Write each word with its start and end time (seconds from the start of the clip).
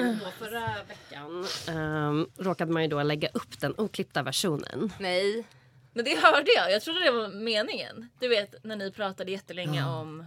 Då 0.00 0.30
förra 0.38 0.70
veckan 0.88 1.46
ehm, 1.68 2.26
råkade 2.38 2.72
man 2.72 2.82
ju 2.82 2.88
då 2.88 3.02
lägga 3.02 3.28
upp 3.28 3.60
den 3.60 3.74
oklippta 3.78 4.22
versionen. 4.22 4.92
Nej. 4.98 5.44
Men 5.92 6.04
det 6.04 6.22
hörde 6.22 6.52
jag. 6.56 6.72
Jag 6.72 6.82
trodde 6.82 7.04
det 7.04 7.10
var 7.10 7.28
meningen. 7.28 8.08
Du 8.20 8.28
vet 8.28 8.64
när 8.64 8.76
ni 8.76 8.92
pratade 8.92 9.30
jättelänge 9.30 9.84
om... 9.84 10.24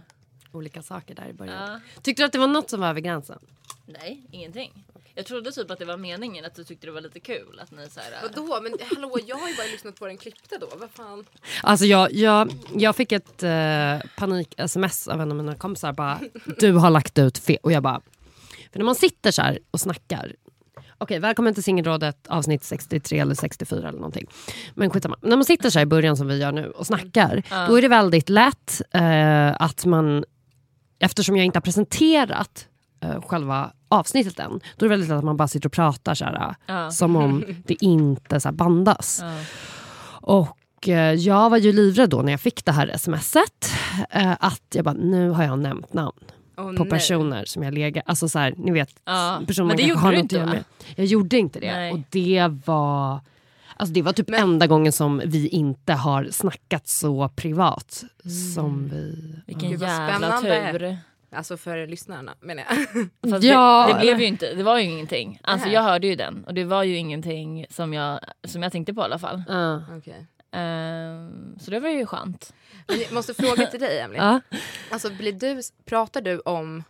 Olika 0.52 0.82
saker 0.82 1.14
där 1.14 1.28
i 1.28 1.32
början. 1.32 1.70
Ja. 1.70 1.80
Tyckte 2.02 2.22
du 2.22 2.26
att 2.26 2.32
det 2.32 2.38
var 2.38 2.46
något 2.46 2.70
som 2.70 2.80
var 2.80 2.88
över 2.88 3.00
gränsen? 3.00 3.38
Nej, 3.86 4.22
ingenting. 4.30 4.84
Jag 5.14 5.26
trodde 5.26 5.52
typ 5.52 5.70
att 5.70 5.78
det 5.78 5.84
var 5.84 5.96
meningen 5.96 6.44
att 6.44 6.54
du 6.54 6.64
tyckte 6.64 6.86
det 6.86 6.90
var 6.90 7.00
lite 7.00 7.20
kul 7.20 7.60
att 7.62 7.70
ni 7.70 7.90
så 7.90 8.00
här. 8.00 8.12
Vadå? 8.22 8.60
Men 8.62 8.76
hallå, 8.90 9.18
jag 9.26 9.36
har 9.36 9.48
ju 9.48 9.56
bara 9.56 9.66
lyssnat 9.66 9.94
på 9.96 10.06
den 10.06 10.16
klippta 10.16 10.58
då. 10.58 10.68
Vad 10.76 10.90
fan? 10.90 11.26
Alltså 11.62 11.86
jag, 11.86 12.12
jag, 12.12 12.52
jag 12.74 12.96
fick 12.96 13.12
ett 13.12 13.42
eh, 13.42 14.10
panik-sms 14.16 15.08
av 15.08 15.20
en 15.20 15.30
av 15.30 15.36
mina 15.36 15.54
kompisar. 15.54 15.92
Bara, 15.92 16.20
du 16.58 16.72
har 16.72 16.90
lagt 16.90 17.18
ut 17.18 17.38
fel. 17.38 17.58
Och 17.62 17.72
jag 17.72 17.82
bara... 17.82 18.00
För 18.72 18.78
när 18.78 18.84
man 18.84 18.94
sitter 18.94 19.30
så 19.30 19.42
här 19.42 19.58
och 19.70 19.80
snackar. 19.80 20.32
Okej, 20.98 21.18
välkommen 21.18 21.54
till 21.54 21.62
Singelrådet 21.62 22.26
avsnitt 22.28 22.64
63 22.64 23.18
eller 23.18 23.34
64 23.34 23.78
eller 23.88 23.98
någonting. 23.98 24.26
Men 24.74 24.90
skitsamma. 24.90 25.16
När 25.22 25.36
man 25.36 25.44
sitter 25.44 25.70
så 25.70 25.78
här 25.78 25.86
i 25.86 25.86
början 25.86 26.16
som 26.16 26.26
vi 26.28 26.38
gör 26.38 26.52
nu 26.52 26.70
och 26.70 26.86
snackar. 26.86 27.42
Då 27.68 27.78
är 27.78 27.82
det 27.82 27.88
väldigt 27.88 28.28
lätt 28.28 28.82
eh, 28.90 29.62
att 29.62 29.84
man... 29.84 30.24
Eftersom 30.98 31.36
jag 31.36 31.46
inte 31.46 31.56
har 31.56 31.62
presenterat 31.62 32.66
eh, 33.00 33.22
själva 33.22 33.72
avsnittet 33.88 34.38
än. 34.38 34.50
Då 34.76 34.86
är 34.86 34.88
det 34.88 34.88
väldigt 34.88 35.08
lätt 35.08 35.18
att 35.18 35.24
man 35.24 35.36
bara 35.36 35.48
sitter 35.48 35.68
och 35.68 35.72
pratar 35.72 36.14
så 36.14 36.24
här, 36.24 36.54
Ja. 36.66 36.90
som 36.90 37.16
om 37.16 37.44
det 37.66 37.82
inte 37.84 38.40
så 38.40 38.52
bandas. 38.52 39.22
Och 40.20 40.88
eh, 40.88 41.14
jag 41.14 41.50
var 41.50 41.58
ju 41.58 41.72
livrädd 41.72 42.10
då 42.10 42.22
när 42.22 42.32
jag 42.32 42.40
fick 42.40 42.64
det 42.64 42.72
här 42.72 42.96
smset. 42.96 43.72
Eh, 44.10 44.36
att 44.40 44.62
jag 44.74 44.84
bara, 44.84 44.94
nu 44.94 45.30
har 45.30 45.44
jag 45.44 45.58
nämnt 45.58 45.92
namn 45.92 46.24
Åh, 46.58 46.64
på 46.76 46.84
nej. 46.84 46.90
personer 46.90 47.44
som 47.44 47.62
jag 47.62 47.74
legat... 47.74 48.04
Alltså 48.06 48.28
så 48.28 48.38
här, 48.38 48.54
ni 48.56 48.70
vet, 48.72 48.90
Ja, 49.04 49.40
personer 49.46 49.66
men 49.68 49.76
det 49.76 49.82
gjorde 49.82 50.00
har 50.00 50.12
du 50.12 50.18
inte, 50.18 50.38
va? 50.38 50.46
med. 50.46 50.64
Jag 50.96 51.06
gjorde 51.06 51.38
inte 51.38 51.60
det. 51.60 51.72
Nej. 51.72 51.92
Och 51.92 51.98
det 52.10 52.46
var... 52.64 53.20
Alltså 53.76 53.92
det 53.92 54.02
var 54.02 54.12
typ 54.12 54.30
enda 54.30 54.66
gången 54.66 54.92
som 54.92 55.22
vi 55.24 55.48
inte 55.48 55.92
har 55.92 56.28
snackat 56.30 56.88
så 56.88 57.28
privat 57.28 58.04
som 58.54 58.88
vi... 58.88 59.34
Vilken 59.46 59.78
vad 59.78 59.88
jävla 59.88 60.38
spännande. 60.38 60.78
tur. 60.78 60.98
Alltså 61.32 61.56
för 61.56 61.86
lyssnarna 61.86 62.34
menar 62.40 62.64
jag. 62.68 62.76
Fast 63.30 63.44
Ja. 63.44 63.86
det, 63.88 63.94
det 63.94 64.00
blev 64.00 64.20
ju 64.20 64.26
inte, 64.26 64.54
det 64.54 64.62
var 64.62 64.78
ju 64.78 64.84
ingenting. 64.84 65.38
Alltså 65.42 65.66
Nej. 65.66 65.74
jag 65.74 65.82
hörde 65.82 66.06
ju 66.06 66.14
den 66.14 66.44
och 66.44 66.54
det 66.54 66.64
var 66.64 66.82
ju 66.82 66.96
ingenting 66.96 67.66
som 67.70 67.94
jag, 67.94 68.20
som 68.44 68.62
jag 68.62 68.72
tänkte 68.72 68.94
på 68.94 69.00
i 69.00 69.04
alla 69.04 69.18
fall. 69.18 69.42
Ja. 69.48 69.82
Okej. 69.98 70.26
Ehm, 70.52 71.58
så 71.58 71.70
det 71.70 71.80
var 71.80 71.88
ju 71.88 72.06
skönt. 72.06 72.54
Men 72.86 73.00
jag 73.00 73.12
måste 73.12 73.34
fråga 73.34 73.66
till 73.66 73.80
dig 73.80 74.00
Emily. 74.00 74.18
Ja. 74.18 74.40
Alltså, 74.90 75.10
blir 75.10 75.32
du, 75.32 75.60
pratar 75.84 76.20
du 76.20 76.38
om 76.38 76.82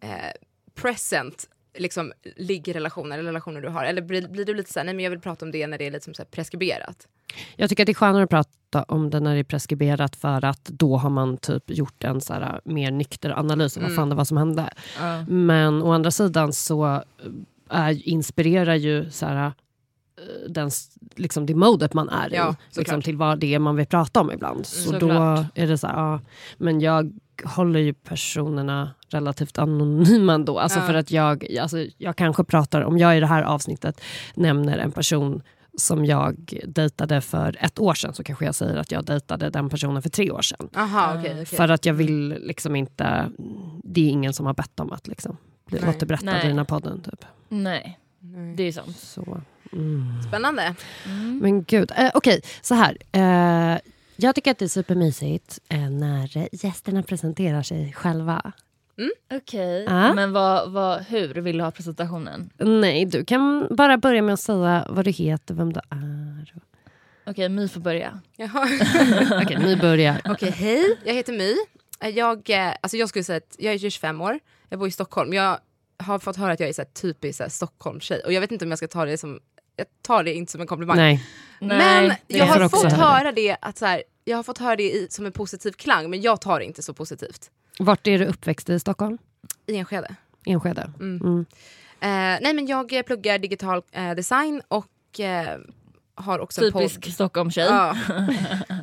eh, 0.00 0.32
present 0.74 1.48
liksom, 1.74 2.12
liggrelationer 2.36 3.18
eller 3.18 3.28
relationer 3.28 3.60
du 3.60 3.68
har? 3.68 3.84
Eller 3.84 4.02
blir, 4.02 4.28
blir 4.28 4.44
du 4.44 4.54
lite 4.54 4.72
så 4.72 4.78
här, 4.78 4.84
nej 4.84 4.94
men 4.94 5.04
jag 5.04 5.10
vill 5.10 5.20
prata 5.20 5.44
om 5.44 5.50
det 5.50 5.66
när 5.66 5.78
det 5.78 5.86
är 5.86 5.90
lite 5.90 6.04
som 6.04 6.14
så 6.14 6.22
här 6.22 6.28
preskriberat? 6.30 7.08
Jag 7.56 7.70
tycker 7.70 7.82
att 7.82 7.86
det 7.86 7.92
är 7.92 7.94
skönare 7.94 8.24
att 8.24 8.30
prata 8.30 8.82
om 8.82 9.10
det 9.10 9.20
när 9.20 9.34
det 9.34 9.40
är 9.40 9.44
preskriberat 9.44 10.16
för 10.16 10.44
att 10.44 10.64
då 10.64 10.96
har 10.96 11.10
man 11.10 11.36
typ 11.36 11.70
gjort 11.70 12.04
en 12.04 12.20
så 12.20 12.32
här, 12.32 12.60
mer 12.64 12.90
nykter 12.90 13.38
analys 13.38 13.76
av 13.76 13.82
vad 13.82 13.94
fan 13.94 14.08
det 14.08 14.14
var 14.14 14.24
som 14.24 14.36
hände. 14.36 14.70
Men 15.28 15.82
å 15.82 15.92
andra 15.92 16.10
sidan 16.10 16.52
så 16.52 16.86
eh, 16.94 17.02
är, 17.68 18.08
inspirerar 18.08 18.74
ju 18.74 19.10
så 19.10 19.26
här, 19.26 19.46
eh, 19.46 19.52
den, 20.48 20.70
liksom 21.16 21.46
det 21.46 21.54
modet 21.54 21.94
man 21.94 22.08
är 22.08 22.32
i 22.32 22.36
Ja, 22.36 22.46
liksom, 22.66 22.84
såklart. 22.84 23.04
till 23.04 23.16
vad 23.16 23.38
det 23.38 23.54
är 23.54 23.58
man 23.58 23.76
vill 23.76 23.86
prata 23.86 24.20
om 24.20 24.32
ibland. 24.32 24.66
Så 24.66 24.92
då 24.92 25.00
Såklart. 25.00 25.46
är 25.54 25.66
det 25.66 25.78
så 25.78 25.86
här, 25.86 25.94
ja, 25.96 26.20
men 26.58 26.80
jag 26.80 27.12
håller 27.44 27.80
ju 27.80 27.94
personerna 27.94 28.90
relativt 29.08 29.58
anonyma 29.58 30.34
ändå. 30.34 30.58
Alltså 30.58 30.78
Ja. 30.78 30.86
för 30.86 30.94
att 30.94 31.10
jag, 31.10 31.56
alltså 31.60 31.86
jag 31.98 32.16
kanske 32.16 32.44
pratar, 32.44 32.80
om 32.82 32.98
jag 32.98 33.16
i 33.16 33.20
det 33.20 33.26
här 33.26 33.42
avsnittet 33.42 34.00
nämner 34.34 34.78
en 34.78 34.92
person 34.92 35.42
som 35.78 36.04
jag 36.04 36.60
dejtade 36.66 37.20
för 37.20 37.56
ett 37.60 37.78
år 37.78 37.94
sedan 37.94 38.14
så 38.14 38.24
kanske 38.24 38.44
jag 38.44 38.54
säger 38.54 38.76
att 38.76 38.90
jag 38.92 39.04
dejtade 39.04 39.50
den 39.50 39.68
personen 39.68 40.02
för 40.02 40.08
tre 40.10 40.30
år 40.30 40.42
sedan. 40.42 40.68
Aha, 40.76 41.14
okej. 41.18 41.32
okej. 41.32 41.46
För 41.46 41.68
att 41.68 41.86
jag 41.86 41.94
vill 41.94 42.28
liksom 42.40 42.76
inte... 42.76 43.30
Det 43.84 44.00
är 44.00 44.08
ingen 44.10 44.32
som 44.32 44.46
har 44.46 44.54
bett 44.54 44.80
om 44.80 44.92
att 44.92 45.06
liksom 45.08 45.36
bli 45.66 45.80
Nej. 45.80 45.90
återberättad 45.90 46.26
Nej. 46.26 46.44
i 46.44 46.48
den 46.48 46.58
här 46.58 46.64
podden. 46.64 47.00
Typ. 47.02 47.24
Nej, 47.48 47.98
det 48.56 48.62
är 48.62 48.66
ju 48.66 48.72
sant. 48.72 48.96
Så. 48.98 49.40
Spännande. 50.28 50.74
Men 51.40 51.64
gud, 51.64 51.92
eh, 51.96 52.10
okej 52.14 52.40
så 52.62 52.74
här. 52.74 52.96
Eh, 53.12 53.78
jag 54.16 54.34
tycker 54.34 54.50
att 54.50 54.58
det 54.58 54.64
är 54.64 54.68
supermysigt 54.68 55.58
eh, 55.68 55.90
när 55.90 56.48
gästerna 56.64 57.02
presenterar 57.02 57.62
sig 57.62 57.92
själva. 57.92 58.52
Okej, 59.34 59.84
Ja. 59.84 60.14
men 60.14 60.32
vad, 60.32 60.72
vad, 60.72 61.02
hur 61.02 61.34
vill 61.34 61.56
du 61.58 61.64
ha 61.64 61.70
presentationen? 61.70 62.50
Nej, 62.58 63.04
du 63.04 63.24
kan 63.24 63.66
bara 63.70 63.98
börja 63.98 64.22
med 64.22 64.32
att 64.34 64.40
säga 64.40 64.86
vad 64.90 65.04
du 65.04 65.10
heter, 65.10 65.54
vem 65.54 65.72
du 65.72 65.80
är. 65.90 66.54
Okej, 67.26 67.48
My 67.48 67.68
får 67.68 67.80
börja. 67.80 68.20
Okej, 69.42 69.58
ni 69.58 69.76
börjar. 69.76 70.20
Okej, 70.24 70.50
hej. 70.50 70.98
Jag 71.04 71.14
heter 71.14 71.32
My. 71.32 71.54
Jag, 72.10 72.50
eh, 72.50 72.72
alltså 72.80 72.96
jag 72.96 73.08
skulle 73.08 73.24
säga 73.24 73.36
att 73.36 73.56
jag 73.58 73.74
är 73.74 73.78
25 73.78 74.20
år. 74.20 74.38
Jag 74.68 74.78
bor 74.78 74.88
i 74.88 74.90
Stockholm. 74.90 75.32
Jag 75.32 75.58
har 75.96 76.18
fått 76.18 76.36
höra 76.36 76.52
att 76.52 76.60
jag 76.60 76.68
är 76.68 76.72
så 76.72 76.82
här 76.82 76.88
typisk 76.88 77.36
så 77.36 77.42
här 77.42 77.50
Stockholmstjej. 77.50 78.20
Och 78.24 78.32
jag 78.32 78.40
vet 78.40 78.52
inte 78.52 78.64
om 78.64 78.70
jag 78.70 78.78
ska 78.78 78.88
ta 78.88 79.04
det 79.04 79.18
som... 79.18 79.40
Jag 79.76 79.86
tar 80.02 80.24
det 80.24 80.34
inte 80.34 80.52
som 80.52 80.60
en 80.60 80.66
komplimang. 80.66 80.96
Nej. 80.96 81.26
Men 81.60 82.08
Nej, 82.08 82.22
jag 82.26 82.46
har 82.46 82.68
fått 82.68 82.92
höra 82.92 83.32
det 83.32 83.56
att 83.60 83.78
så 83.78 83.86
här, 83.86 84.02
jag 84.24 84.36
har 84.36 84.42
fått 84.42 84.58
höra 84.58 84.76
det 84.76 84.82
i, 84.82 85.06
som 85.10 85.26
en 85.26 85.32
positiv 85.32 85.72
klang, 85.72 86.10
men 86.10 86.20
jag 86.22 86.40
tar 86.40 86.58
det 86.58 86.64
inte 86.64 86.82
så 86.82 86.94
positivt. 86.94 87.50
Vart 87.78 88.06
är 88.06 88.18
du 88.18 88.24
uppväxt 88.24 88.68
i 88.68 88.80
Stockholm? 88.80 89.18
I 89.66 89.76
Enskede. 89.76 90.14
Enskede? 90.46 90.90
Mm. 91.00 91.46
Eh, 92.00 92.08
nej 92.42 92.54
men 92.54 92.66
jag 92.66 93.06
pluggar 93.06 93.38
digital 93.38 93.82
eh, 93.92 94.14
design 94.14 94.62
och 94.68 95.20
eh, 95.20 95.58
har 96.14 96.38
också 96.38 96.64
en 96.64 96.72
Typisk 96.72 97.00
podd. 97.02 97.12
Stockholmstjej. 97.12 97.66
Ja. 97.66 97.96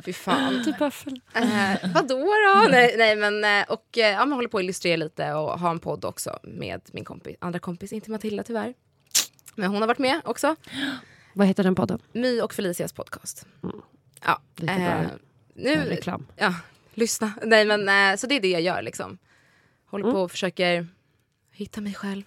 Fy 0.04 0.12
fan. 0.12 0.64
Typ. 0.64 0.80
Eh, 0.80 1.92
vadå 1.94 2.18
då? 2.18 2.66
nej, 2.70 2.94
nej 2.98 3.16
men 3.16 3.44
eh, 3.44 3.64
och 3.72 3.98
eh, 3.98 4.10
ja, 4.10 4.18
man 4.18 4.32
håller 4.32 4.48
på 4.48 4.58
att 4.58 4.62
illustrera 4.64 4.96
lite 4.96 5.32
och 5.32 5.58
har 5.60 5.70
en 5.70 5.78
podd 5.78 6.04
också 6.04 6.38
med 6.42 6.80
min 6.92 7.04
kompis, 7.04 7.36
andra 7.40 7.58
kompis, 7.58 7.92
inte 7.92 8.10
Matilda 8.10 8.42
tyvärr. 8.42 8.74
Men 9.54 9.70
hon 9.70 9.80
har 9.80 9.88
varit 9.88 9.98
med 9.98 10.20
också. 10.24 10.56
Vad 11.34 11.46
heter 11.46 11.64
den 11.64 11.74
podden? 11.74 11.98
My 12.12 12.40
och 12.40 12.54
Felicias 12.54 12.92
podcast. 12.92 13.46
Ja, 14.24 14.40
Lite 14.56 14.74
bra 14.74 14.82
eh, 14.84 15.06
nu, 15.54 15.76
reklam. 15.76 16.26
ja, 16.36 16.54
lyssna. 16.94 17.32
Nej, 17.42 17.64
men, 17.64 17.88
eh, 18.12 18.16
så 18.16 18.26
det 18.26 18.34
är 18.34 18.40
det 18.40 18.50
jag 18.50 18.62
gör. 18.62 18.82
Liksom. 18.82 19.18
Håller 19.90 20.04
Mm. 20.04 20.14
på 20.14 20.20
och 20.22 20.30
försöker 20.30 20.86
hitta 21.52 21.80
mig 21.80 21.94
själv. 21.94 22.22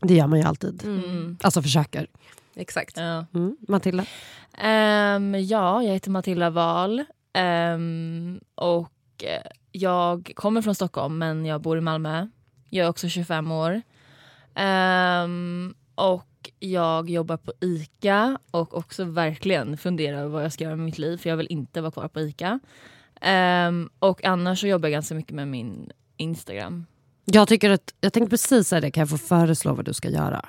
Det 0.00 0.14
gör 0.14 0.26
man 0.26 0.38
ju 0.38 0.44
alltid. 0.44 0.84
Mm. 0.84 1.36
Alltså 1.42 1.62
försöker. 1.62 2.06
Exakt. 2.56 2.96
Ja. 2.96 3.26
Mm. 3.34 3.56
Matilda? 3.68 4.04
Ehm, 4.58 5.34
ja, 5.34 5.82
jag 5.82 5.92
heter 5.92 6.10
Matilda 6.10 6.50
Wahl 6.50 7.04
ehm, 7.32 8.40
och 8.54 9.24
eh, 9.24 9.50
jag 9.72 10.32
kommer 10.36 10.62
från 10.62 10.74
Stockholm 10.74 11.18
men 11.18 11.46
jag 11.46 11.60
bor 11.60 11.78
i 11.78 11.80
Malmö. 11.80 12.28
Jag 12.70 12.84
är 12.84 12.90
också 12.90 13.08
25 13.08 13.52
år. 13.52 13.82
Ehm, 14.54 15.74
och 15.94 16.50
jag 16.58 17.10
jobbar 17.10 17.36
på 17.36 17.52
ICA 17.60 18.38
och 18.50 18.76
också 18.76 19.04
verkligen 19.04 19.76
funderar 19.76 20.18
över 20.18 20.28
vad 20.28 20.44
jag 20.44 20.52
ska 20.52 20.64
göra 20.64 20.76
med 20.76 20.84
mitt 20.84 20.98
liv 20.98 21.16
för 21.16 21.30
jag 21.30 21.36
vill 21.36 21.46
inte 21.50 21.80
vara 21.80 21.92
kvar 21.92 22.08
på 22.08 22.20
ICA. 22.20 22.60
Ehm, 23.20 23.90
och 23.98 24.24
annars 24.24 24.60
så 24.60 24.66
jobbar 24.66 24.88
jag 24.88 24.92
ganska 24.92 25.14
mycket 25.14 25.34
med 25.34 25.48
min 25.48 25.90
Instagram. 26.16 26.86
Jag, 27.24 27.48
tycker 27.48 27.70
att, 27.70 27.94
jag 28.00 28.12
tänkte 28.12 28.30
precis 28.30 28.68
säga 28.68 28.80
det, 28.80 28.90
kan 28.90 29.00
jag 29.00 29.10
få 29.10 29.18
föreslå 29.18 29.74
vad 29.74 29.84
du 29.84 29.94
ska 29.94 30.08
göra? 30.08 30.44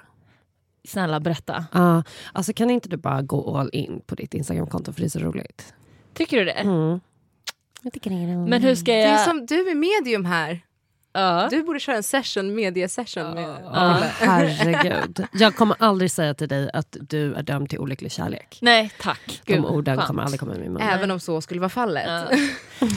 Snälla 0.88 1.20
berätta. 1.20 1.66
Uh, 1.76 2.02
alltså 2.34 2.54
kan 2.54 2.70
inte 2.70 2.90
du 2.90 2.98
bara 2.98 3.22
gå 3.22 3.58
all 3.58 3.70
in 3.74 4.02
på 4.06 4.16
ditt 4.16 4.34
Instagramkonto 4.34 4.94
för 4.94 5.02
det 5.02 5.08
är 5.08 5.10
så 5.10 5.20
roligt? 5.20 5.74
Tycker 6.14 6.38
du 6.38 6.46
det? 6.46 6.52
Mm. 6.52 7.00
Jag 7.82 7.94
tycker 7.94 8.10
det 8.10 8.16
är 8.16 8.38
Men 8.38 8.62
hur 8.62 8.76
ska 8.76 8.92
Det 8.92 9.02
är 9.02 9.12
jag... 9.12 9.20
som 9.20 9.46
du 9.46 9.70
är 9.70 9.76
medium 9.76 10.26
här. 10.26 10.62
Ja. 11.16 11.48
Du 11.52 11.64
borde 11.64 11.80
köra 11.80 11.96
en 11.96 12.04
session, 12.04 12.56
mediesession. 12.56 13.34
Med, 13.34 13.58
Ja, 13.64 14.02
herregud. 14.20 15.28
Jag 15.34 15.56
kommer 15.56 15.76
aldrig 15.80 16.12
säga 16.12 16.34
till 16.34 16.48
dig 16.48 16.70
att 16.74 16.98
du 17.00 17.34
är 17.34 17.44
dömd 17.44 17.70
till 17.70 17.80
olycklig 17.80 18.12
kärlek. 18.12 18.60
Nej 18.62 18.92
tack. 19.02 19.42
De 19.46 19.54
Gud, 19.54 19.66
orden 19.66 19.98
skönt. 19.98 20.08
kommer 20.08 20.24
aldrig 20.24 20.40
komma 20.40 20.54
ur 20.54 20.60
min 20.60 20.74
mun. 20.74 20.82
Även 20.82 21.12
om 21.12 21.20
så 21.20 21.42
skulle 21.42 21.60
vara 21.60 21.70
fallet. 21.70 22.08
Ja. 22.08 22.38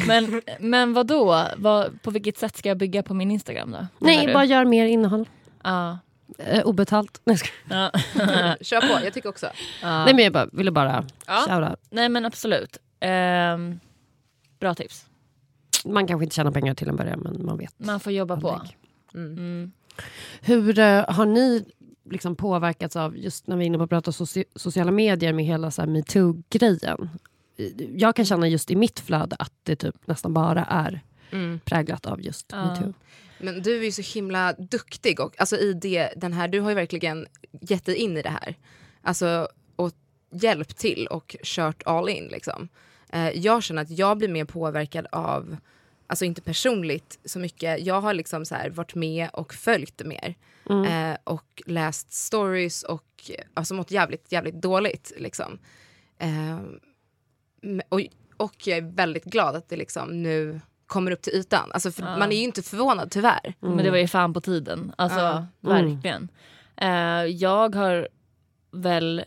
Men, 0.07 0.43
men 0.61 0.93
vad 0.93 1.07
då? 1.07 1.47
Vad, 1.57 2.03
på 2.03 2.11
vilket 2.11 2.39
sätt 2.39 2.57
ska 2.57 2.69
jag 2.69 2.79
bygga 2.79 3.03
på 3.03 3.15
min 3.15 3.31
Instagram 3.31 3.71
då? 3.71 3.87
Nej, 3.99 4.33
bara 4.33 4.45
gör 4.45 4.65
mer 4.65 4.87
innehåll. 4.87 5.29
Ja. 5.65 5.99
Eh, 6.39 6.63
obetalt. 6.67 7.21
Nej. 7.25 7.39
Ja. 7.71 7.91
Kör 8.61 8.81
på, 8.81 9.05
jag 9.05 9.15
tycker 9.15 9.29
också. 9.29 9.47
Ja. 9.83 10.05
Nej 10.05 10.15
men 10.15 10.25
jag 10.25 10.33
bara, 10.33 10.47
ville 10.53 10.71
bara 10.71 11.05
Ja. 11.27 11.35
shouta. 11.49 11.77
Nej 11.91 12.09
men 12.09 12.25
absolut. 12.27 12.79
Ehm, 13.01 13.81
bra 14.61 14.75
tips. 14.75 15.05
Man 15.85 16.07
kanske 16.07 16.25
inte 16.25 16.37
tjänar 16.37 16.51
pengar 16.51 16.75
till 16.75 16.89
en 16.89 16.97
början 16.97 17.21
men 17.21 17.47
man 17.47 17.59
vet. 17.59 17.75
Man 17.79 18.01
får 18.01 18.13
jobba 18.13 18.41
på. 18.41 18.51
aldrig. 18.51 18.77
Mm. 19.15 19.73
Hur 20.41 20.79
eh, 20.79 21.05
har 21.11 21.27
ni 21.27 21.65
liksom 22.11 22.37
påverkats 22.37 22.97
av, 22.97 23.17
just 23.17 23.47
när 23.47 23.57
vi 23.57 23.65
är 23.65 23.67
inne 23.67 23.79
på 23.79 23.85
att 23.85 23.91
prata 23.91 24.13
soci 24.13 24.45
sociala 24.57 24.91
medier 24.91 25.33
med 25.33 25.45
hela 25.45 25.71
metoo-grejen? 25.87 27.11
Jag 27.97 28.17
kan 28.17 28.25
känna 28.25 28.49
just 28.49 28.71
i 28.71 28.77
mitt 28.77 29.01
flöde 29.01 29.37
att 29.39 29.53
det 29.63 29.77
typ 29.77 30.07
nästan 30.07 30.35
bara 30.35 30.65
är 30.65 31.01
Mm. 31.31 31.61
präglat 31.65 32.07
av 32.07 32.23
just 32.23 32.47
Ja. 32.53 32.65
metoo. 32.75 32.93
Men 33.39 33.63
du 33.63 33.79
är 33.79 33.85
ju 33.85 33.93
så 33.93 34.03
himla 34.03 34.53
duktig 34.53 35.21
och 35.21 35.41
alltså 35.41 35.57
i 35.57 35.73
det, 35.73 36.13
den 36.17 36.33
här, 36.33 36.49
du 36.49 36.61
har 36.61 36.69
ju 36.69 36.75
verkligen 36.75 37.27
gett 37.61 37.85
dig 37.85 37.97
in 37.97 38.17
i 38.17 38.23
det 38.23 38.31
här. 38.31 38.57
Alltså 39.03 39.49
och 39.77 39.93
hjälpt 40.31 40.79
till 40.79 41.07
och 41.07 41.37
kört 41.43 41.83
all 41.87 42.09
in 42.09 42.29
liksom. 42.29 42.69
Eh, 43.13 43.29
jag 43.29 43.63
känner 43.63 43.83
att 43.83 43.91
jag 43.91 44.19
blir 44.19 44.29
mer 44.29 44.45
påverkad 44.45 45.07
av, 45.13 45.57
alltså 46.07 46.25
inte 46.25 46.43
personligt 46.43 47.19
så 47.25 47.39
mycket, 47.39 47.87
jag 47.87 48.01
har 48.01 48.15
liksom 48.15 48.45
så 48.45 48.55
här 48.55 48.71
varit 48.71 48.95
med 48.95 49.29
och 49.33 49.55
följt 49.55 49.99
det 49.99 50.05
mer. 50.05 50.35
Eh, 50.87 51.17
och 51.25 51.63
läst 51.67 52.13
stories 52.13 52.83
och 52.83 53.31
alltså 53.55 53.75
mått 53.75 53.91
jävligt, 53.91 54.33
jävligt 54.33 54.63
dåligt 54.63 55.13
liksom. 55.17 55.59
Eh, 56.19 56.59
och, 57.89 58.01
och 58.37 58.67
jag 58.67 58.79
är 58.79 58.83
väldigt 58.83 59.25
glad 59.25 59.57
att 59.57 59.69
det 59.69 59.77
liksom 59.77 60.23
nu 60.23 60.61
kommer 60.89 61.11
upp 61.11 61.23
till 61.23 61.33
ytan. 61.33 61.71
Alltså 61.73 61.91
för 61.91 62.03
Man 62.03 62.33
är 62.33 62.37
ju 62.37 62.43
inte 62.45 62.63
förvånad 62.63 63.11
tyvärr. 63.11 63.55
Men 63.61 63.77
det 63.85 63.91
var 63.91 63.99
ju 63.99 64.07
fan 64.09 64.35
på 64.35 64.41
tiden. 64.41 64.93
Alltså 64.97 65.19
Ja. 65.19 65.47
verkligen. 65.61 66.29
Eh, 66.77 67.25
jag 67.25 67.75
har 67.75 68.09
väl, 68.73 69.25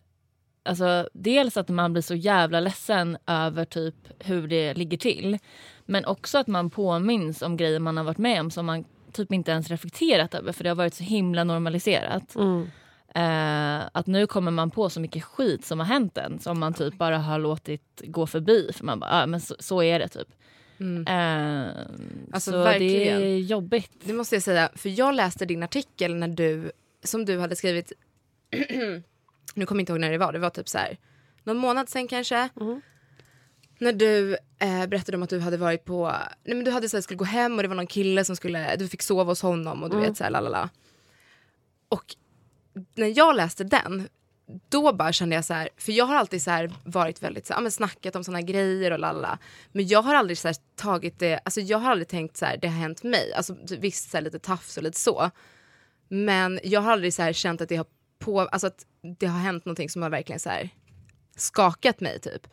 alltså 0.65 1.09
dels 1.13 1.57
att 1.57 1.69
man 1.69 1.93
blir 1.93 2.03
så 2.03 2.15
jävla 2.15 2.59
ledsen 2.59 3.17
över 3.27 3.65
typ 3.65 3.95
hur 4.19 4.47
det 4.47 4.73
ligger 4.73 4.97
till. 4.97 5.37
Men 5.85 6.05
också 6.05 6.37
att 6.37 6.47
man 6.47 6.69
påminns 6.69 7.41
om 7.41 7.57
grejer 7.57 7.79
man 7.79 7.97
har 7.97 8.03
varit 8.03 8.17
med 8.17 8.39
om 8.41 8.51
som 8.51 8.65
man 8.65 8.85
typ 9.13 9.33
inte 9.33 9.51
ens 9.51 9.69
reflekterat 9.69 10.33
över 10.33 10.51
för 10.51 10.63
det 10.63 10.69
har 10.69 10.75
varit 10.75 10.93
så 10.93 11.03
himla 11.03 11.43
normaliserat. 11.43 12.35
Eh, 13.15 13.79
att 13.91 14.07
nu 14.07 14.27
kommer 14.27 14.51
man 14.51 14.71
på 14.71 14.89
så 14.89 14.99
mycket 14.99 15.23
skit 15.23 15.65
som 15.65 15.79
har 15.79 15.85
hänt 15.85 16.17
en 16.17 16.39
som 16.39 16.59
man 16.59 16.73
typ 16.73 16.97
bara 16.97 17.17
har 17.17 17.39
låtit 17.39 18.01
gå 18.05 18.27
förbi 18.27 18.71
för 18.73 18.85
man 18.85 18.99
bara, 18.99 19.09
ah, 19.23 19.25
men 19.25 19.41
så, 19.41 19.55
så 19.59 19.83
är 19.83 19.99
det 19.99 20.07
typ. 20.07 20.27
Eh, 21.07 21.67
Alltså, 22.33 22.51
så 22.51 22.57
det 22.57 22.63
verkligen. 22.63 23.21
är 23.21 23.37
jobbigt. 23.37 23.91
Det 24.03 24.13
måste 24.13 24.35
jag 24.35 24.43
säga, 24.43 24.69
för 24.75 24.89
jag 24.89 25.15
läste 25.15 25.45
din 25.45 25.63
artikel 25.63 26.15
när 26.15 26.27
du, 26.27 26.71
som 27.03 27.25
du 27.25 27.39
hade 27.39 27.55
skrivit, 27.55 27.91
nu 29.55 29.65
kommer 29.65 29.79
jag 29.79 29.79
inte 29.81 29.91
ihåg 29.91 29.99
när 29.99 30.11
det 30.11 30.17
var, 30.17 30.33
det 30.33 30.39
var 30.39 30.49
typ 30.49 30.69
så 30.69 30.77
här, 30.77 30.97
någon 31.43 31.57
månad 31.57 31.89
sen 31.89 32.07
kanske. 32.07 32.49
När 33.79 33.93
du 33.93 34.37
eh, 34.59 34.87
berättade 34.87 35.17
om 35.17 35.23
att 35.23 35.29
du 35.29 35.39
hade 35.39 35.57
varit 35.57 35.85
på, 35.85 36.11
nej 36.43 36.55
men 36.55 36.63
du 36.65 36.71
hade 36.71 36.89
så 36.89 36.97
här, 36.97 37.01
skulle 37.01 37.17
gå 37.17 37.25
hem 37.25 37.55
och 37.55 37.61
det 37.61 37.67
var 37.67 37.75
någon 37.75 37.87
kille 37.87 38.23
som 38.25 38.35
skulle, 38.35 38.75
du 38.75 38.87
fick 38.87 39.01
sova 39.01 39.23
hos 39.23 39.41
honom 39.41 39.83
och 39.83 39.89
du 39.89 39.97
vet 39.97 40.17
så 40.17 40.23
här 40.23 40.31
lalala. 40.31 40.69
Och 41.89 42.15
när 42.95 43.17
jag 43.17 43.35
läste 43.35 43.63
den, 43.63 44.07
då 44.69 44.93
bara 44.93 45.13
kände 45.13 45.35
jag 45.35 45.45
så 45.45 45.53
här, 45.53 45.69
för 45.77 45.91
jag 45.91 46.05
har 46.05 46.15
alltid 46.15 46.41
så 46.41 46.67
varit 46.83 47.23
väldigt 47.23 47.45
så 47.45 47.53
här, 47.53 47.61
men 47.61 47.71
snackat 47.71 48.15
om 48.15 48.23
såna 48.23 48.41
grejer 48.41 48.91
och 48.91 48.99
lalala. 48.99 49.37
Men 49.71 49.87
jag 49.87 50.01
har 50.01 50.15
aldrig 50.15 50.37
så 50.37 50.47
här 50.47 50.55
tagit 50.75 51.19
det, 51.19 51.39
alltså 51.45 51.61
jag 51.61 51.77
har 51.77 51.91
aldrig 51.91 52.07
tänkt 52.07 52.37
så 52.37 52.45
här, 52.45 52.57
det 52.57 52.67
har 52.67 52.75
hänt 52.75 53.03
mig. 53.03 53.33
Alltså 53.33 53.55
visst 53.79 54.11
så 54.11 54.17
här, 54.17 54.21
lite 54.21 54.39
tafs 54.39 54.77
och 54.77 54.83
lite 54.83 54.99
så. 54.99 55.31
Men 56.07 56.59
jag 56.63 56.81
har 56.81 56.91
aldrig 56.91 57.13
så 57.13 57.21
här 57.21 57.33
känt 57.33 57.61
att 57.61 57.69
det 57.69 57.75
har 57.75 57.85
på, 58.19 58.41
alltså 58.41 58.67
att 58.67 58.85
det 59.19 59.25
har 59.25 59.39
hänt 59.39 59.65
någonting 59.65 59.89
som 59.89 60.01
har 60.01 60.09
verkligen 60.09 60.39
så 60.39 60.49
här 60.49 60.69
skakat 61.35 61.99
mig 61.99 62.19
typ. 62.19 62.47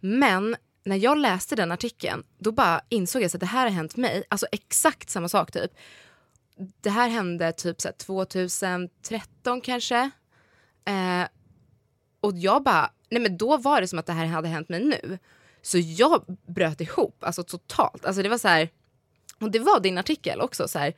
Men 0.00 0.56
när 0.84 0.96
jag 0.96 1.18
läste 1.18 1.56
den 1.56 1.72
artikeln, 1.72 2.24
då 2.38 2.52
bara 2.52 2.80
insåg 2.88 3.22
jag 3.22 3.30
så 3.30 3.36
att 3.36 3.40
det 3.40 3.46
här 3.46 3.62
har 3.62 3.70
hänt 3.70 3.96
mig. 3.96 4.24
Alltså 4.28 4.46
exakt 4.52 5.10
samma 5.10 5.28
sak 5.28 5.52
typ. 5.52 5.70
Det 6.80 6.90
här 6.90 7.08
hände 7.08 7.52
typ 7.52 7.80
så 7.80 7.88
här 7.88 7.94
2013 7.94 9.60
kanske. 9.60 10.10
Eh, 10.84 11.28
och 12.20 12.32
jag 12.36 12.62
bara, 12.62 12.90
nej 13.10 13.22
men 13.22 13.36
då 13.36 13.56
var 13.56 13.80
det 13.80 13.88
som 13.88 13.98
att 13.98 14.06
det 14.06 14.12
här 14.12 14.26
hade 14.26 14.48
hänt 14.48 14.68
mig 14.68 14.84
nu. 14.84 15.18
Så 15.62 15.78
jag 15.78 16.24
bröt 16.46 16.80
ihop, 16.80 17.24
alltså 17.24 17.42
totalt. 17.42 18.04
Alltså 18.04 18.22
det 18.22 18.28
var 18.28 18.38
så 18.38 18.48
här, 18.48 18.68
och 19.40 19.50
det 19.50 19.58
var 19.58 19.80
din 19.80 19.98
artikel 19.98 20.40
också 20.40 20.68
så 20.68 20.78
här. 20.78 20.94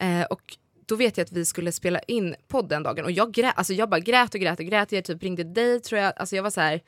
Eh, 0.00 0.22
och 0.22 0.56
då 0.86 0.96
vet 0.96 1.16
jag 1.16 1.24
att 1.24 1.32
vi 1.32 1.44
skulle 1.44 1.72
spela 1.72 1.98
in 2.00 2.34
podd 2.48 2.68
den 2.68 2.82
dagen 2.82 3.04
och 3.04 3.10
jag 3.10 3.32
grät, 3.32 3.54
alltså 3.56 3.72
jag 3.72 3.88
bara 3.88 4.00
grät 4.00 4.34
och 4.34 4.40
grät 4.40 4.60
och 4.60 4.66
grät. 4.66 4.92
Jag 4.92 5.04
typ 5.04 5.22
ringde 5.22 5.44
dig 5.44 5.80
tror 5.80 6.00
jag, 6.00 6.12
alltså 6.16 6.36
jag 6.36 6.42
var 6.42 6.50
så 6.50 6.60
här. 6.60 6.80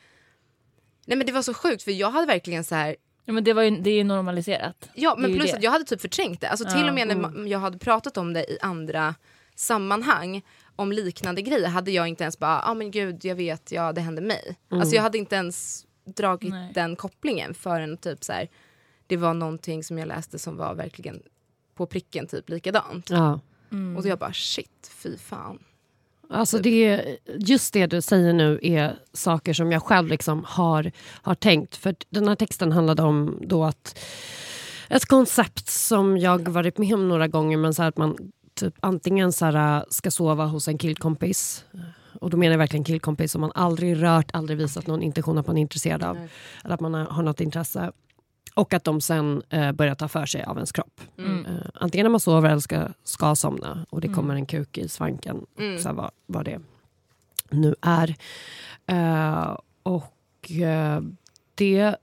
Nej 1.06 1.18
men 1.18 1.26
det 1.26 1.32
var 1.32 1.42
så 1.42 1.54
sjukt 1.54 1.82
för 1.82 1.90
jag 1.90 2.10
hade 2.10 2.26
verkligen 2.26 2.64
så 2.64 2.74
här, 2.74 2.96
Ja, 3.24 3.32
men 3.32 3.44
det, 3.44 3.52
var 3.52 3.62
ju, 3.62 3.70
det 3.70 3.90
är 3.90 3.94
ju 3.94 4.04
normaliserat. 4.04 4.90
Ja, 4.94 5.14
men 5.18 5.34
plus 5.34 5.50
det. 5.50 5.56
att 5.56 5.62
jag 5.62 5.70
hade 5.70 5.84
typ 5.84 6.00
förträngt 6.00 6.40
det. 6.40 6.48
Alltså 6.48 6.70
till 6.70 6.88
och 6.88 6.94
med 6.94 7.08
när 7.08 7.14
ma- 7.14 7.46
jag 7.48 7.58
hade 7.58 7.78
pratat 7.78 8.16
om 8.16 8.32
det 8.32 8.50
i 8.52 8.58
andra 8.62 9.14
sammanhang 9.54 10.42
om 10.76 10.92
liknande 10.92 11.42
grejer 11.42 11.68
hade 11.68 11.90
jag 11.90 12.08
inte 12.08 12.24
ens 12.24 12.38
bara, 12.38 12.60
ja 12.64 12.70
ah, 12.70 12.74
men 12.74 12.90
gud 12.90 13.24
jag 13.24 13.34
vet, 13.34 13.72
ja 13.72 13.92
det 13.92 14.00
hände 14.00 14.22
mig. 14.22 14.56
Alltså 14.68 14.94
jag 14.94 15.02
hade 15.02 15.18
inte 15.18 15.36
ens 15.36 15.86
dragit 16.04 16.50
Nej. 16.50 16.72
den 16.74 16.96
kopplingen 16.96 17.54
förrän 17.54 17.96
typ 17.96 18.24
så 18.24 18.32
här, 18.32 18.48
det 19.06 19.16
var 19.16 19.34
någonting 19.34 19.84
som 19.84 19.98
jag 19.98 20.08
läste 20.08 20.38
som 20.38 20.56
var 20.56 20.74
verkligen 20.74 21.22
på 21.74 21.86
pricken 21.86 22.26
typ 22.26 22.48
likadant. 22.48 23.10
Ja. 23.10 23.40
Mm. 23.72 23.96
Och 23.96 24.06
jag 24.06 24.18
bara 24.18 24.32
shit, 24.32 24.90
fy 24.90 25.16
fan. 25.16 25.58
Alltså 26.30 26.58
det, 26.58 27.04
just 27.38 27.72
det 27.72 27.86
du 27.86 28.02
säger 28.02 28.32
nu 28.32 28.58
är 28.62 28.98
saker 29.12 29.52
som 29.52 29.72
jag 29.72 29.82
själv 29.82 30.08
liksom 30.08 30.44
har, 30.46 30.92
har 31.22 31.34
tänkt. 31.34 31.76
För 31.76 31.94
den 32.10 32.28
här 32.28 32.36
texten 32.36 32.72
handlade 32.72 33.02
om 33.02 33.38
då 33.42 33.64
att 33.64 33.98
ett 34.88 35.06
koncept 35.06 35.68
som 35.68 36.18
jag 36.18 36.48
varit 36.48 36.78
med 36.78 36.94
om 36.94 37.08
några 37.08 37.28
gånger 37.28 37.56
men 37.56 37.74
så 37.74 37.82
här 37.82 37.88
att 37.88 37.96
man 37.96 38.32
typ 38.54 38.74
antingen 38.80 39.32
så 39.32 39.44
här, 39.44 39.84
ska 39.88 40.10
sova 40.10 40.44
hos 40.44 40.68
en 40.68 40.78
killkompis 40.78 41.64
och 42.20 42.30
då 42.30 42.36
menar 42.36 42.52
jag 42.52 42.58
verkligen 42.58 42.84
killkompis 42.84 43.32
som 43.32 43.40
man 43.40 43.52
aldrig 43.54 44.02
rört, 44.02 44.30
aldrig 44.32 44.58
visat 44.58 44.86
någon 44.86 45.02
intention 45.02 45.38
att 45.38 45.46
man 45.46 45.56
är 45.56 45.60
intresserad 45.60 46.02
av. 46.02 46.28
Eller 46.64 46.74
att 46.74 46.80
man 46.80 46.94
har, 46.94 47.22
något 47.22 47.40
intresse. 47.40 47.92
Och 48.54 48.74
att 48.74 48.84
de 48.84 49.00
sen 49.00 49.42
eh, 49.50 49.72
börjar 49.72 49.94
ta 49.94 50.08
för 50.08 50.26
sig 50.26 50.44
av 50.44 50.56
ens 50.56 50.72
kropp. 50.72 51.00
Mm. 51.18 51.46
Eh, 51.46 51.66
antingen 51.74 52.04
när 52.04 52.10
man 52.10 52.20
sover 52.20 52.50
eller 52.50 52.60
ska, 52.60 52.88
ska 53.04 53.34
somna 53.34 53.86
och 53.90 54.00
det 54.00 54.08
kommer 54.08 54.34
en 54.34 54.46
kuk 54.46 54.78
i 54.78 54.88
svanken. 54.88 55.46
Så 55.78 55.88
här, 55.88 55.94
vad, 55.94 56.10
vad 56.26 56.44
det 56.44 56.60
nu 57.50 57.74
är. 57.80 58.16
Eh, 58.86 59.56
och 59.82 60.50
det 61.54 61.96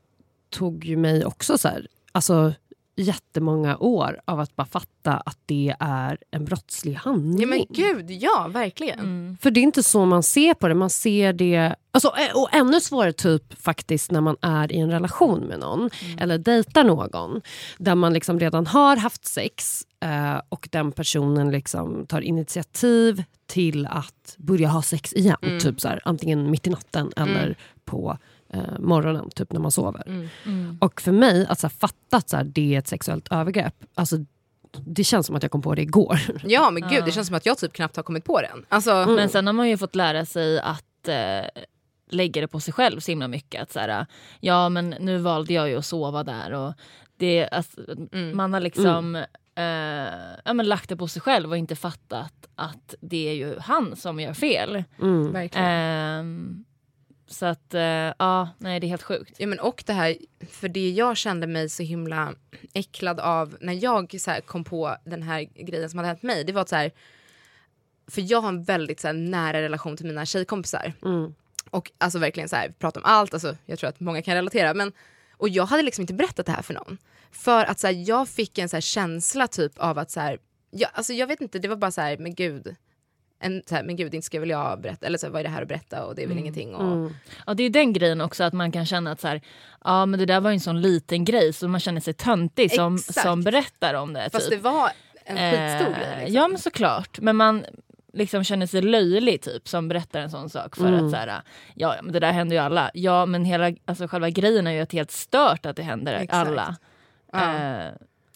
tog 0.49 0.85
ju 0.85 0.97
mig 0.97 1.25
också 1.25 1.57
så 1.57 1.67
här, 1.67 1.87
alltså 2.11 2.53
jättemånga 2.95 3.77
år 3.77 4.21
av 4.25 4.39
att 4.39 4.55
bara 4.55 4.67
fatta 4.67 5.13
att 5.13 5.37
det 5.45 5.75
är 5.79 6.17
en 6.31 6.45
brottslig 6.45 6.93
handling. 6.93 7.41
Ja 7.41 7.47
men 7.47 7.65
gud, 7.69 8.11
ja 8.11 8.47
verkligen. 8.49 8.99
Mm. 8.99 9.37
För 9.41 9.51
det 9.51 9.59
är 9.59 9.61
inte 9.61 9.83
så 9.83 10.05
man 10.05 10.23
ser 10.23 10.53
på 10.53 10.67
det. 10.67 10.75
Man 10.75 10.89
ser 10.89 11.33
det... 11.33 11.75
Alltså, 11.91 12.07
ä- 12.07 12.33
och 12.35 12.49
ännu 12.53 12.81
svårare 12.81 13.13
typ 13.13 13.61
faktiskt 13.61 14.11
när 14.11 14.21
man 14.21 14.35
är 14.41 14.71
i 14.71 14.79
en 14.79 14.91
relation 14.91 15.39
med 15.39 15.59
någon 15.59 15.89
eller 16.19 16.37
dejtar 16.37 16.83
någon 16.83 17.41
där 17.77 17.95
man 17.95 18.13
liksom 18.13 18.39
redan 18.39 18.67
har 18.67 18.97
haft 18.97 19.25
sex 19.25 19.81
eh, 20.03 20.41
och 20.49 20.67
den 20.71 20.91
personen 20.91 21.51
liksom 21.51 22.05
tar 22.05 22.21
initiativ 22.21 23.23
till 23.47 23.87
att 23.87 24.35
börja 24.37 24.67
ha 24.67 24.81
sex 24.81 25.13
igen. 25.13 25.59
Typ 25.61 25.81
så 25.81 25.87
här, 25.87 26.01
antingen 26.05 26.51
mitt 26.51 26.67
i 26.67 26.69
natten 26.69 27.11
eller 27.15 27.57
på 27.85 28.17
eh, 28.53 28.79
morgonen, 28.79 29.29
typ 29.29 29.51
när 29.53 29.59
man 29.59 29.71
sover. 29.71 30.29
Och 30.79 31.01
för 31.01 31.11
mig, 31.11 31.45
att 31.49 31.59
så 31.59 31.67
här, 31.67 31.73
fatta 31.79 32.17
att 32.17 32.29
så 32.29 32.37
här, 32.37 32.43
det 32.43 32.75
är 32.75 32.79
ett 32.79 32.87
sexuellt 32.87 33.27
övergrepp, 33.31 33.75
alltså, 33.95 34.15
det 34.85 35.03
känns 35.03 35.25
som 35.27 35.35
att 35.35 35.43
jag 35.43 35.51
kom 35.51 35.61
på 35.61 35.75
det 35.75 35.81
igår. 35.81 36.19
Ja 36.43 36.71
men 36.71 36.89
gud, 36.89 37.05
det 37.05 37.11
känns 37.11 37.27
som 37.27 37.35
att 37.37 37.45
jag 37.45 37.57
typ 37.57 37.73
knappt 37.73 37.95
har 37.95 38.03
kommit 38.03 38.25
på 38.25 38.41
den. 38.41 38.65
Alltså, 38.69 39.05
Men 39.05 39.29
sen 39.29 39.47
har 39.47 39.53
man 39.53 39.69
ju 39.69 39.77
fått 39.77 39.95
lära 39.95 40.25
sig 40.25 40.59
att 40.59 41.07
eh, 41.07 41.63
lägga 42.09 42.41
det 42.41 42.47
på 42.47 42.59
sig 42.59 42.73
själv 42.73 42.99
så 42.99 43.11
himla 43.11 43.27
mycket. 43.27 43.61
Att 43.61 43.71
så 43.71 43.79
här, 43.79 44.05
ja 44.39 44.69
men 44.69 44.89
nu 44.89 45.17
valde 45.17 45.53
jag 45.53 45.69
ju 45.69 45.77
att 45.77 45.85
sova 45.85 46.23
där. 46.23 46.51
Och 46.53 46.73
det, 47.17 47.49
alltså, 47.49 47.81
Man 48.33 48.53
har 48.53 48.59
liksom 48.59 49.15
eh, 49.55 49.63
ja, 50.45 50.53
men 50.53 50.67
lagt 50.67 50.89
det 50.89 50.95
på 50.95 51.07
sig 51.07 51.21
själv 51.21 51.49
och 51.49 51.57
inte 51.57 51.75
fattat 51.75 52.33
att 52.55 52.95
det 53.01 53.29
är 53.29 53.33
ju 53.33 53.59
han 53.59 53.95
som 53.95 54.19
gör 54.19 54.33
fel. 54.33 54.83
Mm. 55.01 55.31
verkligen. 55.31 56.65
Så 57.31 57.45
att 57.45 57.73
eh, 57.73 57.81
ja, 58.17 58.49
nej 58.57 58.79
det 58.79 58.87
är 58.87 58.89
helt 58.89 59.03
sjukt. 59.03 59.35
Ja, 59.37 59.47
men 59.47 59.59
och 59.59 59.83
det 59.85 59.93
här, 59.93 60.17
för 60.49 60.67
det 60.67 60.89
jag 60.89 61.17
kände 61.17 61.47
mig 61.47 61.69
så 61.69 61.83
himla 61.83 62.33
äcklad 62.73 63.19
av 63.19 63.57
när 63.61 63.83
jag 63.83 64.15
så 64.19 64.31
här, 64.31 64.41
kom 64.41 64.63
på 64.63 64.95
den 65.05 65.23
här 65.23 65.41
grejen 65.41 65.89
som 65.89 65.97
hade 65.97 66.07
hänt 66.07 66.23
mig. 66.23 66.43
Det 66.43 66.53
var 66.53 66.61
att 66.61 66.69
så 66.69 66.75
här, 66.75 66.91
för 68.07 68.31
jag 68.31 68.41
har 68.41 68.49
en 68.49 68.63
väldigt 68.63 68.99
så 68.99 69.07
här, 69.07 69.13
nära 69.13 69.61
relation 69.61 69.97
till 69.97 70.05
mina 70.05 70.25
tjejkompisar. 70.25 70.93
Mm. 71.05 71.35
Och 71.69 71.91
alltså 71.97 72.19
verkligen 72.19 72.49
så 72.49 72.55
här, 72.55 72.73
prata 72.79 72.99
om 72.99 73.05
allt, 73.05 73.33
alltså, 73.33 73.57
jag 73.65 73.79
tror 73.79 73.89
att 73.89 73.99
många 73.99 74.21
kan 74.21 74.35
relatera. 74.35 74.73
Men, 74.73 74.91
och 75.37 75.49
jag 75.49 75.65
hade 75.65 75.83
liksom 75.83 76.01
inte 76.01 76.13
berättat 76.13 76.45
det 76.45 76.51
här 76.51 76.61
för 76.61 76.73
någon. 76.73 76.97
För 77.31 77.65
att 77.65 77.79
så 77.79 77.87
här, 77.87 78.03
jag 78.07 78.29
fick 78.29 78.57
en 78.57 78.69
så 78.69 78.75
här, 78.75 78.81
känsla 78.81 79.47
typ 79.47 79.79
av 79.79 79.97
att 79.97 80.11
så 80.11 80.19
här, 80.19 80.39
jag, 80.71 80.89
alltså, 80.93 81.13
jag 81.13 81.27
vet 81.27 81.41
inte, 81.41 81.59
det 81.59 81.67
var 81.67 81.75
bara 81.75 81.91
så 81.91 82.01
här, 82.01 82.17
men 82.17 82.35
gud. 82.35 82.75
En, 83.43 83.63
så 83.65 83.75
här, 83.75 83.83
men 83.83 83.95
gud, 83.95 84.13
inte 84.13 84.25
ska 84.25 84.39
väl 84.39 84.49
jag 84.49 84.81
berätta, 84.81 85.05
eller 85.05 85.17
så 85.17 85.25
här, 85.25 85.31
vad 85.31 85.39
är 85.39 85.43
det 85.43 85.49
här 85.49 85.61
att 85.61 85.67
berätta 85.67 86.05
och 86.05 86.15
det 86.15 86.23
är 86.23 86.27
väl 86.27 86.37
ingenting. 86.37 86.75
Och, 86.75 87.11
Ja, 87.47 87.53
det 87.53 87.63
är 87.63 87.65
ju 87.65 87.69
den 87.69 87.93
grejen 87.93 88.21
också 88.21 88.43
att 88.43 88.53
man 88.53 88.71
kan 88.71 88.85
känna 88.85 89.11
att 89.11 89.21
så 89.21 89.27
här, 89.27 89.41
ja 89.83 90.05
men 90.05 90.19
det 90.19 90.25
där 90.25 90.39
var 90.39 90.49
ju 90.49 90.53
en 90.53 90.59
sån 90.59 90.81
liten 90.81 91.25
grej 91.25 91.53
så 91.53 91.67
man 91.67 91.79
känner 91.79 92.01
sig 92.01 92.13
töntig 92.13 92.71
som, 92.71 92.95
Exakt. 92.95 93.21
som 93.21 93.43
berättar 93.43 93.93
om 93.93 94.13
det. 94.13 94.29
Fast 94.31 94.49
typ. 94.49 94.57
det 94.63 94.69
var 94.69 94.89
en 95.25 95.37
skitstor 95.37 95.93
Eh, 95.93 95.99
grej. 95.99 96.15
Liksom. 96.19 96.35
Ja 96.35 96.47
men 96.47 96.57
såklart. 96.57 97.19
Men 97.21 97.35
man 97.35 97.65
liksom 98.13 98.43
känner 98.43 98.65
sig 98.67 98.81
löjlig 98.81 99.41
typ 99.41 99.67
som 99.67 99.87
berättar 99.87 100.19
en 100.19 100.29
sån 100.29 100.49
sak. 100.49 100.75
För 100.75 100.87
Mm. 100.87 101.05
att 101.05 101.11
så 101.11 101.17
här, 101.17 101.41
ja, 101.75 101.95
men 102.03 102.13
det 102.13 102.19
där 102.19 102.31
händer 102.31 102.55
ju 102.55 102.61
alla. 102.61 102.91
Ja 102.93 103.25
men 103.25 103.45
hela, 103.45 103.71
alltså, 103.85 104.07
själva 104.07 104.29
grejen 104.29 104.67
är 104.67 104.71
ju 104.71 104.79
att 104.81 104.91
helt 104.93 105.11
stört 105.11 105.65
att 105.65 105.75
det 105.75 105.83
händer 105.83 106.13
Exakt. 106.13 106.33
alla. 106.49 106.75
Ja. 107.33 107.55
Eh, 107.55 107.91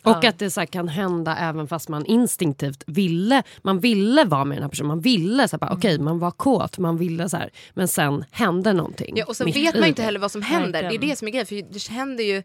Och 0.05 0.17
ja. 0.21 0.29
att 0.29 0.39
det 0.39 0.49
så 0.49 0.61
här 0.61 0.65
kan 0.65 0.87
hända 0.87 1.37
även 1.37 1.67
fast 1.67 1.89
man 1.89 2.05
instinktivt 2.05 2.83
ville 2.87 3.43
man 3.61 3.79
ville 3.79 4.23
vara 4.23 4.45
med 4.45 4.57
den 4.57 4.63
här 4.63 4.69
personen. 4.69 4.87
Man 4.87 4.99
ville, 4.99 5.47
så 5.47 5.55
här, 5.55 5.59
bara, 5.59 5.73
okej 5.73 5.99
man 5.99 6.19
var 6.19 6.31
kåt, 6.31 6.77
man 6.77 6.97
ville 6.97 7.29
så 7.29 7.37
här, 7.37 7.49
men 7.73 7.87
sen 7.87 8.25
hände 8.31 8.73
någonting. 8.73 9.17
Ja, 9.17 9.25
och 9.25 9.37
sen 9.37 9.51
vet 9.51 9.75
man 9.75 9.87
inte 9.87 10.03
heller 10.03 10.19
vad 10.19 10.31
som 10.31 10.41
händer. 10.41 10.83
Det 10.83 10.95
är 10.95 10.99
det 10.99 11.15
som 11.15 11.27
är 11.27 11.31
grejen. 11.31 11.45
För 11.45 11.55
det 11.55 11.87
händer 11.89 12.23
ju 12.23 12.43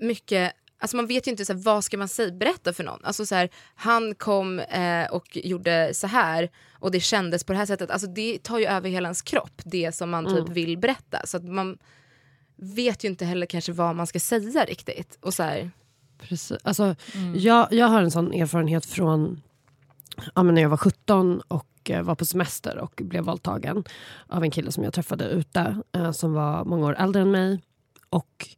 mycket 0.00 0.52
Alltså 0.78 0.96
man 0.96 1.06
vet 1.06 1.26
ju 1.26 1.30
inte 1.30 1.44
så 1.44 1.52
här, 1.52 1.60
vad 1.60 1.84
ska 1.84 1.96
man 1.96 2.08
säga, 2.08 2.32
berätta 2.32 2.72
för 2.72 2.84
någon. 2.84 3.04
Alltså 3.04 3.26
så 3.26 3.34
här, 3.34 3.50
han 3.74 4.14
kom 4.14 4.58
eh, 4.58 5.06
och 5.10 5.36
gjorde 5.36 5.90
så 5.94 6.06
här 6.06 6.50
och 6.72 6.90
det 6.90 7.00
kändes 7.00 7.44
på 7.44 7.52
det 7.52 7.58
här 7.58 7.66
sättet. 7.66 7.90
Alltså 7.90 8.06
det 8.06 8.42
tar 8.42 8.58
ju 8.58 8.66
över 8.66 8.90
hela 8.90 9.08
ens 9.08 9.22
kropp, 9.22 9.62
det 9.64 9.94
som 9.94 10.10
man 10.10 10.26
typ 10.26 10.48
vill 10.48 10.78
berätta. 10.78 11.26
Så 11.26 11.36
att 11.36 11.44
man 11.44 11.78
vet 12.56 13.04
ju 13.04 13.08
inte 13.08 13.24
heller 13.24 13.46
kanske 13.46 13.72
vad 13.72 13.96
man 13.96 14.06
ska 14.06 14.20
säga 14.20 14.64
riktigt. 14.64 15.18
Och 15.20 15.34
så 15.34 15.42
här, 15.42 15.70
Precis. 16.18 16.58
Alltså, 16.62 16.94
jag, 17.34 17.72
jag 17.72 17.86
har 17.86 18.02
en 18.02 18.10
sån 18.10 18.32
erfarenhet 18.32 18.86
från 18.86 19.42
ja, 20.34 20.42
men 20.42 20.54
när 20.54 20.62
jag 20.62 20.68
var 20.68 20.76
17 20.76 21.40
och 21.40 21.90
eh, 21.90 22.02
var 22.02 22.14
på 22.14 22.24
semester 22.24 22.78
och 22.78 23.00
blev 23.04 23.24
våldtagen 23.24 23.84
av 24.26 24.42
en 24.42 24.50
kille 24.50 24.72
som 24.72 24.84
jag 24.84 24.92
träffade 24.92 25.24
ute 25.24 25.80
eh, 25.92 26.12
som 26.12 26.32
var 26.32 26.64
många 26.64 26.86
år 26.86 26.96
äldre 26.98 27.22
än 27.22 27.30
mig. 27.30 27.60
Och 28.10 28.48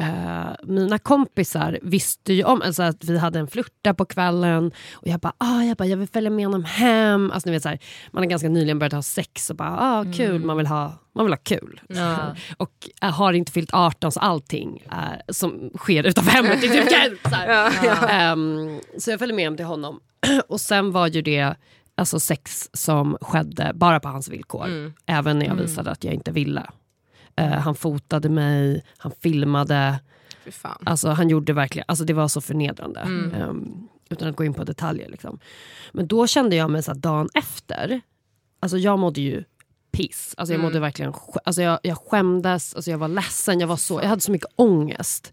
eh, 0.00 0.50
mina 0.62 0.98
kompisar 0.98 1.78
visste 1.82 2.32
ju 2.32 2.44
om 2.44 2.62
alltså 2.62 2.82
att 2.82 3.04
vi 3.04 3.18
hade 3.18 3.38
en 3.38 3.46
flörta 3.46 3.94
på 3.94 4.04
kvällen 4.04 4.72
och 4.92 5.08
jag 5.08 5.20
bara, 5.20 5.32
ah, 5.38 5.62
jag, 5.62 5.76
bara 5.76 5.88
jag 5.88 5.96
vill 5.96 6.08
följa 6.08 6.30
med 6.30 6.46
honom 6.46 6.64
hem. 6.64 7.30
Alltså, 7.30 7.48
ni 7.48 7.52
vet, 7.52 7.62
så 7.62 7.68
här, 7.68 7.78
man 8.10 8.22
har 8.22 8.30
ganska 8.30 8.48
nyligen 8.48 8.78
börjat 8.78 8.92
ha 8.92 9.02
sex 9.02 9.50
och 9.50 9.56
bara, 9.56 9.78
ah, 9.80 10.04
kul, 10.16 10.44
man, 10.44 10.56
vill 10.56 10.66
ha, 10.66 10.92
man 11.14 11.24
vill 11.24 11.32
ha 11.32 11.38
kul. 11.42 11.80
Ja. 11.88 12.18
Och 12.56 12.88
jag 13.00 13.08
har 13.08 13.32
inte 13.32 13.52
fyllt 13.52 13.70
18 13.72 14.12
så 14.12 14.20
allting 14.20 14.82
eh, 14.92 14.98
som 15.28 15.70
sker 15.78 16.04
utanför 16.06 16.30
hemmet 16.30 16.64
är 16.64 16.68
typ. 16.68 17.18
Så, 17.28 17.34
här. 17.34 17.70
Ehm, 18.10 18.80
så 18.98 19.10
jag 19.10 19.18
följde 19.18 19.34
med 19.34 19.44
hem 19.44 19.56
till 19.56 19.66
honom. 19.66 20.00
och 20.48 20.60
sen 20.60 20.92
var 20.92 21.06
ju 21.06 21.22
det 21.22 21.54
alltså 21.94 22.20
sex 22.20 22.70
som 22.72 23.16
skedde 23.20 23.72
bara 23.74 24.00
på 24.00 24.08
hans 24.08 24.28
villkor. 24.28 24.92
Även 25.06 25.38
när 25.38 25.46
jag 25.46 25.54
visade 25.54 25.90
att 25.90 26.04
jag 26.04 26.14
inte 26.14 26.30
ville. 26.32 26.66
Eh, 27.40 27.58
han 27.58 27.74
fotade 27.74 28.28
mig, 28.28 28.84
han 28.98 29.12
filmade. 29.22 30.00
Alltså 30.84 31.08
han 31.08 31.28
gjorde 31.28 31.52
verkligen, 31.52 31.84
alltså 31.88 32.04
det 32.04 32.12
var 32.12 32.28
så 32.28 32.40
förnedrande. 32.40 33.00
Ehm, 33.36 33.88
utan 34.10 34.28
att 34.28 34.36
gå 34.36 34.44
in 34.44 34.54
på 34.54 34.64
detaljer. 34.64 35.08
Liksom. 35.08 35.38
Men 35.92 36.06
då 36.06 36.26
kände 36.26 36.56
jag 36.56 36.70
mig 36.70 36.82
så 36.82 36.92
dagen 36.92 37.28
efter, 37.34 38.00
alltså 38.60 38.78
jag 38.78 38.98
mådde 38.98 39.20
ju 39.20 39.44
piss. 39.92 40.34
Alltså 40.36 40.52
jag 40.54 40.60
mådde 40.62 40.80
verkligen, 40.80 41.14
alltså 41.44 41.62
jag, 41.62 41.78
jag 41.82 41.98
skämdes, 41.98 42.74
alltså 42.74 42.90
jag 42.90 42.98
var 42.98 43.08
ledsen, 43.08 43.60
jag, 43.60 43.68
var 43.68 43.76
så, 43.76 44.00
jag 44.00 44.08
hade 44.08 44.20
så 44.22 44.32
mycket 44.32 44.48
ångest. 44.56 45.30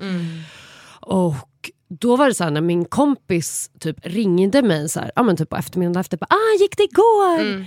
Och 1.01 1.71
då 1.89 2.15
var 2.15 2.27
det 2.27 2.33
så 2.33 2.43
här 2.43 2.51
när 2.51 2.61
min 2.61 2.85
kompis 2.85 3.71
typ 3.79 3.97
ringde 4.03 4.61
mig 4.61 4.89
så 4.89 4.99
här, 4.99 5.11
ja, 5.15 5.23
men 5.23 5.37
typ 5.37 5.49
på 5.49 5.55
eftermiddagen 5.57 5.99
efter, 6.01 6.17
bara, 6.17 6.27
ah 6.29 6.59
gick 6.59 6.77
det 6.77 6.83
igår? 6.83 7.65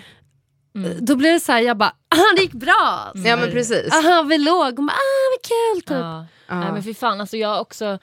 Eh, 0.74 0.90
Då 1.00 1.16
blev 1.16 1.32
det 1.32 1.40
så 1.40 1.52
här, 1.52 1.60
jag 1.60 1.76
bara, 1.76 1.88
ah 2.08 2.34
det 2.36 2.42
gick 2.42 2.52
bra. 2.52 3.12
Så 3.14 3.28
Ja 3.28 3.36
men 3.36 3.50
precis. 3.50 3.92
Aha, 3.92 4.22
vi 4.22 4.38
låg, 4.38 4.76
hon 4.76 4.86
bara, 4.86 4.92
ah 4.92 5.30
vad 5.36 5.42
kul 5.42 5.82
typ. 5.82 6.04
Ja. 6.04 6.26
Nej, 6.60 6.72
men 6.72 6.82
fy 6.82 6.94
fan, 6.94 7.20
alltså 7.20 7.36
jag 7.36 7.48
har 7.48 7.60
också... 7.60 7.98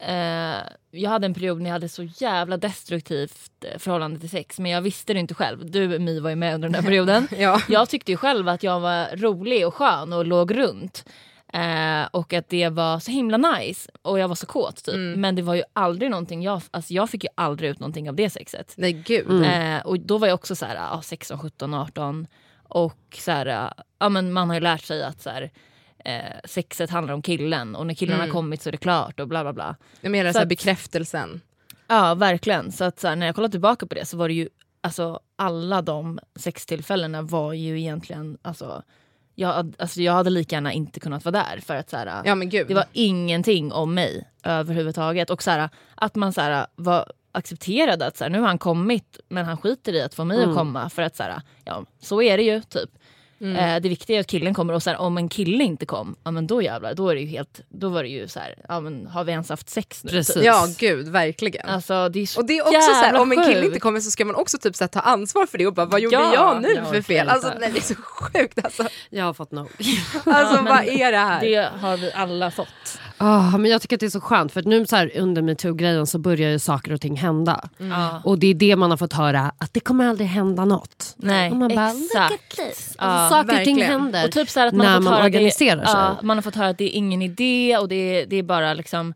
Eh, 0.00 0.56
jag 0.90 1.10
hade 1.10 1.26
en 1.26 1.34
period 1.34 1.60
när 1.60 1.70
jag 1.70 1.72
hade 1.72 1.88
så 1.88 2.02
jävla 2.02 2.56
destruktivt 2.56 3.50
eh, 3.64 3.78
förhållande 3.78 4.20
till 4.20 4.30
sex 4.30 4.58
men 4.58 4.70
jag 4.70 4.82
visste 4.82 5.12
det 5.14 5.20
inte 5.20 5.34
själv. 5.34 5.70
Du 5.70 5.98
My 5.98 6.20
var 6.20 6.30
ju 6.30 6.36
med 6.36 6.54
under 6.54 6.68
den 6.68 6.74
här 6.74 6.82
perioden. 6.90 7.28
Ja. 7.38 7.60
Jag 7.68 7.88
tyckte 7.88 8.10
ju 8.12 8.16
själv 8.16 8.48
att 8.48 8.62
jag 8.62 8.80
var 8.80 9.16
rolig 9.16 9.66
och 9.66 9.74
skön 9.74 10.12
och 10.12 10.26
låg 10.26 10.56
runt. 10.58 11.04
Eh, 11.52 12.06
och 12.10 12.32
att 12.32 12.48
det 12.48 12.68
var 12.68 12.98
så 12.98 13.10
himla 13.10 13.36
nice 13.36 13.90
och 14.02 14.18
jag 14.18 14.28
var 14.28 14.34
så 14.34 14.46
kåt 14.46 14.84
typ. 14.84 14.94
Men 15.18 15.34
det 15.36 15.42
var 15.42 15.54
ju 15.54 15.62
aldrig 15.72 16.10
någonting, 16.10 16.42
jag, 16.42 16.62
alltså 16.70 16.92
jag 16.94 17.10
fick 17.10 17.24
ju 17.24 17.30
aldrig 17.34 17.70
ut 17.70 17.78
någonting 17.80 18.08
av 18.08 18.14
det 18.16 18.30
sexet. 18.30 18.74
Nej 18.76 18.92
gud. 18.92 19.30
Mm. 19.30 19.76
Eh, 19.76 19.86
och 19.86 20.00
då 20.00 20.18
var 20.18 20.26
jag 20.26 20.34
också 20.34 20.56
så 20.56 20.66
här, 20.66 20.74
ja, 20.74 21.00
16, 21.04 21.38
17, 21.38 21.74
18 21.74 22.26
och 22.62 23.18
så 23.20 23.30
här, 23.30 23.72
ja, 23.98 24.08
men 24.08 24.32
man 24.32 24.48
har 24.48 24.54
ju 24.54 24.60
lärt 24.60 24.82
sig 24.84 25.02
att 25.04 25.22
så 25.22 25.30
här, 25.30 25.50
eh, 26.04 26.20
sexet 26.44 26.90
handlar 26.90 27.14
om 27.14 27.22
killen 27.22 27.76
och 27.76 27.86
när 27.86 27.94
killen 27.94 28.20
har 28.20 28.28
kommit 28.28 28.62
så 28.62 28.70
är 28.70 28.72
det 28.72 28.76
klart 28.78 29.20
och 29.20 29.28
bla 29.28 29.42
bla 29.42 29.52
bla. 29.52 29.76
Jag 30.00 30.10
menar 30.12 30.30
Så 30.30 30.32
så 30.32 30.38
här, 30.38 30.44
att- 30.44 30.48
bekräftelsen. 30.48 31.40
Ja 31.88 32.14
verkligen. 32.14 32.72
Så 32.72 32.84
att 32.84 33.00
så 33.00 33.08
här, 33.08 33.16
när 33.16 33.26
jag 33.26 33.34
kollar 33.34 33.48
tillbaka 33.48 33.86
på 33.86 33.94
det 33.94 34.04
så 34.06 34.16
var 34.16 34.28
det 34.28 34.34
ju 34.34 34.48
alltså 34.80 35.20
alla 35.36 35.82
de 35.82 36.18
sextillfällena 36.38 37.22
var 37.22 37.52
ju 37.52 37.80
egentligen 37.80 38.38
alltså 38.42 38.82
jag, 39.38 39.74
alltså 39.78 40.02
jag 40.02 40.12
hade 40.12 40.30
lika 40.30 40.56
gärna 40.56 40.72
inte 40.72 41.00
kunnat 41.00 41.24
vara 41.24 41.32
där 41.32 41.60
för 41.60 41.76
att 41.76 41.90
så 41.90 41.96
här, 41.96 42.22
Ja 42.24 42.34
det 42.68 42.74
var 42.74 42.84
ingenting 42.92 43.72
om 43.72 43.94
mig 43.94 44.28
överhuvudtaget. 44.42 45.30
Och 45.30 45.42
så 45.42 45.50
här, 45.50 45.68
att 45.94 46.14
man 46.14 46.32
så 46.32 46.40
här, 46.40 46.66
var 46.74 47.12
accepterade 47.32 48.06
att 48.06 48.16
så 48.16 48.28
nu 48.28 48.40
har 48.40 48.46
han 48.46 48.58
kommit 48.58 49.18
men 49.28 49.44
han 49.44 49.56
skiter 49.56 49.92
i 49.92 50.02
att 50.02 50.14
få 50.14 50.24
mig 50.24 50.44
att 50.44 50.54
komma 50.54 50.90
för 50.90 51.02
att 51.02 51.16
så 51.16 51.24
ja, 51.64 51.84
så 52.00 52.22
är 52.22 52.36
det 52.36 52.42
ju 52.42 52.60
typ. 52.62 52.90
Eh, 53.40 53.80
det 53.80 53.88
viktiga 53.88 54.16
är 54.16 54.20
att 54.20 54.26
killen 54.26 54.54
kommer 54.54 54.74
och 54.74 54.82
så 54.82 54.90
här, 54.90 54.98
om 54.98 55.18
en 55.18 55.28
kille 55.28 55.64
inte 55.64 55.86
kom, 55.86 56.16
ja 56.24 56.30
men 56.30 56.46
då 56.46 56.62
jävlar, 56.62 56.94
då 56.94 57.08
är 57.08 57.14
det 57.14 57.20
ju 57.20 57.26
helt, 57.26 57.60
då 57.68 57.88
var 57.88 58.02
det 58.02 58.08
ju 58.08 58.28
så 58.28 58.40
här, 58.40 58.54
ja 58.68 58.80
men 58.80 59.06
har 59.06 59.24
vi 59.24 59.32
ens 59.32 59.48
haft 59.48 59.70
sex 59.70 60.04
nu? 60.04 60.10
Precis. 60.10 60.44
Ja 60.44 60.66
gud, 60.78 61.08
verkligen. 61.08 61.68
Alltså 61.68 62.08
det 62.08 62.20
är 62.20 62.26
så 62.26 62.40
Och 62.40 62.46
det 62.46 62.58
är 62.58 62.62
också 62.62 62.80
så 62.80 62.94
här, 62.94 63.20
om 63.20 63.32
en 63.32 63.44
kille 63.44 63.66
inte 63.66 63.80
kommer 63.80 64.00
så 64.00 64.10
ska 64.10 64.24
man 64.24 64.34
också 64.34 64.58
typ 64.58 64.76
så 64.76 64.84
här, 64.84 64.88
ta 64.88 65.00
ansvar 65.00 65.46
för 65.46 65.58
det 65.58 65.66
och 65.66 65.74
bara 65.74 65.86
vad 65.86 66.00
gjorde 66.00 66.16
Ja, 66.16 66.34
jag 66.34 66.62
nu 66.62 66.74
ja, 66.74 66.84
för 66.84 67.02
fel? 67.02 67.28
Alltså 67.28 67.52
nej, 67.60 67.70
det 67.72 67.78
är 67.78 67.82
så 67.82 67.94
sjukt 67.94 68.64
alltså. 68.64 68.88
Jag 69.10 69.24
har 69.24 69.34
fått 69.34 69.50
nog. 69.50 69.68
Alltså 70.24 70.54
men 70.54 70.64
vad 70.64 70.84
är 70.84 71.12
det 71.12 71.18
här? 71.18 71.40
Det 71.40 71.70
har 71.80 71.96
vi 71.96 72.12
alla 72.12 72.50
fått. 72.50 72.98
Ah, 73.18 73.58
men 73.58 73.70
jag 73.70 73.82
tycker 73.82 73.96
att 73.96 74.00
det 74.00 74.06
är 74.06 74.10
så 74.10 74.20
skönt 74.20 74.52
för 74.52 74.60
att 74.60 74.66
nu 74.66 74.86
så 74.86 74.96
här, 74.96 75.10
under 75.16 75.42
metoo-grejen 75.42 76.06
så 76.06 76.18
börjar 76.18 76.50
ju 76.50 76.58
saker 76.58 76.92
och 76.92 77.00
ting 77.00 77.16
hända. 77.16 77.68
Ja. 77.78 78.20
Och 78.24 78.38
det 78.38 78.46
är 78.46 78.54
det 78.54 78.76
man 78.76 78.90
har 78.90 78.96
fått 78.96 79.12
höra, 79.12 79.52
att 79.58 79.74
det 79.74 79.80
kommer 79.80 80.06
aldrig 80.08 80.28
hända 80.28 80.64
något. 80.64 81.14
Nej, 81.16 81.50
Och 81.50 81.56
man 81.56 81.74
bara, 81.74 81.90
exakt. 81.90 82.56
this. 82.56 82.94
Ja, 82.98 83.04
Alltså, 83.04 83.34
saker 83.36 83.58
och 83.58 83.64
ting 83.64 83.76
verkligen. 83.76 84.00
händer 84.00 84.24
Och 84.26 84.32
typ 84.32 84.50
så 84.50 84.60
här 84.60 84.66
att 84.66 84.74
man 84.74 84.86
när 84.86 84.92
har 84.92 84.96
fått 85.00 85.04
man 85.04 85.12
höra 85.14 85.24
organiserar 85.24 85.80
det, 85.80 85.86
sig. 85.86 86.00
Ja, 86.00 86.16
man 86.22 86.36
har 86.36 86.42
fått 86.42 86.54
höra 86.54 86.68
att 86.68 86.78
det 86.78 86.84
är 86.84 86.98
ingen 86.98 87.22
idé 87.22 87.76
och 87.80 87.88
det 87.88 87.94
är, 87.96 88.26
det 88.26 88.36
är 88.36 88.42
bara 88.42 88.74
liksom 88.74 89.14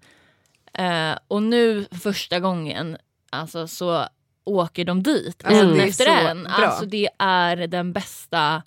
Eh, 0.75 1.13
och 1.29 1.43
nu 1.43 1.87
första 2.03 2.41
gången 2.41 2.97
alltså, 3.31 3.69
så 3.69 4.05
åker 4.45 4.85
de 4.85 5.03
dit 5.03 5.43
Alltså, 5.45 5.65
det 5.67 5.83
är 5.83 5.87
efter 5.89 6.05
så 6.05 6.11
en. 6.29 6.43
bra. 6.43 6.53
Alltså, 6.53 6.85
det 6.87 7.09
är 7.19 7.57
den 7.57 7.93
bästa 7.93 8.63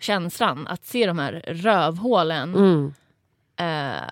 känslan 0.00 0.66
att 0.66 0.84
se 0.86 1.06
de 1.06 1.18
här 1.18 1.32
rövhålen 1.46 2.54
Mm. 2.54 2.94
eh, 3.56 4.02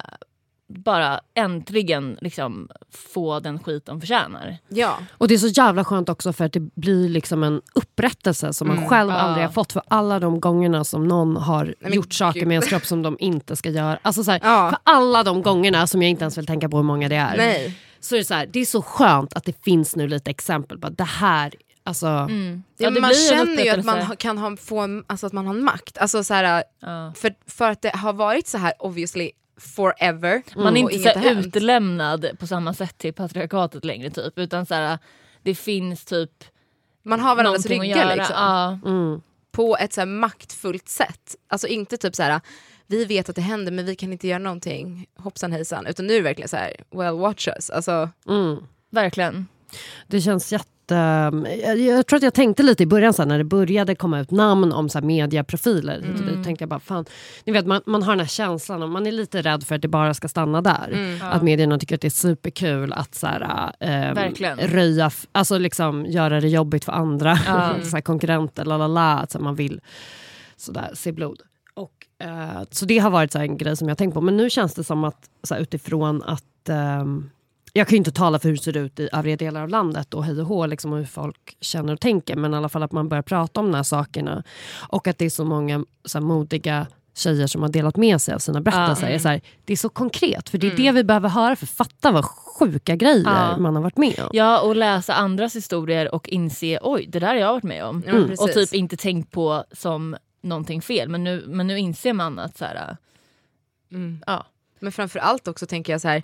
bara 0.68 1.20
äntligen 1.34 2.18
liksom 2.20 2.68
få 2.90 3.40
den 3.40 3.58
skit 3.58 3.86
de 3.86 4.00
förtjänar. 4.00 4.58
Ja. 4.68 4.98
Och 5.12 5.28
det 5.28 5.34
är 5.34 5.38
så 5.38 5.46
jävla 5.48 5.84
skönt 5.84 6.08
också 6.08 6.32
för 6.32 6.44
att 6.44 6.52
det 6.52 6.60
blir 6.60 7.08
liksom 7.08 7.42
en 7.42 7.60
upprättelse 7.74 8.52
som 8.52 8.68
man 8.68 8.88
själv 8.88 9.10
Ja. 9.10 9.16
aldrig 9.16 9.46
har 9.46 9.52
fått 9.52 9.72
för 9.72 9.82
alla 9.88 10.20
de 10.20 10.40
gångerna 10.40 10.84
som 10.84 11.08
någon 11.08 11.36
har 11.36 11.74
men 11.80 11.92
gjort 11.92 12.12
saker 12.12 12.40
gud. 12.40 12.48
med 12.48 12.54
ens 12.54 12.66
kropp 12.66 12.86
som 12.86 13.02
de 13.02 13.16
inte 13.20 13.56
ska 13.56 13.70
göra. 13.70 13.98
Alltså 14.02 14.24
så 14.24 14.30
här, 14.30 14.40
Ja. 14.42 14.70
För 14.70 14.78
alla 14.82 15.22
de 15.24 15.42
gångerna 15.42 15.86
som 15.86 16.02
jag 16.02 16.10
inte 16.10 16.22
ens 16.24 16.38
vill 16.38 16.46
tänka 16.46 16.68
på 16.68 16.76
hur 16.76 16.84
många 16.84 17.08
det 17.08 17.16
är. 17.16 17.36
Nej. 17.36 17.78
Så 18.00 18.14
är 18.14 18.18
det, 18.18 18.24
så 18.24 18.34
här, 18.34 18.46
det 18.46 18.60
är 18.60 18.64
så 18.64 18.82
skönt 18.82 19.34
att 19.34 19.44
det 19.44 19.64
finns 19.64 19.96
nu 19.96 20.08
lite 20.08 20.30
exempel 20.30 20.78
på 20.78 20.86
att 20.86 20.98
det 20.98 21.04
här, 21.04 21.54
alltså, 21.84 22.06
Ja, 22.06 22.28
Ja, 22.76 22.90
man 22.90 23.14
känner 23.14 23.62
ju 23.64 23.70
att 23.70 23.84
man 23.84 24.16
kan 24.16 24.38
ha, 24.38 24.56
få 24.56 24.78
en, 24.78 25.04
alltså 25.06 25.26
att 25.26 25.32
man 25.32 25.46
har 25.46 25.54
en 25.54 25.64
makt. 25.64 25.98
Alltså 25.98 26.24
så 26.24 26.34
här, 26.34 26.64
Ja. 26.80 27.12
för, 27.16 27.34
för 27.46 27.70
att 27.70 27.82
det 27.82 27.96
har 27.96 28.12
varit 28.12 28.46
så 28.48 28.58
här 28.58 28.72
obviously 28.78 29.30
forever. 29.58 30.42
Man 30.56 30.76
är 30.76 30.80
inte 30.80 30.98
så 30.98 31.18
här 31.18 31.38
utlämnad 31.38 32.26
på 32.38 32.46
samma 32.46 32.74
sätt 32.74 32.98
till 32.98 33.12
patriarkatet 33.14 33.84
längre 33.84 34.10
typ. 34.10 34.38
Utan 34.38 34.66
så 34.66 34.74
här, 34.74 34.98
det 35.42 35.54
finns 35.54 36.04
typ 36.04 36.44
Man 37.02 37.20
har 37.20 37.36
varandras 37.36 37.66
ryggar 37.66 38.16
liksom. 38.16 38.34
Ja. 38.36 38.78
mm. 38.84 39.20
På 39.50 39.76
ett 39.76 39.92
så 39.92 40.00
här 40.00 40.06
maktfullt 40.06 40.88
sätt. 40.88 41.36
Alltså 41.48 41.66
inte 41.66 41.96
typ 41.96 42.14
så 42.14 42.22
här. 42.22 42.40
vi 42.86 43.04
vet 43.04 43.28
att 43.28 43.36
det 43.36 43.42
händer 43.42 43.72
men 43.72 43.86
vi 43.86 43.96
kan 43.96 44.12
inte 44.12 44.28
göra 44.28 44.38
någonting, 44.38 45.06
hoppsan 45.16 45.52
hejsan. 45.52 45.86
Utan 45.86 46.06
nu 46.06 46.12
är 46.12 46.16
det 46.18 46.24
verkligen 46.24 46.48
så 46.48 46.56
här, 46.56 46.72
well 46.90 47.14
watch 47.14 47.48
us. 47.48 47.70
Alltså, 47.70 48.10
mm. 48.28 48.56
Verkligen. 48.90 49.46
Det 50.06 50.20
känns 50.20 50.52
jätte... 50.52 50.77
Jag, 50.94 51.78
jag 51.78 52.06
tror 52.06 52.16
att 52.16 52.22
jag 52.22 52.34
tänkte 52.34 52.62
lite 52.62 52.82
i 52.82 52.86
början 52.86 53.12
så 53.12 53.22
här, 53.22 53.26
när 53.28 53.38
det 53.38 53.44
började 53.44 53.94
komma 53.94 54.20
ut 54.20 54.30
namn 54.30 54.72
om 54.72 54.88
så 54.88 54.98
här, 54.98 55.06
mediaprofiler. 55.06 55.98
och 55.98 56.26
dit, 56.26 56.44
tänkte 56.44 56.62
jag 56.62 56.68
bara, 56.68 56.80
fan, 56.80 57.04
ni 57.44 57.52
vet, 57.52 57.66
man, 57.66 57.82
man 57.86 58.02
har 58.02 58.12
den 58.12 58.20
här 58.20 58.26
känslan 58.26 58.82
och 58.82 58.88
man 58.88 59.06
är 59.06 59.12
lite 59.12 59.42
rädd 59.42 59.64
för 59.64 59.74
att 59.74 59.82
det 59.82 59.88
bara 59.88 60.14
ska 60.14 60.28
stanna 60.28 60.62
där. 60.62 61.18
Att 61.22 61.42
medierna 61.42 61.78
tycker 61.78 61.94
att 61.94 62.00
det 62.00 62.08
är 62.08 62.10
superkul 62.10 62.92
att 62.92 63.14
så 63.14 63.26
här, 63.26 63.72
ehm, 63.80 64.14
Verkligen. 64.14 64.58
röja, 64.58 65.10
alltså 65.32 65.58
liksom 65.58 66.06
göra 66.06 66.40
det 66.40 66.48
jobbigt 66.48 66.84
för 66.84 66.92
andra 66.92 67.36
så 67.82 67.96
här, 67.96 68.00
konkurrenter. 68.00 68.64
Lalala, 68.64 69.18
att 69.18 69.30
så 69.30 69.38
här, 69.38 69.44
man 69.44 69.54
vill 69.54 69.80
så 70.56 70.72
där, 70.72 70.90
se 70.94 71.12
blod. 71.12 71.40
Och, 71.74 72.26
eh, 72.26 72.62
så 72.70 72.84
det 72.84 72.98
har 72.98 73.10
varit 73.10 73.32
så 73.32 73.38
här, 73.38 73.44
en 73.44 73.58
grej 73.58 73.76
som 73.76 73.88
jag 73.88 73.98
tänkt 73.98 74.14
på. 74.14 74.20
Men 74.20 74.36
nu 74.36 74.50
känns 74.50 74.74
det 74.74 74.84
som 74.84 75.04
att 75.04 75.30
så 75.42 75.54
här, 75.54 75.60
utifrån 75.60 76.22
att 76.22 76.68
ehm, 76.68 77.30
jag 77.72 77.86
kan 77.86 77.92
ju 77.92 77.98
inte 77.98 78.12
tala 78.12 78.38
för 78.38 78.48
hur 78.48 78.56
det 78.56 78.62
ser 78.62 78.76
ut 78.76 79.00
i 79.00 79.08
övriga 79.12 79.36
delar 79.36 79.62
av 79.62 79.68
landet 79.68 80.14
och 80.14 80.24
hej 80.24 80.40
och 80.40 80.46
hå, 80.46 80.66
liksom, 80.66 80.92
hur 80.92 81.04
folk 81.04 81.56
känner 81.60 81.92
och 81.92 82.00
tänker. 82.00 82.36
Men 82.36 82.54
i 82.54 82.56
alla 82.56 82.68
fall 82.68 82.82
att 82.82 82.92
man 82.92 83.08
börjar 83.08 83.22
prata 83.22 83.60
om 83.60 83.66
de 83.66 83.76
här 83.76 83.82
sakerna. 83.82 84.44
Och 84.88 85.06
att 85.06 85.18
det 85.18 85.24
är 85.24 85.30
så 85.30 85.44
många 85.44 85.84
så 86.04 86.18
här, 86.18 86.24
modiga 86.26 86.86
tjejer 87.14 87.46
som 87.46 87.62
har 87.62 87.68
delat 87.68 87.96
med 87.96 88.20
sig 88.20 88.34
av 88.34 88.38
sina 88.38 88.60
berättelser. 88.60 89.06
är 89.06 89.18
Så 89.18 89.28
här, 89.28 89.40
det 89.64 89.72
är 89.72 89.76
så 89.76 89.88
konkret, 89.88 90.48
för 90.48 90.58
det 90.58 90.66
är 90.66 90.76
det 90.76 90.92
vi 90.92 91.04
behöver 91.04 91.28
höra. 91.28 91.56
För 91.56 91.66
fatta 91.66 92.10
vad 92.10 92.24
sjuka 92.24 92.96
grejer 92.96 93.24
Ja. 93.26 93.56
man 93.58 93.74
har 93.74 93.82
varit 93.82 93.96
med 93.96 94.20
om. 94.20 94.30
Ja, 94.32 94.60
och 94.60 94.76
läsa 94.76 95.14
andras 95.14 95.56
historier 95.56 96.14
och 96.14 96.28
inse 96.28 96.78
oj, 96.82 97.06
det 97.08 97.18
där 97.18 97.26
har 97.26 97.34
jag 97.34 97.52
varit 97.52 97.64
med 97.64 97.84
om. 97.84 98.02
Men 98.06 98.30
och 98.30 98.52
typ 98.52 98.74
inte 98.74 98.96
tänkt 98.96 99.30
på 99.30 99.64
som 99.72 100.16
någonting 100.42 100.82
fel. 100.82 101.08
Men 101.08 101.24
nu, 101.24 101.44
men 101.46 101.66
nu 101.66 101.78
inser 101.78 102.12
man 102.12 102.38
att 102.38 102.58
så 102.58 102.64
här, 102.64 102.96
mm. 103.92 104.22
ja. 104.26 104.46
Men 104.80 104.92
framför 104.92 105.18
allt 105.18 105.48
också 105.48 105.66
tänker 105.66 105.92
jag 105.92 106.00
så 106.00 106.08
här, 106.08 106.22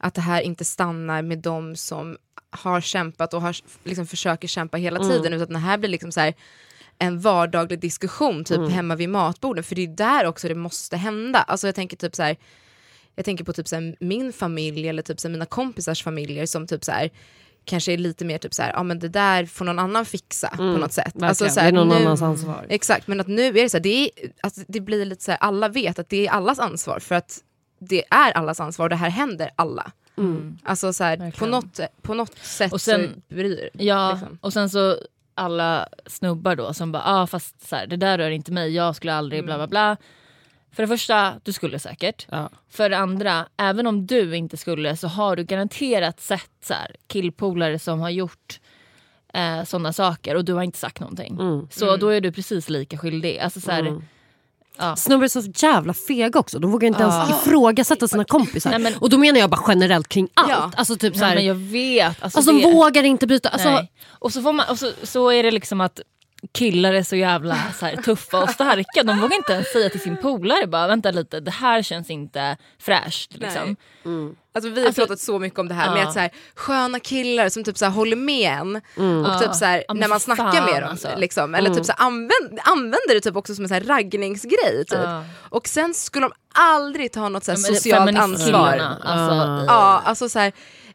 att 0.00 0.14
det 0.14 0.20
här 0.20 0.42
inte 0.42 0.64
stannar 0.64 1.22
med 1.22 1.38
de 1.38 1.76
som 1.76 2.16
har 2.50 2.80
kämpat 2.80 3.34
och 3.34 3.42
har, 3.42 3.56
liksom 3.84 4.06
försöker 4.06 4.48
kämpa 4.48 4.76
hela 4.76 5.00
tiden. 5.00 5.32
Utan 5.32 5.52
det 5.52 5.58
här 5.58 5.78
blir 5.78 5.90
liksom 5.90 6.12
så 6.12 6.20
här, 6.20 6.34
en 6.98 7.20
vardaglig 7.20 7.80
diskussion 7.80 8.44
typ 8.44 8.70
hemma 8.70 8.96
vid 8.96 9.08
matbordet. 9.08 9.66
För 9.66 9.74
det 9.74 9.82
är 9.82 9.86
där 9.86 10.26
också 10.26 10.48
det 10.48 10.54
måste 10.54 10.96
hända. 10.96 11.38
Alltså 11.38 11.68
jag 11.68 11.74
tänker 11.74 11.96
typ 11.96 12.14
så 12.16 12.22
här, 12.22 12.36
jag 13.16 13.24
tänker 13.24 13.44
på 13.44 13.52
typ 13.52 13.68
så 13.68 13.76
här, 13.76 13.96
min 14.00 14.32
familj 14.32 14.88
eller 14.88 15.02
typ 15.02 15.20
så 15.20 15.28
här, 15.28 15.32
mina 15.32 15.46
kompisars 15.46 16.02
familjer 16.02 16.46
som 16.46 16.66
typ 16.66 16.84
så 16.84 16.92
här, 16.92 17.10
kanske 17.64 17.92
är 17.92 17.98
lite 17.98 18.24
mer 18.24 18.38
typ 18.38 18.54
så 18.54 18.62
här, 18.62 18.72
ja 18.72 18.82
men 18.82 18.98
det 18.98 19.08
där 19.08 19.46
får 19.46 19.64
någon 19.64 19.78
annan 19.78 20.06
fixa 20.06 20.48
på 20.56 20.62
något 20.62 20.92
sätt. 20.92 21.06
Verkligen. 21.06 21.28
Alltså, 21.28 21.48
så 21.48 21.54
det 21.54 21.60
här, 21.60 21.68
är 21.68 21.72
någon 21.72 21.88
nu- 21.88 21.94
annans 21.94 22.22
ansvar. 22.22 22.66
Exakt, 22.68 23.06
men 23.06 23.20
att 23.20 23.26
nu 23.26 23.46
är 23.46 23.52
det 23.52 23.70
så 23.70 23.76
här, 23.76 23.82
det, 23.82 24.04
är, 24.04 24.10
alltså, 24.40 24.60
det 24.68 24.80
blir 24.80 25.04
lite 25.04 25.24
så 25.24 25.30
här, 25.30 25.38
alla 25.38 25.68
vet 25.68 25.98
att 25.98 26.08
det 26.08 26.26
är 26.26 26.30
allas 26.30 26.58
ansvar 26.58 26.98
för 26.98 27.14
att 27.14 27.42
det 27.80 28.04
är 28.10 28.32
allas 28.32 28.60
ansvar 28.60 28.86
och 28.86 28.90
det 28.90 28.96
här 28.96 29.10
händer 29.10 29.50
alla. 29.56 29.92
Alltså 30.62 30.92
så 30.92 31.04
här, 31.04 31.30
på, 31.38 31.46
något, 31.46 31.80
på 32.02 32.14
något 32.14 32.38
sätt 32.38 32.72
Och 32.72 32.80
sen- 32.80 33.22
så 33.28 33.34
bryr 33.34 33.70
Ja, 33.72 34.12
liksom. 34.12 34.38
och 34.40 34.52
sen 34.52 34.70
så 34.70 34.96
alla 35.34 35.88
snubbar 36.06 36.56
då 36.56 36.74
som 36.74 36.92
bara, 36.92 37.02
ah, 37.06 37.26
fast 37.26 37.68
så 37.68 37.76
här, 37.76 37.86
det 37.86 37.96
där 37.96 38.18
rör 38.18 38.30
inte 38.30 38.52
mig, 38.52 38.74
jag 38.74 38.96
skulle 38.96 39.14
aldrig 39.14 39.44
bla 39.44 39.56
bla 39.56 39.66
bla. 39.66 39.96
För 40.72 40.82
det 40.82 40.86
första, 40.88 41.34
du 41.42 41.52
skulle 41.52 41.78
säkert. 41.78 42.26
Ja. 42.30 42.48
För 42.68 42.88
det 42.90 42.98
andra, 42.98 43.46
även 43.56 43.86
om 43.86 44.06
du 44.06 44.36
inte 44.36 44.56
skulle 44.56 44.96
så 44.96 45.08
har 45.08 45.36
du 45.36 45.44
garanterat 45.44 46.20
sett 46.20 46.50
så 46.62 46.74
här, 46.74 46.96
killpolare 47.06 47.78
som 47.78 48.00
har 48.00 48.10
gjort 48.10 48.60
eh, 49.34 49.64
sådana 49.64 49.92
saker 49.92 50.34
och 50.36 50.44
du 50.44 50.52
har 50.52 50.62
inte 50.62 50.78
sagt 50.78 51.00
någonting. 51.00 51.36
Så 51.70 51.96
då 51.96 52.08
är 52.08 52.20
du 52.20 52.32
precis 52.32 52.68
lika 52.68 52.98
skyldig. 52.98 53.38
Alltså, 53.38 53.60
så 53.60 53.70
här, 53.70 54.02
ja. 54.80 54.96
Snubbar 54.96 55.24
är 55.24 55.28
så 55.28 55.42
jävla 55.66 55.94
fega 55.94 56.38
också. 56.38 56.58
De 56.58 56.70
vågar 56.70 56.88
inte 56.88 57.02
ens 57.02 57.30
ifrågasätta 57.30 58.08
sina 58.08 58.24
kompisar. 58.24 58.70
Nej, 58.70 58.78
men- 58.78 58.94
och 58.96 59.10
då 59.10 59.18
menar 59.18 59.40
jag 59.40 59.50
bara 59.50 59.62
generellt 59.68 60.08
kring 60.08 60.28
allt. 60.34 60.48
Ja. 60.50 60.70
Alltså 60.76 60.96
typ 60.96 61.14
så 61.14 61.20
Nej, 61.20 61.28
här, 61.28 61.34
men 61.36 61.44
jag 61.46 61.54
vet. 61.54 62.22
Alltså, 62.22 62.38
alltså, 62.38 62.52
de 62.52 62.60
det- 62.62 62.72
vågar 62.72 63.02
inte 63.02 63.26
byta. 63.26 63.48
Alltså, 63.48 63.70
Nej. 63.70 63.92
Och, 64.08 64.32
så, 64.32 64.42
får 64.42 64.52
man, 64.52 64.66
och 64.70 64.78
så, 64.78 64.90
så 65.02 65.30
är 65.32 65.42
det 65.42 65.50
liksom 65.50 65.80
att 65.80 66.00
killar 66.52 66.92
är 66.92 67.02
så 67.02 67.16
jävla 67.16 67.56
så 67.78 67.86
här, 67.86 67.96
tuffa 67.96 68.42
och 68.42 68.50
starka. 68.50 69.02
De 69.02 69.20
vågar 69.20 69.36
inte 69.36 69.52
ens 69.52 69.72
säga 69.72 69.88
till 69.90 70.00
sin 70.00 70.16
polare 70.16 70.66
bara 70.66 70.86
vänta 70.86 71.10
lite 71.10 71.40
det 71.40 71.50
här 71.50 71.82
känns 71.82 72.10
inte 72.10 72.56
fräscht. 72.78 73.32
Liksom. 73.34 73.76
Alltså 74.54 74.70
vi 74.70 74.80
har 74.80 74.86
Alltså- 74.86 75.00
pratat 75.02 75.20
så 75.20 75.38
mycket 75.38 75.58
om 75.58 75.68
det 75.68 75.74
här 75.74 75.90
med 75.94 76.02
Ja. 76.02 76.06
att 76.08 76.12
så 76.14 76.18
här, 76.20 76.30
sköna 76.54 77.00
killar 77.00 77.48
som 77.48 77.64
typ 77.64 77.78
så 77.78 77.84
här, 77.84 77.92
håller 77.92 78.16
med 78.16 78.52
en 78.52 78.76
och 79.26 79.40
typ 79.42 79.54
så 79.54 79.64
här, 79.64 79.84
Ja, 79.88 79.94
när 79.94 80.08
man 80.08 80.20
snackar 80.20 80.52
fan, 80.52 80.64
med 80.72 80.82
dem. 80.82 80.90
alltså. 80.90 81.08
Liksom, 81.16 81.54
eller 81.54 81.74
typ 81.74 81.84
så 81.86 81.92
här, 81.98 82.06
använd, 82.06 82.60
använder 82.64 83.14
det 83.14 83.20
typ 83.20 83.36
också 83.36 83.54
som 83.54 83.64
en 83.64 83.68
så 83.68 83.74
här 83.74 83.80
raggningsgrej. 83.80 84.84
Typ. 84.88 84.98
Ja. 85.04 85.24
Och 85.38 85.68
sen 85.68 85.94
skulle 85.94 86.24
de 86.26 86.32
aldrig 86.54 87.12
ta 87.12 87.28
något 87.28 87.44
så 87.44 87.56
socialt 87.56 88.18
ansvar. 88.18 88.96
Alltså, 89.04 89.34
Ja, 89.68 90.02
alltså 90.04 90.28
så 90.28 90.50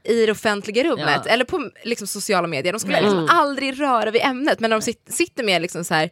i 0.06 0.26
det 0.26 0.32
offentliga 0.32 0.84
rummet 0.84 1.22
Ja. 1.26 1.32
eller 1.32 1.46
på 1.46 1.70
liksom, 1.84 2.08
sociala 2.08 2.48
medier. 2.48 2.74
De 2.74 2.80
skulle 2.80 3.02
liksom 3.02 3.28
aldrig 3.32 3.80
röra 3.82 4.12
vid 4.12 4.22
ämnet 4.22 4.60
men 4.60 4.70
när 4.70 4.78
de 4.78 4.82
sit, 4.82 5.08
sitter 5.10 5.44
med 5.44 5.62
liksom, 5.62 5.84
så 5.84 5.94
här, 5.94 6.10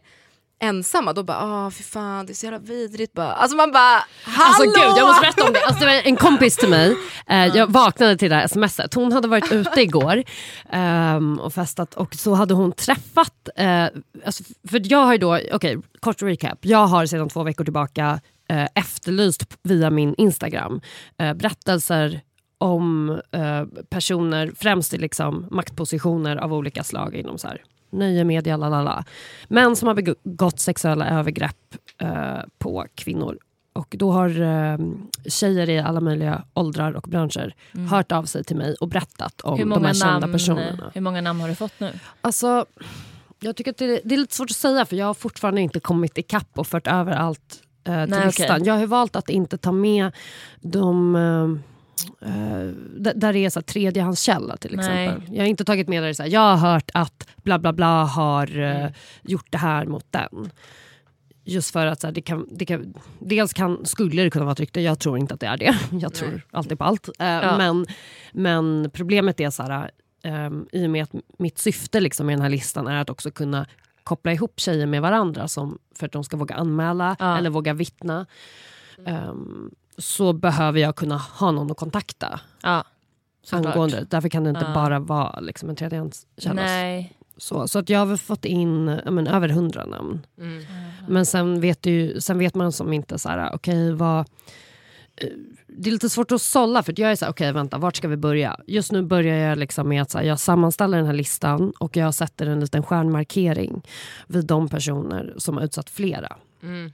ensamma 0.62 1.12
då 1.12 1.22
bara 1.22 1.38
ah 1.40 1.70
fy 1.70 1.82
fan 1.82 2.26
det 2.26 2.32
är 2.32 2.34
så 2.34 2.46
jävla 2.46 2.58
vidrigt 2.58 3.12
bara. 3.12 3.32
Alltså 3.32 3.56
man 3.56 3.72
bara 3.72 4.04
hallå! 4.22 4.46
Alltså 4.46 4.64
gud, 4.64 4.98
jag 4.98 5.06
måste 5.06 5.20
berätta 5.20 5.44
om 5.44 5.52
det. 5.52 5.64
Alltså, 5.64 5.80
det 5.84 5.86
var 5.86 6.02
en 6.04 6.16
kompis 6.16 6.56
till 6.56 6.68
mig, 6.68 6.96
eh, 7.30 7.46
jag 7.46 7.66
vaknade 7.72 8.16
till 8.16 8.30
det 8.30 8.36
här 8.36 8.46
smset. 8.48 8.94
Hon 8.94 9.12
hade 9.12 9.28
varit 9.28 9.52
ute 9.52 9.80
igår 9.80 10.22
ehm, 10.72 11.38
och 11.40 11.54
festat 11.54 11.94
och 11.94 12.14
så 12.14 12.34
hade 12.34 12.54
hon 12.54 12.72
träffat, 12.72 13.48
eh, 13.56 13.84
alltså, 14.26 14.44
för 14.70 14.82
jag 14.84 14.98
har 14.98 15.12
ju 15.12 15.18
då, 15.18 15.38
okej 15.52 15.78
kort 16.00 16.22
recap, 16.22 16.58
jag 16.60 16.86
har 16.86 17.06
sedan 17.06 17.28
två 17.28 17.42
veckor 17.42 17.64
tillbaka 17.64 18.20
eh, 18.50 18.66
efterlyst 18.74 19.56
via 19.62 19.90
min 19.90 20.14
Instagram 20.18 20.80
eh, 21.18 21.34
berättelser 21.34 22.20
om 22.58 23.20
eh, 23.30 23.64
personer, 23.88 24.52
främst 24.56 24.94
i 24.94 24.98
liksom 24.98 25.46
maktpositioner 25.50 26.36
av 26.36 26.54
olika 26.54 26.84
slag 26.84 27.14
inom 27.14 27.38
så 27.38 27.48
här, 27.48 27.62
nöje, 27.90 28.24
media, 28.24 28.56
lalala. 28.56 29.04
Män 29.48 29.76
som 29.76 29.88
har 29.88 29.94
begått 29.94 30.60
sexuella 30.60 31.08
övergrepp 31.08 31.74
eh, 31.98 32.38
på 32.58 32.86
kvinnor. 32.94 33.38
Och 33.72 33.94
då 33.98 34.12
har 34.12 34.40
eh, 34.42 34.78
tjejer 35.28 35.70
i 35.70 35.78
alla 35.78 36.00
möjliga 36.00 36.44
åldrar 36.54 36.92
och 36.92 37.02
branscher 37.02 37.54
hört 37.90 38.12
av 38.12 38.24
sig 38.24 38.44
till 38.44 38.56
mig 38.56 38.74
och 38.80 38.88
berättat 38.88 39.40
om 39.40 39.54
Mm. 39.60 39.68
de 39.70 39.84
här 39.84 39.94
kända 39.94 40.18
namn, 40.18 40.32
personerna. 40.32 40.90
hur 40.94 41.00
många 41.00 41.20
namn 41.20 41.40
har 41.40 41.48
du 41.48 41.54
fått 41.54 41.80
nu? 41.80 41.92
Alltså, 42.20 42.66
jag 43.40 43.56
tycker 43.56 43.70
att 43.70 43.76
det, 43.78 44.00
det 44.04 44.14
är 44.14 44.18
lite 44.18 44.34
svårt 44.34 44.50
att 44.50 44.56
säga 44.56 44.84
för 44.84 44.96
jag 44.96 45.06
har 45.06 45.14
fortfarande 45.14 45.60
inte 45.60 45.80
kommit 45.80 46.18
ikapp 46.18 46.58
och 46.58 46.66
fört 46.66 46.86
över 46.86 47.12
allt 47.12 47.62
eh, 47.84 48.02
till 48.04 48.10
Nej, 48.10 48.26
listan. 48.26 48.46
okej. 48.56 48.66
Jag 48.66 48.74
har 48.74 48.86
valt 48.86 49.16
att 49.16 49.30
inte 49.30 49.58
ta 49.58 49.72
med 49.72 50.12
de 50.60 51.16
eh, 51.16 51.73
där 53.14 53.32
det 53.32 53.38
är 53.38 53.50
så 53.50 53.58
här, 53.60 53.64
tredjehandskälla 53.64 54.56
till 54.56 54.76
Nej. 54.76 55.06
exempel. 55.06 55.34
Jag 55.36 55.42
har 55.42 55.48
inte 55.48 55.64
tagit 55.64 55.88
med 55.88 56.02
där 56.02 56.08
det 56.08 56.14
så 56.14 56.22
här, 56.22 56.30
jag 56.30 56.56
har 56.56 56.72
hört 56.72 56.90
att 56.94 57.28
bla 57.36 57.58
bla 57.58 57.72
bla 57.72 58.04
har 58.04 58.58
eh, 58.58 58.76
Mm. 58.76 58.92
gjort 59.22 59.46
det 59.52 59.58
här 59.58 59.86
mot 59.86 60.06
den. 60.12 60.50
Just 61.44 61.70
för 61.70 61.86
att 61.86 62.00
så 62.00 62.06
här, 62.06 62.14
det 62.14 62.22
kan, 62.22 62.46
det 62.50 62.64
kan, 62.64 62.94
dels 63.18 63.52
kan, 63.52 63.86
skulle 63.86 64.22
det 64.22 64.30
kunna 64.30 64.44
vara 64.44 64.52
ett 64.52 64.60
rykte, 64.60 64.80
jag 64.80 64.98
tror 64.98 65.18
inte 65.18 65.34
att 65.34 65.40
det 65.40 65.46
är 65.46 65.56
det. 65.56 65.74
Jag 66.00 66.14
tror 66.14 66.42
alltid 66.50 66.78
på 66.78 66.84
allt. 66.84 67.08
Eh, 67.18 67.26
Ja. 67.26 67.56
men, 67.58 67.86
men 68.32 68.90
problemet 68.92 69.40
är 69.40 69.50
så 69.50 69.62
här, 69.62 69.90
ehm, 70.22 70.66
i 70.72 70.86
och 70.86 70.90
med 70.90 71.02
att 71.02 71.12
mitt 71.38 71.58
syfte 71.58 72.00
liksom 72.00 72.26
med 72.26 72.34
den 72.36 72.42
här 72.42 72.50
listan 72.50 72.86
är 72.86 73.00
att 73.00 73.10
också 73.10 73.30
kunna 73.30 73.66
koppla 74.04 74.32
ihop 74.32 74.60
tjejer 74.60 74.86
med 74.86 75.02
varandra 75.02 75.48
som, 75.48 75.78
för 75.94 76.06
att 76.06 76.12
de 76.12 76.24
ska 76.24 76.36
våga 76.36 76.54
anmäla 76.54 77.16
Ja. 77.18 77.38
eller 77.38 77.50
våga 77.50 77.74
vittna. 77.74 78.26
Ehm, 79.06 79.70
så 79.98 80.32
behöver 80.32 80.80
jag 80.80 80.96
kunna 80.96 81.16
ha 81.16 81.50
någon 81.50 81.70
att 81.70 81.76
kontakta. 81.76 82.40
Ja. 82.62 82.84
Angående. 83.50 84.06
Därför 84.10 84.28
kan 84.28 84.44
det 84.44 84.50
inte 84.50 84.64
Ja. 84.64 84.74
bara 84.74 84.98
vara 84.98 85.40
liksom, 85.40 85.68
en 85.68 85.76
tredjehandskälla. 85.76 86.54
Nej. 86.54 87.12
Så, 87.36 87.68
så 87.68 87.78
att 87.78 87.88
jag 87.88 87.98
har 87.98 88.06
väl 88.06 88.18
fått 88.18 88.44
in 88.44 88.84
men, 88.84 89.26
över 89.26 89.48
hundra 89.48 89.84
namn. 89.86 90.26
Mm. 90.38 90.64
Men 91.08 91.26
sen 91.26 91.60
vet, 91.60 91.82
du, 91.82 92.20
sen 92.20 92.38
vet 92.38 92.54
man 92.54 92.72
som 92.72 92.92
inte 92.92 93.18
så 93.18 93.28
här, 93.28 93.50
okej 93.54 93.92
vad... 93.92 94.18
eh, 95.16 95.28
Det 95.66 95.90
är 95.90 95.92
lite 95.92 96.10
svårt 96.10 96.32
att 96.32 96.42
sålla 96.42 96.82
för 96.82 96.92
att 96.92 96.98
jag 96.98 97.10
är 97.12 97.16
så 97.16 97.24
här, 97.24 97.32
okej 97.32 97.52
vänta, 97.52 97.78
vart 97.78 97.96
ska 97.96 98.08
vi 98.08 98.16
börja? 98.16 98.56
Just 98.66 98.92
nu 98.92 99.02
börjar 99.02 99.36
jag 99.48 99.58
liksom 99.58 99.88
med 99.88 100.02
att 100.02 100.10
så 100.10 100.18
här, 100.18 100.24
jag 100.24 100.40
sammanställer 100.40 100.96
den 100.98 101.06
här 101.06 101.12
listan 101.14 101.72
och 101.78 101.96
jag 101.96 102.14
sätter 102.14 102.46
en 102.46 102.60
liten 102.60 102.82
stjärnmarkering 102.82 103.82
vid 104.26 104.46
de 104.46 104.68
personer 104.68 105.34
som 105.36 105.56
har 105.56 105.64
utsatt 105.64 105.90
flera. 105.90 106.36
Mm. 106.62 106.92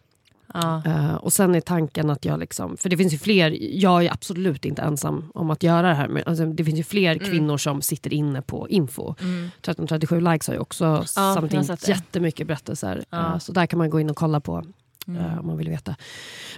Ja. 0.54 0.82
Eh, 0.86 1.14
och 1.14 1.32
sen 1.32 1.54
är 1.54 1.60
tanken 1.60 2.10
att 2.10 2.24
jag 2.24 2.40
liksom, 2.40 2.76
för 2.76 2.88
det 2.88 2.96
finns 2.96 3.14
ju 3.14 3.18
fler, 3.18 3.56
jag 3.82 4.04
är 4.04 4.12
absolut 4.12 4.64
inte 4.64 4.82
ensam 4.82 5.30
om 5.34 5.50
att 5.50 5.62
göra 5.62 5.88
det 5.88 5.94
här, 5.94 6.08
men 6.08 6.22
alltså, 6.26 6.46
det 6.46 6.64
finns 6.64 6.78
ju 6.78 6.84
fler 6.84 7.12
Mm. 7.16 7.24
kvinnor 7.30 7.56
som 7.56 7.82
sitter 7.82 8.12
inne 8.14 8.42
på 8.42 8.68
info. 8.68 9.14
1337 9.18 10.20
likes 10.20 10.46
har 10.48 10.54
ju 10.54 10.60
också 10.60 11.04
sett 11.04 11.80
det. 11.80 11.88
jättemycket 11.88 12.46
berättelser. 12.46 13.04
Ja. 13.10 13.18
Mm. 13.18 13.32
Eh, 13.32 13.38
så 13.38 13.52
där 13.52 13.66
kan 13.66 13.78
man 13.78 13.90
gå 13.90 14.00
in 14.00 14.10
och 14.10 14.16
kolla 14.16 14.40
på 14.40 14.64
eh, 15.08 15.38
om 15.38 15.46
man 15.46 15.56
vill 15.56 15.68
veta. 15.68 15.96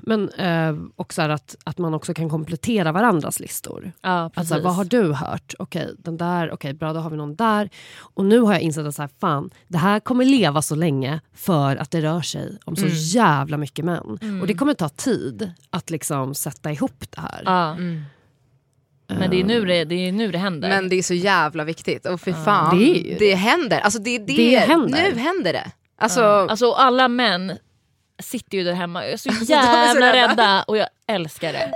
Men 0.02 0.30
uh, 0.30 0.84
också 0.96 1.22
att, 1.22 1.56
att 1.64 1.78
man 1.78 1.94
också 1.94 2.14
kan 2.14 2.30
komplettera 2.30 2.92
varandras 2.92 3.40
listor. 3.40 3.92
Ja. 4.02 4.30
Alltså, 4.34 4.60
vad 4.60 4.74
har 4.74 4.84
du 4.84 5.12
hört? 5.12 5.54
Okej, 5.58 5.94
den 5.98 6.16
där, 6.16 6.52
okej 6.52 6.74
bra 6.74 6.92
då 6.92 7.00
har 7.00 7.10
vi 7.10 7.16
någon 7.16 7.36
där. 7.36 7.70
Och 7.98 8.24
nu 8.24 8.40
har 8.40 8.52
jag 8.52 8.62
insett 8.62 8.86
att 8.86 8.94
så 8.94 9.02
här, 9.02 9.10
fan, 9.20 9.50
det 9.68 9.78
här 9.78 10.00
kommer 10.00 10.24
leva 10.24 10.62
så 10.62 10.74
länge 10.74 11.20
för 11.34 11.76
att 11.76 11.90
det 11.90 12.00
rör 12.00 12.20
sig 12.20 12.58
om 12.64 12.74
Mm. 12.78 12.90
så 12.90 12.96
jävla 13.18 13.56
mycket 13.56 13.84
män. 13.84 14.18
Och 14.40 14.46
det 14.46 14.54
kommer 14.54 14.74
ta 14.74 14.88
tid 14.88 15.52
att 15.70 15.90
liksom 15.90 16.34
sätta 16.34 16.72
ihop 16.72 17.04
det 17.10 17.20
här. 17.20 17.42
Ja. 17.44 17.76
Men 19.18 19.30
det 19.30 19.40
är, 19.40 19.44
nu 19.44 19.64
det, 19.64 19.84
det 19.84 19.94
är 20.08 20.12
nu 20.12 20.30
det 20.32 20.38
händer. 20.38 20.68
Men 20.68 20.88
det 20.88 20.96
är 20.96 21.02
så 21.02 21.14
jävla 21.14 21.64
viktigt. 21.64 22.06
Och 22.06 22.20
för 22.20 22.32
fan, 22.32 22.78
Det 22.78 23.16
det, 23.18 23.34
händer. 23.34 23.80
Alltså 23.80 23.98
det, 23.98 24.18
det, 24.18 24.36
Det 24.36 24.58
händer. 24.58 25.02
Nu 25.12 25.18
händer 25.18 25.52
det. 25.52 25.70
Alltså, 25.98 26.22
Alltså 26.24 26.72
alla 26.72 27.08
män 27.08 27.58
sitter 28.22 28.58
ju 28.58 28.64
där 28.64 28.72
hemma 28.72 28.98
och 29.00 29.06
är 29.06 29.16
så 29.16 29.28
de 29.28 29.34
är 29.34 29.44
så 29.44 29.52
jävla 29.52 30.12
rädda. 30.12 30.28
rädda 30.32 30.62
och 30.62 30.76
jag 30.76 30.88
älskar 31.06 31.52
det. 31.52 31.72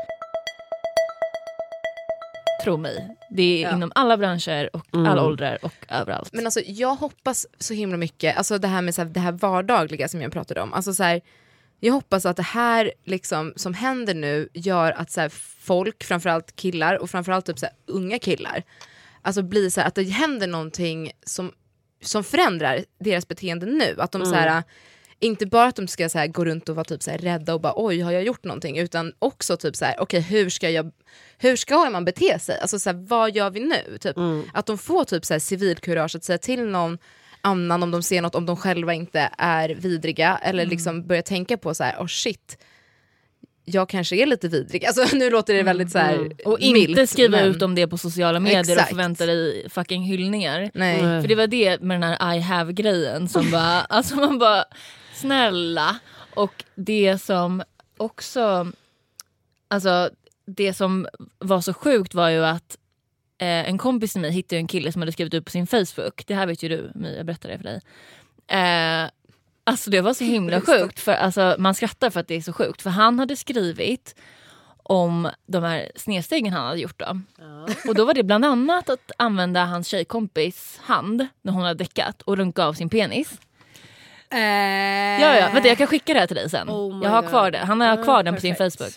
Tro 2.64 2.76
mig. 2.76 3.08
Det 3.30 3.42
är 3.42 3.68
Ja. 3.68 3.74
inom 3.76 3.92
alla 3.94 4.16
branscher 4.16 4.70
och 4.76 4.86
alla 4.92 5.24
åldrar 5.24 5.58
och 5.62 5.72
överallt. 5.88 6.32
Men 6.32 6.44
alltså, 6.46 6.60
jag 6.66 6.94
hoppas 6.94 7.46
så 7.58 7.74
himla 7.74 7.96
mycket, 7.96 8.36
alltså 8.36 8.58
det 8.58 8.68
här 8.68 8.82
med 8.82 8.94
så 8.94 9.02
här, 9.02 9.08
det 9.08 9.20
här 9.20 9.32
vardagliga 9.32 10.08
som 10.08 10.22
jag 10.22 10.32
pratade 10.32 10.60
om. 10.60 10.72
Alltså 10.72 10.94
så 10.94 11.02
här, 11.02 11.20
jag 11.80 11.92
hoppas 11.92 12.26
att 12.26 12.36
det 12.36 12.42
här 12.42 12.92
liksom, 13.04 13.52
som 13.56 13.74
händer 13.74 14.14
nu 14.14 14.48
gör 14.54 14.92
att 14.92 15.10
så 15.10 15.20
här, 15.20 15.28
folk, 15.60 16.04
framförallt 16.04 16.56
killar 16.56 16.94
och 17.02 17.10
framförallt 17.10 17.46
typ 17.46 17.58
så 17.58 17.66
här, 17.66 17.74
unga 17.86 18.18
killar, 18.18 18.62
alltså 19.22 19.42
blir 19.42 19.70
så 19.70 19.80
här, 19.80 19.88
att 19.88 19.94
det 19.94 20.02
händer 20.02 20.46
någonting 20.46 21.12
som, 21.26 21.52
som 22.02 22.24
förändrar 22.24 22.84
deras 23.00 23.28
beteende 23.28 23.66
nu. 23.66 23.96
Att 23.98 24.12
de 24.12 24.26
så 24.26 24.34
här, 24.34 24.62
inte 25.20 25.46
bara 25.46 25.66
att 25.66 25.76
de 25.76 25.86
ska 25.88 26.08
så 26.08 26.18
här, 26.18 26.26
gå 26.26 26.44
runt 26.44 26.68
och 26.68 26.76
vara 26.76 26.84
typ 26.84 27.02
så 27.02 27.10
här, 27.10 27.18
rädda 27.18 27.54
och 27.54 27.60
bara 27.60 27.72
oj 27.76 28.00
har 28.00 28.12
jag 28.12 28.22
gjort 28.22 28.44
någonting 28.44 28.78
utan 28.78 29.12
också 29.18 29.56
typ 29.56 29.76
så 29.76 29.84
här, 29.84 29.94
okej 30.00 30.20
hur 30.20 30.50
ska 30.50 30.70
jag 30.70 30.92
hur 31.38 31.56
ska 31.56 31.90
man 31.90 32.04
bete 32.04 32.38
sig? 32.38 32.58
Alltså 32.60 32.78
så 32.78 32.90
här, 32.90 32.96
vad 33.08 33.36
gör 33.36 33.50
vi 33.50 33.60
nu? 33.60 33.98
Typ, 33.98 34.16
Att 34.52 34.66
de 34.66 34.78
får 34.78 35.04
typ 35.04 35.24
så 35.24 35.34
här, 35.34 35.38
civilkurage 35.38 36.16
att 36.16 36.24
säga 36.24 36.38
till 36.38 36.62
någon 36.64 36.98
annan 37.40 37.82
om 37.82 37.90
de 37.90 38.02
ser 38.02 38.22
något, 38.22 38.34
om 38.34 38.46
de 38.46 38.56
själva 38.56 38.94
inte 38.94 39.30
är 39.38 39.68
vidriga 39.68 40.38
eller 40.42 40.66
liksom 40.66 41.06
börja 41.06 41.22
tänka 41.22 41.56
på 41.56 41.74
så 41.74 41.84
här, 41.84 41.96
oh 41.98 42.06
shit 42.06 42.58
jag 43.68 43.88
kanske 43.88 44.16
är 44.16 44.26
lite 44.26 44.48
vidrig. 44.48 44.84
Alltså 44.86 45.06
nu 45.16 45.30
låter 45.30 45.54
det 45.54 45.62
väldigt 45.62 45.90
så 45.90 45.98
här 45.98 46.30
Och 46.44 46.58
inte 46.60 46.94
milt, 46.94 47.10
skriva 47.10 47.36
men- 47.36 47.46
ut 47.48 47.62
om 47.62 47.74
det 47.74 47.86
på 47.86 47.98
sociala 47.98 48.40
medier 48.40 48.60
Exakt. 48.60 48.80
och 48.82 48.88
förvänta 48.88 49.26
dig 49.26 49.66
fucking 49.70 50.02
hyllningar. 50.02 50.70
Nej. 50.74 50.98
För 51.00 51.28
det 51.28 51.34
var 51.34 51.46
det 51.46 51.80
med 51.80 52.00
den 52.00 52.02
här 52.10 52.34
I 52.36 52.40
have 52.40 52.72
grejen 52.72 53.28
som 53.28 53.50
bara, 53.52 53.80
alltså 53.80 54.16
man 54.16 54.38
bara 54.38 54.64
snälla. 55.16 55.98
Och 56.34 56.64
det 56.74 57.18
som 57.18 57.62
också, 57.96 58.72
alltså 59.68 60.10
det 60.46 60.74
som 60.74 61.08
var 61.38 61.60
så 61.60 61.74
sjukt 61.74 62.14
var 62.14 62.28
ju 62.28 62.44
att 62.44 62.76
eh, 63.38 63.68
en 63.68 63.78
kompis 63.78 64.12
till 64.12 64.20
mig 64.20 64.30
hittade 64.30 64.58
en 64.58 64.66
kille 64.66 64.92
som 64.92 65.02
hade 65.02 65.12
skrivit 65.12 65.34
upp 65.34 65.44
på 65.44 65.50
sin 65.50 65.66
Facebook, 65.66 66.26
det 66.26 66.34
här 66.34 66.46
vet 66.46 66.62
ju 66.62 66.68
du 66.68 66.90
My, 66.94 67.16
jag 67.16 67.26
berättade 67.26 67.54
det 67.54 67.58
för 67.58 67.64
dig. 67.64 67.80
Eh, 68.48 69.10
alltså 69.64 69.90
det 69.90 70.00
var 70.00 70.14
så 70.14 70.24
himla 70.24 70.60
sjukt, 70.60 71.00
för 71.00 71.12
alltså, 71.12 71.56
man 71.58 71.74
skrattar 71.74 72.10
för 72.10 72.20
att 72.20 72.28
det 72.28 72.34
är 72.34 72.40
så 72.40 72.52
sjukt. 72.52 72.82
För 72.82 72.90
han 72.90 73.18
hade 73.18 73.36
skrivit 73.36 74.14
om 74.88 75.28
de 75.46 75.64
här 75.64 75.92
snedstegen 75.96 76.52
han 76.52 76.66
hade 76.66 76.80
gjort. 76.80 76.98
Då. 76.98 77.20
Och 77.88 77.94
då 77.94 78.04
var 78.04 78.14
det 78.14 78.22
bland 78.22 78.44
annat 78.44 78.90
att 78.90 79.12
använda 79.18 79.64
hans 79.64 79.88
tjejkompis 79.88 80.80
hand 80.82 81.26
när 81.42 81.52
hon 81.52 81.62
hade 81.62 81.74
däckat 81.74 82.22
och 82.22 82.36
runka 82.36 82.64
av 82.64 82.72
sin 82.72 82.88
penis. 82.88 83.40
Ja, 84.30 85.36
ja, 85.36 85.48
vänta, 85.54 85.68
jag 85.68 85.78
kan 85.78 85.86
skicka 85.86 86.14
det 86.14 86.20
här 86.20 86.26
till 86.26 86.36
dig 86.36 86.50
sen. 86.50 86.70
Oh 86.70 87.00
jag 87.02 87.10
har 87.10 87.22
God. 87.22 87.30
kvar 87.30 87.50
det. 87.50 87.58
Han 87.58 87.80
har 87.80 88.02
kvar 88.04 88.22
den 88.22 88.34
på 88.34 88.40
sin 88.40 88.54
perfekt. 88.54 88.78
Facebook. 88.78 88.94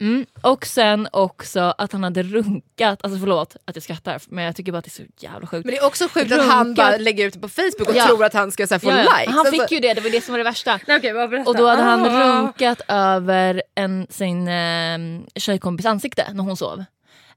Mm. 0.00 0.26
Och 0.42 0.66
sen 0.66 1.08
också 1.12 1.74
att 1.78 1.92
han 1.92 2.04
hade 2.04 2.22
runkat, 2.22 2.98
alltså 3.04 3.18
förlåt 3.20 3.56
att 3.64 3.76
jag 3.76 3.82
skrattar 3.82 4.20
men 4.28 4.44
jag 4.44 4.56
tycker 4.56 4.72
bara 4.72 4.78
att 4.78 4.84
det 4.84 4.88
är 4.88 5.04
så 5.04 5.10
jävla 5.18 5.46
sjukt. 5.46 5.64
Men 5.64 5.74
det 5.74 5.78
är 5.80 5.86
också 5.86 6.08
sjukt 6.08 6.32
att 6.32 6.46
han 6.46 6.66
Runkat. 6.66 6.86
bara 6.86 6.96
lägger 6.96 7.26
ut 7.26 7.34
det 7.34 7.40
på 7.40 7.48
Facebook 7.48 7.88
och 7.88 7.96
Ja. 7.96 8.06
tror 8.06 8.24
att 8.24 8.34
han 8.34 8.52
ska 8.52 8.66
så 8.66 8.74
här, 8.74 8.78
få 8.78 8.90
Ja, 8.90 8.96
likes. 8.96 9.26
Han 9.34 9.38
Alltså- 9.38 9.52
fick 9.62 9.70
ju 9.72 9.78
det, 9.80 9.94
det 9.94 10.00
var 10.00 10.10
det 10.10 10.20
som 10.24 10.32
var 10.32 10.38
det 10.38 10.44
värsta. 10.44 10.80
Vad 10.86 11.00
berätta. 11.30 11.50
Och 11.50 11.56
då 11.56 11.66
hade 11.68 11.82
han 11.82 12.06
Ah. 12.06 12.40
runkat 12.42 12.80
över 12.88 13.62
en, 13.74 14.06
sin 14.10 14.48
eh, 14.48 14.98
tjejkompis 15.36 15.86
ansikte 15.86 16.26
när 16.32 16.42
hon 16.44 16.56
sov. 16.56 16.84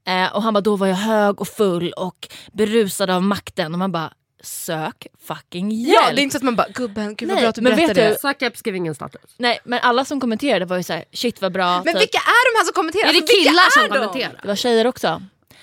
Eh, 0.06 0.34
och 0.36 0.42
han 0.42 0.54
bara, 0.54 0.60
då 0.60 0.76
var 0.76 0.86
jag 0.86 0.94
hög 0.94 1.40
och 1.40 1.48
full 1.48 1.92
och 1.92 2.28
berusad 2.52 3.10
av 3.10 3.22
makten. 3.22 3.72
Och 3.72 3.78
man 3.78 3.92
bara, 3.92 4.12
sök 4.46 5.06
fucking 5.26 5.70
hjälp. 5.70 5.98
Ja, 6.08 6.12
det 6.14 6.20
är 6.20 6.22
inte 6.22 6.32
så 6.32 6.36
att 6.38 6.42
man 6.42 6.56
bara 6.56 6.68
gubben, 6.74 7.14
gud 7.14 7.28
vad 7.28 7.34
Nej, 7.36 7.42
bra 7.42 7.48
att 7.48 7.54
du 7.54 7.62
men 7.62 7.76
vet 7.76 7.86
berättade 7.86 8.06
du- 8.08 8.14
det. 8.14 8.20
Sök 8.20 8.42
hjälp, 8.42 8.56
skriv 8.56 8.76
ingen 8.76 8.94
status. 8.94 9.20
Nej 9.36 9.58
men 9.64 9.78
alla 9.82 10.04
som 10.04 10.20
kommenterade 10.20 10.64
var 10.64 10.76
ju 10.76 10.82
såhär, 10.82 11.04
shit 11.12 11.42
vad 11.42 11.52
bra. 11.52 11.74
Men 11.84 11.94
typ. 11.94 12.02
vilka 12.02 12.18
är 12.18 12.52
de 12.52 12.58
här 12.58 12.64
som 12.64 12.72
kommenterar? 12.72 13.08
Är 13.08 13.12
det 13.12 13.18
Alltså, 13.18 13.34
killar 13.36 13.62
är 13.66 13.70
som 13.70 13.82
de? 13.88 13.94
kommenterar? 13.98 14.38
Det 14.42 14.48
var 14.48 14.54
tjejer 14.54 14.86
också. 14.86 15.22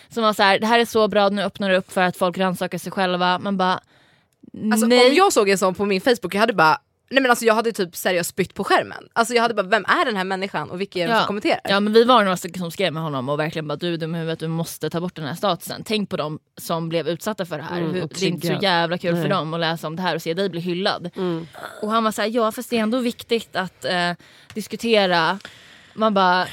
Som 0.10 0.24
var 0.24 0.34
så 0.34 0.43
här, 0.43 0.60
det 0.60 0.67
här 0.67 0.80
är 0.80 0.86
så 0.86 1.08
bra, 1.08 1.30
nu 1.30 1.43
öppnar 1.43 1.69
det 1.69 1.78
upp 1.78 1.91
för 1.91 2.02
att 2.02 2.17
folk 2.17 2.38
rannsakar 2.38 2.78
sig 2.78 2.91
själva. 2.91 3.39
Man 3.39 3.58
bara, 3.58 3.80
Alltså, 4.72 4.86
nej. 4.88 5.10
Om 5.10 5.15
jag 5.15 5.34
såg 5.34 5.50
en 5.50 5.58
sån 5.58 5.76
på 5.76 5.86
min 5.86 6.02
Facebook, 6.02 6.36
jag 6.36 6.39
hade 6.39 6.54
bara 6.54 6.78
Nej 7.13 7.21
men 7.21 7.30
alltså 7.32 7.45
jag 7.45 7.54
hade 7.54 7.71
typ 7.71 7.95
seriöst 7.95 8.30
spytt 8.30 8.54
på 8.54 8.63
skärmen. 8.63 9.08
Alltså 9.13 9.34
jag 9.34 9.41
hade 9.41 9.54
bara, 9.54 9.67
vem 9.67 9.86
är 9.86 10.06
den 10.06 10.15
här 10.15 10.23
människan 10.23 10.69
och 10.71 10.82
vilka 10.82 10.99
är 10.99 11.08
det 11.08 11.17
som 11.17 11.28
kommenterar? 11.28 11.62
Ja 11.63 11.80
men 11.80 11.93
vi 11.93 12.04
var 12.04 12.23
några 12.23 12.38
stycken 12.38 12.60
som 12.62 12.71
skrev 12.71 12.93
med 12.93 13.04
honom 13.04 13.30
och 13.30 13.39
verkligen 13.39 13.67
bara 13.67 13.76
du 13.76 13.93
är 13.93 13.97
dum 13.97 14.13
huvudet, 14.13 14.39
du 14.39 14.47
måste 14.47 14.89
ta 14.89 15.02
bort 15.02 15.15
den 15.15 15.26
här 15.26 15.36
statusen. 15.36 15.84
Tänk 15.86 16.10
på 16.10 16.17
dem 16.17 16.39
som 16.58 16.89
blev 16.89 17.08
utsatta 17.08 17.45
för 17.45 17.58
det 17.58 17.63
här. 17.63 17.78
Mm, 17.78 17.93
Hur, 17.93 18.02
det 18.02 18.23
är 18.23 18.28
inte 18.28 18.47
så 18.47 18.58
jävla 18.62 18.97
kul 18.97 19.15
för 19.15 19.21
Nej. 19.21 19.30
dem 19.30 19.54
att 19.54 19.60
läsa 19.60 19.88
om 19.88 19.95
det 19.95 20.02
här 20.02 20.15
och 20.15 20.21
se 20.21 20.34
dig 20.34 20.49
bli 20.49 20.60
hyllad. 20.60 21.10
Och 21.82 21.91
han 21.91 22.04
var 22.04 22.12
såhär, 22.12 22.30
ja 22.30 22.52
fast 22.52 22.69
det 22.69 22.78
är 22.78 22.82
ändå 22.82 22.99
viktigt 22.99 23.56
att 23.56 23.86
eh, 23.86 24.12
diskutera. 24.54 25.39
Man 25.93 26.13
bara, 26.13 26.47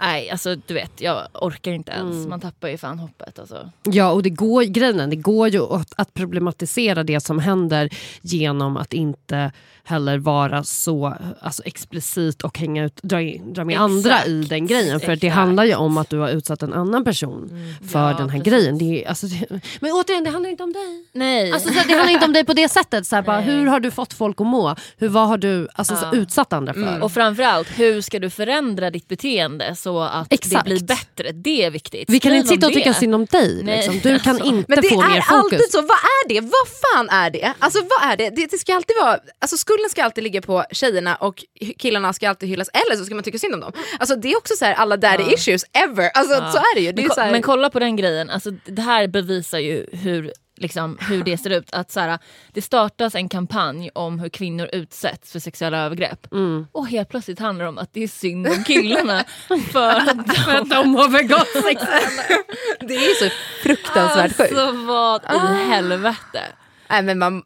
nej 0.00 0.30
alltså 0.30 0.56
du 0.66 0.74
vet 0.74 1.00
jag 1.00 1.22
orkar 1.34 1.72
inte 1.72 1.92
ens. 1.92 2.26
Man 2.26 2.40
tappar 2.40 2.68
ju 2.68 2.78
fan 2.78 2.98
hoppet 2.98 3.38
alltså. 3.38 3.70
Ja, 3.82 4.10
och 4.12 4.22
det 4.22 4.30
går, 4.30 4.62
grejen 4.62 5.10
det 5.10 5.16
går 5.16 5.48
ju 5.48 5.62
att, 5.62 5.92
att 5.96 6.14
problematisera 6.14 7.02
det 7.04 7.20
som 7.20 7.38
händer 7.38 7.90
genom 8.22 8.76
att 8.76 8.92
inte 8.92 9.52
heller 9.84 10.18
vara 10.18 10.64
så 10.64 11.14
alltså, 11.40 11.62
explicit 11.64 12.42
och 12.42 12.58
hänga 12.58 12.84
ut, 12.84 13.00
dra, 13.02 13.16
dra 13.44 13.64
med 13.64 13.72
Exakt. 13.72 13.82
andra 13.82 14.24
i 14.26 14.42
den 14.42 14.66
grejen. 14.66 15.00
För 15.00 15.06
det 15.06 15.12
Exakt. 15.12 15.34
handlar 15.34 15.64
ju 15.64 15.74
om 15.74 15.98
att 15.98 16.10
du 16.10 16.18
har 16.18 16.28
utsatt 16.28 16.62
en 16.62 16.72
annan 16.72 17.04
person 17.04 17.50
för 17.90 18.10
Ja, 18.10 18.16
den 18.18 18.30
här 18.30 18.38
precis. 18.38 18.52
grejen. 18.52 18.78
Det 18.78 19.04
är, 19.04 19.08
alltså, 19.08 19.26
det, 19.26 19.46
men 19.80 19.92
återigen, 19.92 20.24
det 20.24 20.30
handlar 20.30 20.50
inte 20.50 20.62
om 20.62 20.72
dig. 20.72 21.04
Nej. 21.12 21.52
Alltså, 21.52 21.68
så, 21.68 21.74
det 21.88 21.94
handlar 21.94 22.12
inte 22.12 22.26
om 22.26 22.32
dig 22.32 22.44
på 22.44 22.52
det 22.52 22.68
sättet. 22.68 23.06
Så 23.06 23.16
här, 23.16 23.22
bara, 23.22 23.40
hur 23.40 23.66
har 23.66 23.80
du 23.80 23.90
fått 23.90 24.12
folk 24.12 24.40
att 24.40 24.46
må? 24.46 24.76
Hur, 24.96 25.08
vad 25.08 25.28
har 25.28 25.38
du 25.38 25.68
alltså, 25.74 25.96
så, 25.96 26.04
Ja. 26.12 26.18
utsatt 26.18 26.52
andra 26.52 26.74
för? 26.74 27.02
och 27.02 27.12
framförallt, 27.12 27.78
hur 27.78 28.00
ska 28.00 28.18
du 28.18 28.30
förändra 28.30 28.90
ditt 28.90 29.08
beteende 29.08 29.74
så 29.86 30.00
att 30.02 30.32
Exakt. 30.32 30.64
det 30.64 30.70
blir 30.70 30.84
bättre? 30.84 31.32
Det 31.32 31.64
är 31.64 31.70
viktigt. 31.70 32.10
Vi 32.10 32.20
kan 32.20 32.30
Skriv 32.30 32.36
inte 32.40 32.48
sitta 32.48 32.66
och 32.66 32.72
tycka 32.72 32.88
det. 32.88 32.94
synd 32.94 33.14
om 33.14 33.24
dig. 33.24 33.60
Nej, 33.62 33.76
Liksom. 33.76 33.98
Du 34.02 34.18
kan 34.18 34.34
alltså. 34.34 34.48
inte 34.48 34.64
Men 34.68 34.82
det 34.82 34.88
få 34.88 34.96
mer 35.02 35.16
är 35.16 35.20
fokus. 35.20 35.52
alltid 35.52 35.70
så, 35.72 35.80
vad 35.82 35.98
är 35.98 36.28
det? 36.28 36.40
Vad 36.40 36.68
fan 36.82 37.08
är 37.08 37.30
det? 37.30 37.52
Alltså 37.58 37.78
vad 37.82 38.10
är 38.12 38.16
det? 38.16 38.30
det? 38.30 38.46
Det 38.50 38.58
ska 38.58 38.74
alltid 38.74 38.96
vara, 39.02 39.18
alltså 39.38 39.56
skulden 39.56 39.90
ska 39.90 40.04
alltid 40.04 40.24
ligga 40.24 40.42
på 40.42 40.64
tjejerna 40.72 41.16
och 41.16 41.44
killarna 41.78 42.12
ska 42.12 42.28
alltid 42.28 42.48
hyllas, 42.48 42.68
eller 42.72 42.96
så 42.96 43.04
ska 43.04 43.14
man 43.14 43.24
tycka 43.24 43.38
synd 43.38 43.54
om 43.54 43.60
dem. 43.60 43.72
Alltså 43.98 44.16
det 44.16 44.32
är 44.32 44.36
också 44.36 44.54
så 44.56 44.64
här 44.64 44.74
alla 44.74 44.96
daddy 44.96 45.24
issues 45.34 45.62
ever, 45.72 46.10
alltså 46.14 46.34
så 46.34 46.58
är 46.58 46.74
det 46.74 46.80
ju. 46.80 46.92
Det 46.92 46.96
Men, 46.96 47.04
är 47.04 47.08
ko- 47.08 47.14
så 47.14 47.20
här, 47.20 47.32
men 47.32 47.42
kolla 47.42 47.70
på 47.70 47.78
den 47.78 47.96
grejen, 47.96 48.30
alltså, 48.30 48.50
det 48.64 48.82
här 48.82 49.08
bevisar 49.08 49.58
ju 49.58 49.86
hur, 49.92 50.32
liksom, 50.56 50.98
hur 51.00 51.24
det 51.24 51.38
ser 51.38 51.50
ut. 51.50 51.70
Att, 51.72 51.90
så 51.90 52.00
här, 52.00 52.18
det 52.52 52.62
startas 52.62 53.14
en 53.14 53.28
kampanj 53.28 53.90
om 53.94 54.18
hur 54.20 54.28
kvinnor 54.28 54.68
utsätts 54.72 55.32
för 55.32 55.38
sexuella 55.38 55.78
övergrepp. 55.78 56.32
Mm. 56.32 56.66
Och 56.72 56.88
helt 56.88 57.08
plötsligt 57.08 57.38
handlar 57.38 57.64
det 57.64 57.68
om 57.68 57.78
att 57.78 57.92
det 57.92 58.02
är 58.02 58.08
synd 58.08 58.46
om 58.46 58.64
killarna 58.64 59.24
för 59.72 59.90
att 59.90 60.36
För 60.44 60.54
att 60.54 60.70
de 60.70 60.94
har 60.94 61.08
begått 61.08 61.64
sex. 61.64 61.82
det 62.80 62.94
är 62.94 63.28
så 63.28 63.34
fruktansvärt 63.62 64.36
sjukt. 64.36 64.58
Alltså 64.58 64.86
vad 64.86 65.22
i 65.24 65.64
helvete. 65.68 66.42
Nej 66.90 67.02
men 67.02 67.18
man, 67.18 67.42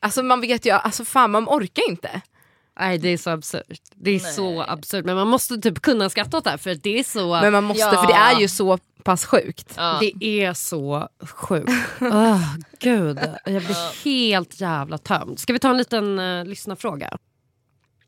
alltså 0.00 0.22
man 0.22 0.40
vet 0.40 0.66
ju, 0.66 0.70
alltså 0.70 1.04
fan 1.04 1.30
man 1.30 1.44
orkar 1.44 1.90
inte. 1.90 2.20
Nej 2.80 2.98
det 2.98 3.08
är 3.08 3.16
så 3.16 3.30
absurt. 3.30 3.80
Det 3.94 4.10
är 4.10 4.18
så 4.18 4.62
absurt 4.62 5.04
men 5.04 5.16
man 5.16 5.28
måste 5.28 5.58
typ 5.58 5.80
kunna 5.82 6.10
skratta 6.10 6.36
åt 6.38 6.44
det 6.44 6.50
här 6.50 6.56
för 6.56 6.74
det 6.74 6.98
är 6.98 7.04
så, 7.04 7.40
Men 7.40 7.52
man 7.52 7.64
måste, 7.64 7.80
Ja. 7.82 8.02
för 8.02 8.06
det 8.06 8.18
är 8.18 8.40
ju 8.40 8.48
så 8.48 8.78
pass 9.02 9.24
sjukt. 9.24 9.74
Ja. 9.76 9.98
det 10.00 10.24
är 10.44 10.54
så 10.54 11.08
sjukt. 11.20 11.70
Åh 12.00 12.54
gud, 12.78 13.18
jag 13.44 13.62
blir 13.62 14.04
helt 14.04 14.60
jävla 14.60 14.98
tömd. 14.98 15.38
Ska 15.38 15.52
vi 15.52 15.58
ta 15.58 15.70
en 15.70 15.76
liten 15.78 16.18
uh, 16.18 16.44
lyssnarfråga? 16.44 17.18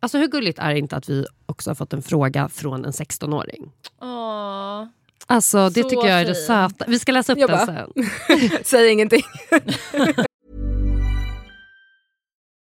Alltså 0.01 0.19
hur 0.19 0.27
gulligt 0.29 0.59
är 0.59 0.73
det 0.73 0.79
inte 0.79 0.97
att 0.97 1.09
vi 1.09 1.27
också 1.47 1.71
har 1.71 1.75
fått 1.75 1.93
en 1.93 2.03
fråga 2.03 2.49
från 2.49 2.85
en 2.85 2.91
16-åring? 2.93 3.73
Åh. 4.01 4.85
Alltså 5.27 5.69
det 5.69 5.83
Så 5.83 5.89
tycker 5.89 6.07
jag 6.09 6.21
är 6.21 6.25
det 6.25 6.35
söta. 6.35 6.85
Vi 6.89 6.99
ska 6.99 7.13
läsa 7.13 7.33
upp 7.33 7.39
Jag 7.39 7.51
den 7.51 7.67
bara- 7.67 7.87
sen. 8.47 8.61
Säg 8.65 8.89
ingenting. 8.93 9.23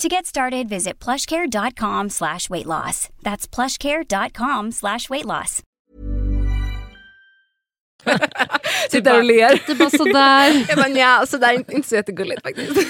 To 0.00 0.08
get 0.08 0.26
started, 0.26 0.68
visit 0.68 0.98
plushcare.com 0.98 2.10
slash 2.10 2.50
weight 2.50 2.66
loss. 2.66 3.08
That's 3.22 3.46
plushcare.com 3.46 4.72
slash 4.72 5.08
weight 5.10 5.24
loss. 5.24 5.62
Sitter 8.90 9.00
där 9.00 9.18
och 9.18 9.24
ler. 9.24 9.70
Är 9.70 9.74
bara 9.74 9.90
sådär. 9.90 10.64
Jag 10.68 10.76
bara 10.76 10.88
nja, 10.88 11.26
sådär 11.26 11.54
är 11.54 11.74
inte 11.74 11.88
så 11.88 11.94
jättegulligt 11.94 12.42
faktiskt. 12.42 12.86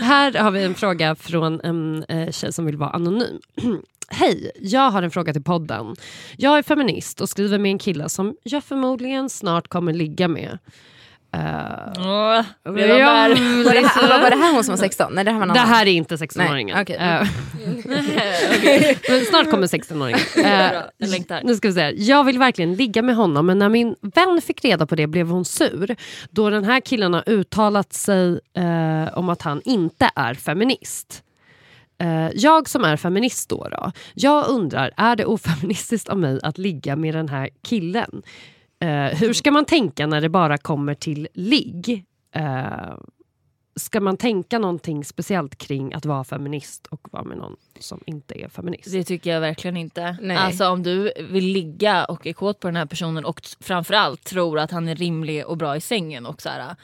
Här 0.00 0.32
har 0.32 0.50
vi 0.50 0.62
en 0.62 0.74
fråga 0.74 1.14
från 1.14 1.60
en 1.60 2.04
eh, 2.08 2.30
tjej 2.30 2.52
som 2.52 2.66
vill 2.66 2.76
vara 2.76 2.90
anonym. 2.90 3.40
Hej, 4.08 4.50
jag 4.60 4.90
har 4.90 5.02
en 5.02 5.10
fråga 5.10 5.32
till 5.32 5.44
podden. 5.44 5.96
Jag 6.36 6.58
är 6.58 6.62
feminist 6.62 7.20
och 7.20 7.28
skriver 7.28 7.58
med 7.58 7.70
en 7.70 7.78
kille 7.78 8.08
som 8.08 8.36
jag 8.42 8.64
förmodligen 8.64 9.30
snart 9.30 9.68
kommer 9.68 9.92
ligga 9.92 10.28
med. 10.28 10.58
Eh, 11.34 11.40
jag 11.96 12.44
redan 12.78 12.98
där. 12.98 13.34
vill 13.34 13.64
Var 13.64 13.74
det, 13.74 13.80
här, 13.86 14.20
var 14.22 14.30
det 14.30 14.36
här 14.36 14.52
hon 14.52 14.64
som 14.64 14.72
var 14.72 14.78
16? 14.78 15.12
Nej 15.14 15.24
det 15.24 15.30
här 15.30 15.38
var 15.38 15.46
någon 15.46 15.54
Det 15.54 15.60
annan. 15.60 15.74
här 15.74 15.86
är 15.86 15.90
inte 15.90 16.16
16-åringen. 16.16 16.74
Nej, 16.74 16.82
okej. 16.82 16.96
Eh, 16.96 17.28
men 19.10 19.24
snart 19.24 19.50
kommer 19.50 19.66
16-åringen. 19.66 20.44
Eh, 20.44 20.82
Jag 20.98 21.08
längtar. 21.08 21.40
nu 21.44 21.54
ska 21.56 21.68
vi 21.68 21.74
se. 21.74 21.90
Jag 21.96 22.24
vill 22.24 22.38
verkligen 22.38 22.74
ligga 22.74 23.02
med 23.02 23.16
honom 23.16 23.46
men 23.46 23.58
när 23.58 23.68
min 23.68 23.94
vän 24.14 24.40
fick 24.42 24.64
reda 24.64 24.86
på 24.86 24.94
det 24.94 25.06
blev 25.06 25.28
hon 25.28 25.44
sur. 25.44 25.96
Då 26.30 26.50
den 26.50 26.64
här 26.64 26.80
killen 26.80 27.14
har 27.14 27.28
uttalat 27.28 27.92
sig 27.92 28.40
eh, 28.56 29.18
om 29.18 29.28
att 29.28 29.42
han 29.42 29.62
inte 29.64 30.10
är 30.14 30.34
feminist. 30.34 31.22
Eh, 32.02 32.28
jag 32.34 32.68
som 32.68 32.84
är 32.84 32.96
feminist 32.96 33.48
då, 33.48 33.68
då, 33.70 33.92
jag 34.14 34.48
undrar, 34.48 34.90
är 34.96 35.16
det 35.16 35.24
ofeministiskt 35.24 36.08
av 36.08 36.18
mig 36.18 36.40
att 36.42 36.58
ligga 36.58 36.96
med 36.96 37.14
den 37.14 37.28
här 37.28 37.48
killen? 37.68 38.22
Eh, 38.82 39.18
hur 39.18 39.32
ska 39.32 39.50
man 39.50 39.64
tänka 39.64 40.06
när 40.06 40.20
det 40.20 40.28
bara 40.28 40.58
kommer 40.58 40.94
till 40.94 41.28
ligg? 41.34 42.04
Eh, 42.34 42.96
ska 43.76 44.00
man 44.00 44.16
tänka 44.16 44.58
någonting 44.58 45.04
speciellt 45.04 45.56
kring 45.58 45.94
att 45.94 46.06
vara 46.06 46.24
feminist 46.24 46.86
och 46.86 47.08
vara 47.12 47.24
med 47.24 47.38
någon 47.38 47.56
som 47.78 48.00
inte 48.06 48.44
är 48.44 48.48
feminist? 48.48 48.92
Det 48.92 49.04
tycker 49.04 49.30
jag 49.30 49.40
verkligen 49.40 49.76
inte. 49.76 50.16
Nej. 50.20 50.36
Alltså 50.36 50.68
om 50.68 50.82
du 50.82 51.12
vill 51.30 51.44
ligga 51.44 52.04
och 52.04 52.26
är 52.26 52.32
kåt 52.32 52.60
på 52.60 52.68
den 52.68 52.76
här 52.76 52.86
personen 52.86 53.24
och 53.24 53.40
framförallt 53.60 54.24
tror 54.24 54.58
att 54.58 54.70
han 54.70 54.88
är 54.88 54.94
rimlig 54.94 55.46
och 55.46 55.56
bra 55.56 55.76
i 55.76 55.80
sängen 55.80 56.26
och 56.26 56.42
så 56.42 56.48
här, 56.48 56.76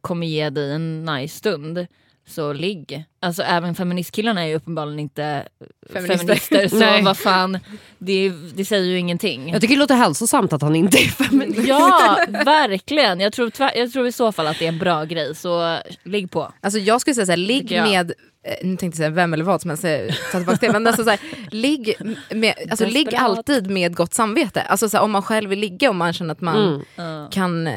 kommer 0.00 0.26
ge 0.26 0.50
dig 0.50 0.72
en 0.72 1.04
nice 1.04 1.38
stund. 1.38 1.86
Så 2.26 2.52
ligg. 2.52 3.04
Alltså 3.20 3.42
även 3.42 3.74
feministkillarna 3.74 4.42
är 4.42 4.46
ju 4.48 4.54
uppenbarligen 4.54 4.98
inte 5.00 5.48
Feminister. 5.92 6.34
feminister. 6.34 6.68
så 6.68 6.76
Nej. 6.78 7.02
vad 7.02 7.18
fan, 7.18 7.58
det, 7.98 8.32
det 8.54 8.64
säger 8.64 8.84
ju 8.84 8.98
ingenting. 8.98 9.48
Jag 9.52 9.60
tycker 9.60 9.74
det 9.74 9.78
låter 9.80 9.94
hälsosamt 9.94 10.52
att 10.52 10.62
han 10.62 10.76
inte 10.76 10.98
är 10.98 11.08
feminist. 11.08 11.68
Ja, 11.68 12.18
verkligen. 12.44 13.20
Jag 13.20 13.32
tror, 13.32 13.52
jag 13.74 13.92
tror 13.92 14.06
i 14.06 14.12
så 14.12 14.32
fall 14.32 14.46
att 14.46 14.58
det 14.58 14.64
är 14.64 14.68
en 14.68 14.78
bra 14.78 15.04
grej. 15.04 15.34
Så 15.34 15.78
ligg 16.04 16.30
på. 16.30 16.52
Alltså 16.60 16.78
jag 16.78 17.00
skulle 17.00 17.14
säga 17.14 17.26
såhär, 17.26 17.36
ligg 17.36 17.70
med, 17.70 18.10
eh, 18.46 18.54
nu 18.66 18.76
tänkte 18.76 18.86
jag 18.86 18.94
säga 18.96 19.10
vem 19.10 19.34
eller 19.34 19.44
vad 19.44 19.60
som 19.60 19.70
helst, 19.70 19.84
eh, 19.84 19.98
ta 20.32 20.38
tillbaka 20.38 20.58
det, 20.66 20.72
men 20.72 20.86
alltså 20.86 21.04
såhär, 21.04 21.20
ligg, 21.50 21.94
med, 22.30 22.54
alltså 22.70 22.86
ligg 22.86 23.14
alltid 23.14 23.70
med 23.70 23.96
gott 23.96 24.14
samvete. 24.14 24.60
Alltså 24.62 24.88
såhär, 24.88 25.04
om 25.04 25.10
man 25.10 25.22
själv 25.22 25.50
vill 25.50 25.58
ligga 25.58 25.88
och 25.88 25.94
man 25.96 26.12
känner 26.12 26.32
att 26.32 26.40
man 26.40 26.84
Mm. 26.98 27.30
kan 27.30 27.66
eh, 27.66 27.74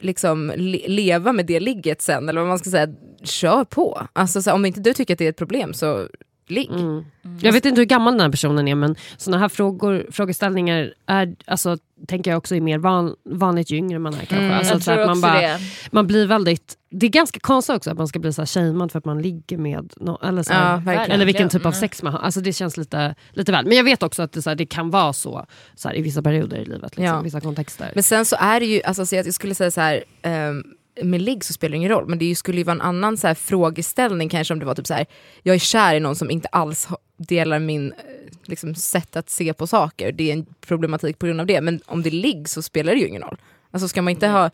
liksom 0.00 0.52
le- 0.56 0.88
leva 0.88 1.32
med 1.32 1.46
det 1.46 1.60
ligget 1.60 2.02
sen, 2.02 2.28
eller 2.28 2.40
vad 2.40 2.48
man 2.48 2.58
ska 2.58 2.70
säga, 2.70 2.88
kör 3.24 3.64
på. 3.64 4.06
Alltså 4.12 4.42
såhär, 4.42 4.54
om 4.54 4.64
inte 4.64 4.80
du 4.80 4.92
tycker 4.92 5.14
att 5.14 5.18
det 5.18 5.24
är 5.26 5.30
ett 5.30 5.36
problem 5.36 5.74
så 5.74 6.08
ligg. 6.48 6.70
Mm. 6.70 7.04
Jag 7.40 7.52
vet 7.52 7.64
inte 7.64 7.80
hur 7.80 7.86
gammal 7.86 8.12
den 8.14 8.20
här 8.20 8.30
personen 8.30 8.68
är 8.68 8.74
men 8.74 8.96
såna 9.16 9.38
här 9.38 9.48
frågor, 9.48 10.06
frågeställningar 10.12 10.94
är, 11.06 11.34
alltså, 11.46 11.76
tänker 12.08 12.30
jag 12.30 12.38
också 12.38 12.56
är 12.56 12.60
mer 12.60 12.78
van, 12.78 13.14
vanligt 13.24 13.70
ju 13.70 13.76
yngre 13.76 13.98
man 13.98 14.14
är 14.14 14.18
kanske. 14.18 14.36
Mm, 14.36 14.52
alltså, 14.58 14.74
jag 14.74 14.82
så 14.82 14.90
att 14.90 14.96
tror 14.96 15.06
man, 15.06 15.10
också 15.16 15.22
bara, 15.22 15.40
det. 15.40 15.58
man 15.90 16.06
blir 16.06 16.26
väldigt, 16.26 16.74
det 16.90 17.06
är 17.06 17.10
ganska 17.10 17.40
konstigt 17.40 17.76
också 17.76 17.90
att 17.90 17.98
man 17.98 18.08
ska 18.08 18.18
bli 18.18 18.32
så 18.32 18.40
här 18.42 18.46
shamead 18.46 18.92
för 18.92 18.98
att 18.98 19.04
man 19.04 19.22
ligger 19.22 19.58
med 19.58 19.92
någon. 19.96 20.28
Eller, 20.28 20.42
så 20.42 20.52
här, 20.52 20.82
Ja, 20.86 20.92
eller 21.04 21.24
vilken 21.26 21.48
typ 21.48 21.66
av 21.66 21.72
Mm. 21.72 21.80
sex 21.80 22.02
man 22.02 22.12
har. 22.12 22.20
Alltså, 22.20 22.40
det 22.40 22.52
känns 22.52 22.76
lite, 22.76 23.14
lite 23.32 23.52
väl. 23.52 23.66
Men 23.66 23.76
jag 23.76 23.84
vet 23.84 24.02
också 24.02 24.22
att 24.22 24.32
det, 24.32 24.42
så 24.42 24.50
här, 24.50 24.54
det 24.56 24.66
kan 24.66 24.90
vara 24.90 25.12
så, 25.12 25.46
så 25.74 25.88
här, 25.88 25.96
i 25.96 26.02
vissa 26.02 26.22
perioder 26.22 26.56
i 26.56 26.64
livet, 26.64 26.82
liksom, 26.96 27.04
Ja. 27.04 27.20
vissa 27.20 27.40
kontexter. 27.40 27.90
Men 27.94 28.02
sen 28.02 28.24
så 28.24 28.36
är 28.38 28.60
det 28.60 28.66
ju, 28.66 28.82
alltså, 28.82 29.06
så 29.06 29.14
jag 29.16 29.34
skulle 29.34 29.54
säga 29.54 29.70
så 29.70 29.80
här, 29.80 30.04
ehm, 30.22 30.64
med 31.02 31.22
ligg 31.22 31.44
så 31.44 31.52
spelar 31.52 31.70
det 31.70 31.76
ingen 31.76 31.90
roll, 31.90 32.06
men 32.08 32.18
det 32.18 32.34
skulle 32.36 32.58
ju 32.58 32.64
vara 32.64 32.74
en 32.74 32.80
annan 32.80 33.16
så 33.16 33.26
här, 33.26 33.34
frågeställning 33.34 34.28
kanske 34.28 34.54
om 34.54 34.60
det 34.60 34.66
var 34.66 34.74
typ 34.74 34.86
så 34.86 34.94
här, 34.94 35.06
jag 35.42 35.54
är 35.54 35.58
kär 35.58 35.94
i 35.94 36.00
någon 36.00 36.16
som 36.16 36.30
inte 36.30 36.48
alls 36.48 36.86
ha- 36.86 36.98
delar 37.16 37.58
min 37.58 37.92
eh, 37.92 37.98
liksom, 38.44 38.74
sätt 38.74 39.16
att 39.16 39.30
se 39.30 39.52
på 39.54 39.66
saker, 39.66 40.12
det 40.12 40.30
är 40.30 40.32
en 40.32 40.46
problematik 40.66 41.18
på 41.18 41.26
grund 41.26 41.40
av 41.40 41.46
det, 41.46 41.60
men 41.60 41.80
om 41.86 42.02
det 42.02 42.08
är 42.08 42.10
ligg 42.10 42.48
så 42.48 42.62
spelar 42.62 42.92
det 42.94 42.98
ju 43.00 43.08
ingen 43.08 43.22
roll. 43.22 43.36
Alltså 43.70 43.88
ska 43.88 44.02
man 44.02 44.10
inte 44.10 44.26
ha... 44.28 44.50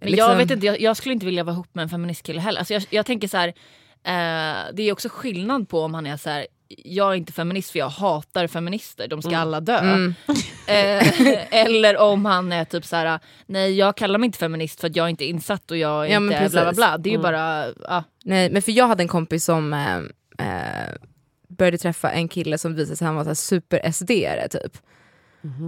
Men 0.00 0.10
liksom- 0.10 0.30
Jag 0.30 0.36
vet 0.36 0.50
inte, 0.50 0.66
jag, 0.66 0.80
jag 0.80 0.96
skulle 0.96 1.12
inte 1.12 1.26
vilja 1.26 1.44
vara 1.44 1.54
ihop 1.54 1.68
med 1.74 1.82
en 1.82 1.88
feministkille 1.88 2.40
heller. 2.40 2.58
Alltså 2.58 2.74
jag, 2.74 2.82
jag 2.90 3.06
tänker 3.06 3.28
så 3.28 3.36
här, 3.36 3.48
eh, 3.48 4.74
det 4.74 4.82
är 4.82 4.92
också 4.92 5.08
skillnad 5.08 5.68
på 5.68 5.80
om 5.80 5.94
han 5.94 6.06
är 6.06 6.16
så 6.16 6.30
här. 6.30 6.46
Jag 6.68 7.12
är 7.12 7.14
inte 7.14 7.32
feminist 7.32 7.70
för 7.70 7.78
jag 7.78 7.88
hatar 7.88 8.46
feminister, 8.46 9.08
de 9.08 9.22
ska 9.22 9.36
alla 9.36 9.60
dö. 9.60 9.78
Mm. 9.78 10.14
Eh, 10.68 11.54
eller 11.54 11.98
om 11.98 12.24
han 12.24 12.52
är 12.52 12.64
typ 12.64 12.84
så 12.84 12.96
här, 12.96 13.20
nej 13.46 13.74
jag 13.74 13.96
kallar 13.96 14.18
mig 14.18 14.26
inte 14.26 14.38
feminist 14.38 14.80
för 14.80 14.88
att 14.88 14.96
jag 14.96 15.04
är 15.04 15.08
inte 15.08 15.24
är 15.24 15.28
insatt 15.28 15.70
och 15.70 15.76
jag 15.76 16.06
är 16.06 16.10
Ja, 16.10 16.16
inte 16.16 16.48
bla 16.50 16.62
bla 16.62 16.72
bla. 16.72 16.98
Det 16.98 17.10
är 17.10 17.12
ju 17.12 17.18
bara, 17.18 17.66
ja. 17.68 18.04
Nej, 18.24 18.50
men 18.50 18.62
för 18.62 18.72
jag 18.72 18.88
hade 18.88 19.02
en 19.02 19.08
kompis 19.08 19.44
som 19.44 19.72
eh, 19.72 19.96
eh, 20.48 20.94
började 21.48 21.78
träffa 21.78 22.10
en 22.10 22.28
kille 22.28 22.58
som 22.58 22.74
visade 22.74 22.96
sig 22.96 23.06
han 23.06 23.16
var 23.16 23.24
så 23.24 23.28
här 23.28 23.34
super-SD-are 23.34 24.48
typ. 24.48 24.78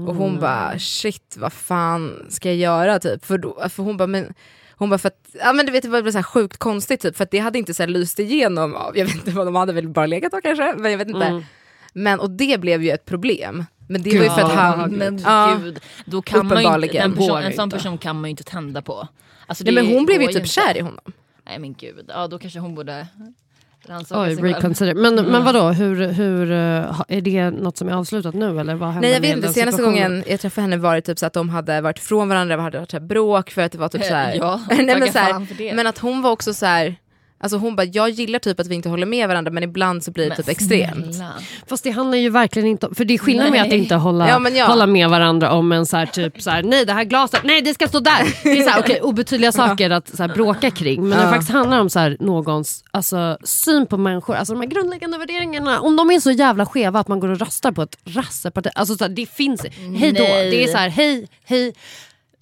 Och 0.09 0.15
hon 0.15 0.41
bara 0.41 0.79
shit 0.79 1.37
vad 1.39 1.53
fan 1.53 2.27
ska 2.29 2.49
jag 2.49 2.57
göra 2.57 2.99
typ? 2.99 3.25
För, 3.25 3.39
då, 3.39 3.69
för 3.69 3.83
hon 3.83 3.97
bara 3.97 4.07
men 4.07 4.35
hon 4.81 4.91
bara 4.91 4.99
för 4.99 5.09
att, 5.09 5.29
ja 5.33 5.53
men 5.53 5.67
du 5.67 5.73
vet 5.73 5.83
det 5.83 5.89
var 5.89 6.11
så 6.11 6.19
här 6.19 6.23
sjukt 6.23 6.57
konstigt 6.57 7.01
typ 7.01 7.17
för 7.17 7.25
att 7.25 7.31
det 7.31 7.39
hade 7.39 7.59
inte 7.59 7.75
så 7.75 7.83
här 7.83 7.89
lyst 7.89 8.19
igenom 8.19 8.75
av, 8.75 8.99
jag 8.99 9.07
vet 9.07 9.15
inte 9.15 9.31
vad 9.31 9.47
de 9.47 9.55
hade 9.55 9.73
väl 9.73 9.89
bara 9.89 10.07
legat 10.07 10.33
då 10.33 10.41
kanske, 10.41 10.75
men 10.79 10.91
jag 10.91 10.99
vet 10.99 11.09
inte. 11.09 11.27
Mm. 11.27 11.45
Men 11.93 12.21
och 12.21 12.31
det 12.31 12.61
blev 12.61 12.83
ju 12.83 12.91
ett 12.91 13.05
problem. 13.05 13.65
Men 13.89 14.03
det 14.03 14.19
var 14.19 14.25
ju 14.25 14.31
för 14.31 14.41
att 14.41 14.53
han, 14.53 14.91
men 14.91 15.19
ja. 15.19 15.59
gud, 15.63 15.81
då 16.05 16.23
kan 16.23 16.47
man 16.47 16.83
inte, 16.83 16.99
den 16.99 17.17
person, 17.17 17.43
en 17.43 17.53
sån 17.53 17.71
person 17.71 17.99
kan 17.99 18.17
man 18.17 18.25
ju 18.25 18.31
inte 18.31 18.45
tända 18.45 18.83
på. 18.83 19.09
Alltså, 19.47 19.65
Nej, 19.65 19.75
men 19.75 19.87
hon 19.87 20.07
blev 20.07 20.21
ju 20.21 20.27
typ 20.27 20.37
inte. 20.37 20.49
kär 20.49 20.77
i 20.77 20.81
honom. 20.81 21.13
Nej 21.47 21.59
men 21.59 21.75
gud, 21.75 22.05
ja 22.09 22.27
då 22.29 22.39
kanske 22.39 22.59
hon 22.59 22.75
borde 22.75 23.07
Oj, 24.11 24.35
reconsider. 24.35 24.95
Men, 24.95 25.15
men 25.15 25.45
vadå, 25.45 25.69
hur, 25.69 26.07
hur, 26.07 26.51
eh, 26.51 27.03
är 27.09 27.21
det 27.21 27.51
något 27.51 27.77
som 27.77 27.89
är 27.89 27.93
avslutat 27.93 28.35
nu 28.35 28.61
eller 28.61 28.75
vad 28.75 29.01
Nej 29.01 29.13
jag 29.13 29.21
vet 29.21 29.37
inte, 29.37 29.49
senaste 29.49 29.83
gången 29.83 30.25
jag 30.27 30.41
träffade 30.41 30.63
henne 30.63 30.77
var 30.77 30.95
det 30.95 31.01
typ 31.01 31.19
så 31.19 31.27
att 31.27 31.33
de 31.33 31.49
hade 31.49 31.81
varit 31.81 31.99
från 31.99 32.29
varandra, 32.29 32.61
hade 32.61 32.79
varit 32.79 32.91
så 32.91 32.97
här 32.97 33.07
bråk 33.07 33.51
för 33.51 33.63
att 33.63 33.73
det 33.73 33.79
var 33.79 33.89
typ 33.89 34.05
så 34.05 34.15
här. 34.15 34.35
Ja, 34.41 34.61
Nej, 34.69 34.99
men, 34.99 35.13
så 35.13 35.19
här 35.19 35.47
det. 35.59 35.75
men 35.75 35.87
att 35.87 35.99
hon 35.99 36.23
var 36.23 36.31
också 36.31 36.55
så 36.55 36.67
här. 36.67 36.97
Alltså 37.43 37.59
hon 37.59 37.77
bara, 37.77 37.85
jag 37.85 38.11
gillar 38.11 38.39
typ 38.39 38.61
att 38.61 38.67
vi 38.67 38.75
inte 38.75 38.89
håller 38.89 39.07
med 39.07 39.29
varandra 39.29 39.51
men 39.51 39.63
ibland 39.63 40.05
så 40.05 40.11
blir 40.11 40.31
det 40.31 40.37
typ 40.37 40.49
extremt. 40.49 41.15
Snälla. 41.15 41.33
Fast 41.67 41.85
det 41.85 41.91
handlar 41.91 42.19
ju 42.19 42.31
verkligen 42.31 42.69
inte 42.69 42.87
om, 42.87 42.95
för 42.95 43.05
det 43.05 43.15
är 43.15 43.19
skillnad 43.19 43.51
med 43.51 43.63
att 43.63 43.73
inte 43.73 43.95
hålla, 43.95 44.29
Ja, 44.29 44.39
men 44.39 44.57
ja. 44.57 44.67
hålla 44.67 44.87
med 44.87 45.11
varandra 45.11 45.53
om 45.53 45.73
en 45.73 45.87
så 45.87 45.97
här, 45.97 46.07
typ 46.07 46.43
så 46.43 46.51
här, 46.51 46.63
nej 46.63 46.85
det 46.85 46.93
här 46.93 47.05
glaset, 47.05 47.41
nej 47.45 47.63
det 47.63 47.75
ska 47.75 47.89
stå 47.89 48.01
där. 48.01 48.35
Det 48.43 48.59
är 48.59 48.63
så 48.63 48.71
här, 48.71 48.81
okay, 48.81 49.01
obetydliga 49.03 49.53
saker 49.53 49.91
att 49.91 50.09
så 50.17 50.23
här, 50.23 50.35
bråka 50.35 50.71
kring. 50.71 51.01
Men 51.01 51.11
när 51.19 51.25
det 51.25 51.31
faktiskt 51.31 51.53
handlar 51.53 51.81
om 51.81 51.91
så 51.91 51.99
här, 51.99 52.17
någons 52.21 52.85
alltså, 52.91 53.39
syn 53.45 53.87
på 53.87 53.97
människor, 53.97 54.35
alltså 54.37 54.55
de 54.55 54.61
här 54.61 54.69
grundläggande 54.69 55.19
värderingarna, 55.19 55.81
om 55.81 55.97
de 55.97 56.11
är 56.11 56.21
så 56.21 56.31
jävla 56.31 56.67
skeva 56.67 57.01
att 57.01 57.09
man 57.09 57.21
går 57.21 57.29
och 57.29 57.39
röstar 57.39 57.73
på 57.73 57.83
ett 57.83 57.97
rasseparti. 58.05 58.71
Alltså, 58.75 58.97
så 58.97 59.05
här, 59.05 59.09
det 59.09 59.27
finns, 59.27 59.63
hej 59.99 60.13
då. 60.13 60.23
Nej. 60.23 60.51
Det 60.51 60.65
är 60.65 60.69
så 60.69 60.79
här, 60.79 60.89
hej, 60.89 61.29
hej. 61.45 61.73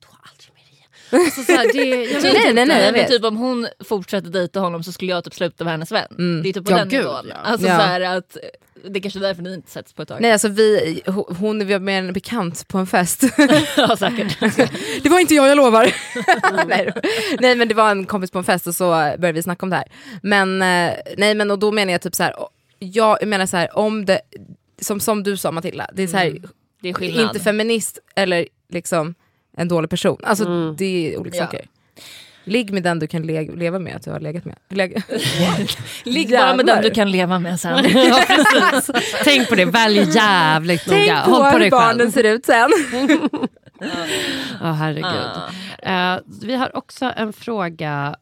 Då 0.00 0.08
aldrig 0.30 0.50
mer 0.54 0.72
igen. 0.72 0.88
Alltså, 1.10 1.42
så 1.42 1.52
här, 1.52 1.72
det, 1.72 1.84
jag 2.04 2.20
vet 2.20 2.22
Nej, 2.22 2.36
inte. 2.36 2.52
nej, 2.52 2.66
nej, 2.66 2.84
jag 2.84 2.92
men 2.92 3.00
vet. 3.00 3.08
typ 3.10 3.24
om 3.24 3.36
hon 3.36 3.68
fortsätter 3.84 4.30
dejta 4.30 4.60
honom 4.60 4.82
så 4.84 4.92
skulle 4.92 5.10
jag 5.12 5.24
typ 5.24 5.34
sluta 5.34 5.64
vara 5.64 5.72
hennes 5.72 5.92
vän. 5.92 6.40
Det 6.42 6.48
är 6.48 6.52
typ 6.52 6.64
på 6.64 6.72
Ja, 6.72 6.76
den 6.76 6.88
gud, 6.88 7.00
nivån. 7.00 7.26
ja. 7.28 7.34
Alltså 7.44 7.66
Ja. 7.66 7.76
så 7.76 7.82
här 7.82 8.00
att 8.00 8.36
det 8.84 8.98
är 8.98 9.02
kanske 9.02 9.18
är 9.18 9.20
därför 9.20 9.42
ni 9.42 9.54
inte 9.54 9.70
sätts 9.70 9.92
på 9.92 10.02
ett 10.02 10.08
tag. 10.08 10.20
Nej 10.20 10.32
alltså 10.32 10.48
vi, 10.48 11.02
ho- 11.06 11.34
hon 11.38 11.68
var 11.68 11.78
med 11.78 11.98
en 11.98 12.12
bekant 12.12 12.68
på 12.68 12.78
en 12.78 12.86
fest. 12.86 13.22
ja, 13.76 13.96
säkert. 13.96 14.40
det 15.02 15.08
var 15.08 15.18
inte 15.20 15.34
jag, 15.34 15.48
jag 15.48 15.56
lovar. 15.56 15.94
nej, 16.66 16.92
nej 17.40 17.56
men 17.56 17.68
det 17.68 17.74
var 17.74 17.90
en 17.90 18.06
kompis 18.06 18.30
på 18.30 18.38
en 18.38 18.44
fest 18.44 18.66
och 18.66 18.74
så 18.74 18.86
började 18.90 19.32
vi 19.32 19.42
snacka 19.42 19.66
om 19.66 19.70
det 19.70 19.76
här. 19.76 19.86
Men, 20.22 20.62
eh, 20.62 20.94
nej, 21.16 21.34
men 21.34 21.50
och 21.50 21.58
då 21.58 21.72
menar 21.72 21.92
jag 21.92 22.00
typ 22.02 22.14
så 22.14 22.22
här, 22.22 22.34
jag 22.78 23.26
menar 23.26 23.46
så 23.46 23.56
här, 23.56 23.78
om 23.78 24.04
det, 24.04 24.20
som, 24.80 25.00
som 25.00 25.22
du 25.22 25.36
sa 25.36 25.50
Matilda, 25.50 25.90
det 25.92 26.02
är 26.02 26.06
så 26.06 26.16
här, 26.16 26.36
Det 26.82 26.88
är 26.88 26.94
skillnad. 26.94 27.22
inte 27.24 27.40
feminist 27.40 27.98
eller 28.16 28.46
liksom 28.72 29.14
en 29.58 29.68
dålig 29.68 29.90
person. 29.90 30.20
Alltså 30.24 30.72
det 30.72 31.14
är 31.14 31.18
olika 31.20 31.36
Ja. 31.36 31.44
saker. 31.44 31.66
Ligg 32.44 32.72
med 32.72 32.82
den 32.82 32.98
du 32.98 33.06
kan 33.06 33.22
le- 33.22 33.56
leva 33.56 33.78
med 33.78 33.96
att 33.96 34.02
du 34.02 34.10
har 34.10 34.20
legat 34.20 34.44
med. 34.44 34.56
Leg- 34.68 35.02
Ligg 36.04 36.30
bara 36.30 36.56
med 36.56 36.66
den 36.66 36.82
du 36.82 36.90
kan 36.90 37.10
leva 37.10 37.38
med 37.38 37.60
sen. 37.60 37.84
Ja. 37.94 38.24
Tänk 39.24 39.48
på 39.48 39.54
det, 39.54 39.64
välj 39.64 39.98
jävligt 40.14 40.82
Tänk 40.86 41.08
noga. 41.08 41.22
på 41.24 41.30
Håll 41.30 41.42
på 41.42 41.48
hur 41.50 41.58
dig 41.58 41.70
barnen 41.70 41.98
själv. 41.98 42.10
ser 42.12 42.24
ut 42.24 42.46
sen. 42.46 42.70
Ja, 44.60 44.72
herregud. 44.72 45.30
Eh, 45.82 46.18
vi 46.46 46.54
har 46.54 46.76
också 46.76 47.12
en 47.16 47.32
fråga 47.32 48.16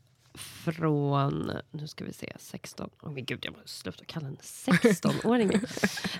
från, 0.64 1.52
nu 1.70 1.88
ska 1.88 2.04
vi 2.04 2.12
se, 2.12 2.32
16. 2.38 2.90
Åh 3.02 3.12
men 3.12 3.24
gud, 3.24 3.38
jag 3.44 3.52
måste 3.56 3.68
sluta 3.80 4.04
kalla 4.06 4.26
henne 4.26 4.38
16-åringen. 4.42 5.66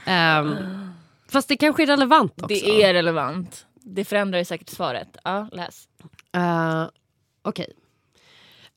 Ehm, 0.07 0.55
fast 1.29 1.49
det 1.49 1.57
kanske 1.57 1.83
är 1.83 1.87
relevant 1.87 2.33
också. 2.43 2.47
Det 2.47 2.83
är 2.83 2.95
relevant. 2.95 3.67
Det 3.89 4.05
förändrar 4.05 4.39
ju 4.39 4.45
säkert 4.45 4.69
svaret. 4.69 5.17
Ja, 5.25 5.49
läs. 5.53 5.89
Uh, 6.37 6.89
Okej. 7.43 7.73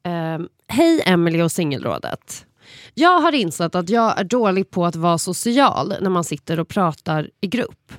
Ehm, 0.03 0.49
Hej 0.67 1.01
Emily 1.05 1.41
och 1.41 1.51
singelrådet. 1.51 2.45
Jag 2.93 3.19
har 3.21 3.31
insett 3.31 3.75
att 3.75 3.89
jag 3.89 4.19
är 4.19 4.23
dålig 4.23 4.71
på 4.71 4.85
att 4.85 4.95
vara 4.95 5.17
social 5.17 5.93
när 6.01 6.09
man 6.09 6.23
sitter 6.23 6.59
och 6.59 6.67
pratar 6.67 7.29
i 7.41 7.47
grupp. 7.47 7.93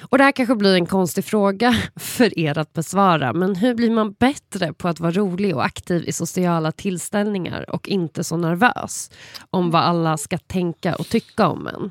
Och 0.00 0.18
Det 0.18 0.24
här 0.24 0.32
kanske 0.32 0.54
blir 0.54 0.74
en 0.74 0.86
konstig 0.86 1.24
fråga 1.24 1.76
för 1.96 2.38
er 2.38 2.58
att 2.58 2.72
besvara 2.72 3.32
men 3.32 3.56
hur 3.56 3.74
blir 3.74 3.90
man 3.90 4.12
bättre 4.12 4.72
på 4.72 4.88
att 4.88 5.00
vara 5.00 5.12
rolig 5.12 5.56
och 5.56 5.64
aktiv 5.64 6.04
i 6.08 6.12
sociala 6.12 6.72
tillställningar 6.72 7.70
och 7.70 7.88
inte 7.88 8.24
så 8.24 8.36
nervös 8.36 9.10
om 9.50 9.70
vad 9.70 9.82
alla 9.82 10.16
ska 10.16 10.38
tänka 10.38 10.94
och 10.94 11.08
tycka 11.08 11.48
om 11.48 11.66
en? 11.66 11.90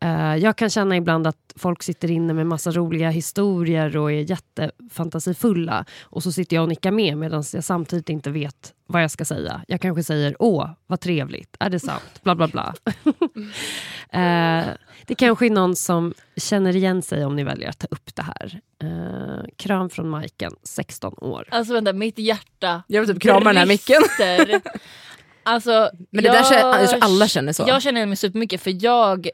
Eh, 0.00 0.36
jag 0.36 0.56
kan 0.56 0.70
känna 0.70 0.96
ibland 0.96 1.26
att 1.26 1.52
folk 1.56 1.82
sitter 1.82 2.10
inne 2.10 2.32
med 2.32 2.46
massa 2.46 2.70
roliga 2.70 3.10
historier 3.10 3.96
och 3.96 4.12
är 4.12 4.30
jättefantasifulla. 4.30 5.84
Och 6.02 6.22
så 6.22 6.32
sitter 6.32 6.56
jag 6.56 6.62
och 6.62 6.68
nickar 6.68 6.90
med 6.90 7.18
medan 7.18 7.44
jag 7.52 7.64
samtidigt 7.64 8.08
inte 8.08 8.30
vet 8.30 8.72
vad 8.86 9.02
jag 9.02 9.10
ska 9.10 9.24
säga. 9.24 9.64
Jag 9.68 9.80
kanske 9.80 10.02
säger 10.02 10.36
åh, 10.38 10.70
vad 10.86 11.00
trevligt, 11.00 11.56
är 11.60 11.70
det 11.70 11.80
sant? 11.80 12.20
Bla 12.22 12.34
bla 12.34 12.48
bla. 12.48 12.74
Eh, 14.10 14.64
det 15.06 15.14
kanske 15.14 15.46
är 15.46 15.50
någon 15.50 15.76
som 15.76 16.14
känner 16.36 16.76
igen 16.76 17.02
sig 17.02 17.24
om 17.24 17.36
ni 17.36 17.44
väljer 17.44 17.68
att 17.68 17.78
ta 17.78 17.86
upp 17.90 18.14
det 18.14 18.22
här. 18.22 18.60
Eh, 18.82 19.44
kram 19.56 19.90
från 19.90 20.08
Majken, 20.08 20.52
16 20.62 21.14
år. 21.18 21.48
Alltså 21.50 21.74
vänta, 21.74 21.92
mitt 21.92 22.18
hjärta 22.18 22.82
Jag 22.86 23.00
vill 23.00 23.10
typ 23.14 23.22
krama 23.22 23.44
den 23.44 23.56
här 23.56 23.66
micken. 23.66 24.02
Alltså, 25.48 25.90
Men 26.10 26.24
det 26.24 26.30
där 26.30 26.42
känner, 26.42 26.80
jag 26.80 26.90
tror 26.90 27.04
alla 27.04 27.28
känner 27.28 27.52
så. 27.52 27.64
Jag 27.68 27.82
känner 27.82 28.06
mig 28.06 28.16
supermycket 28.16 28.60
för 28.60 28.84
jag 28.84 29.28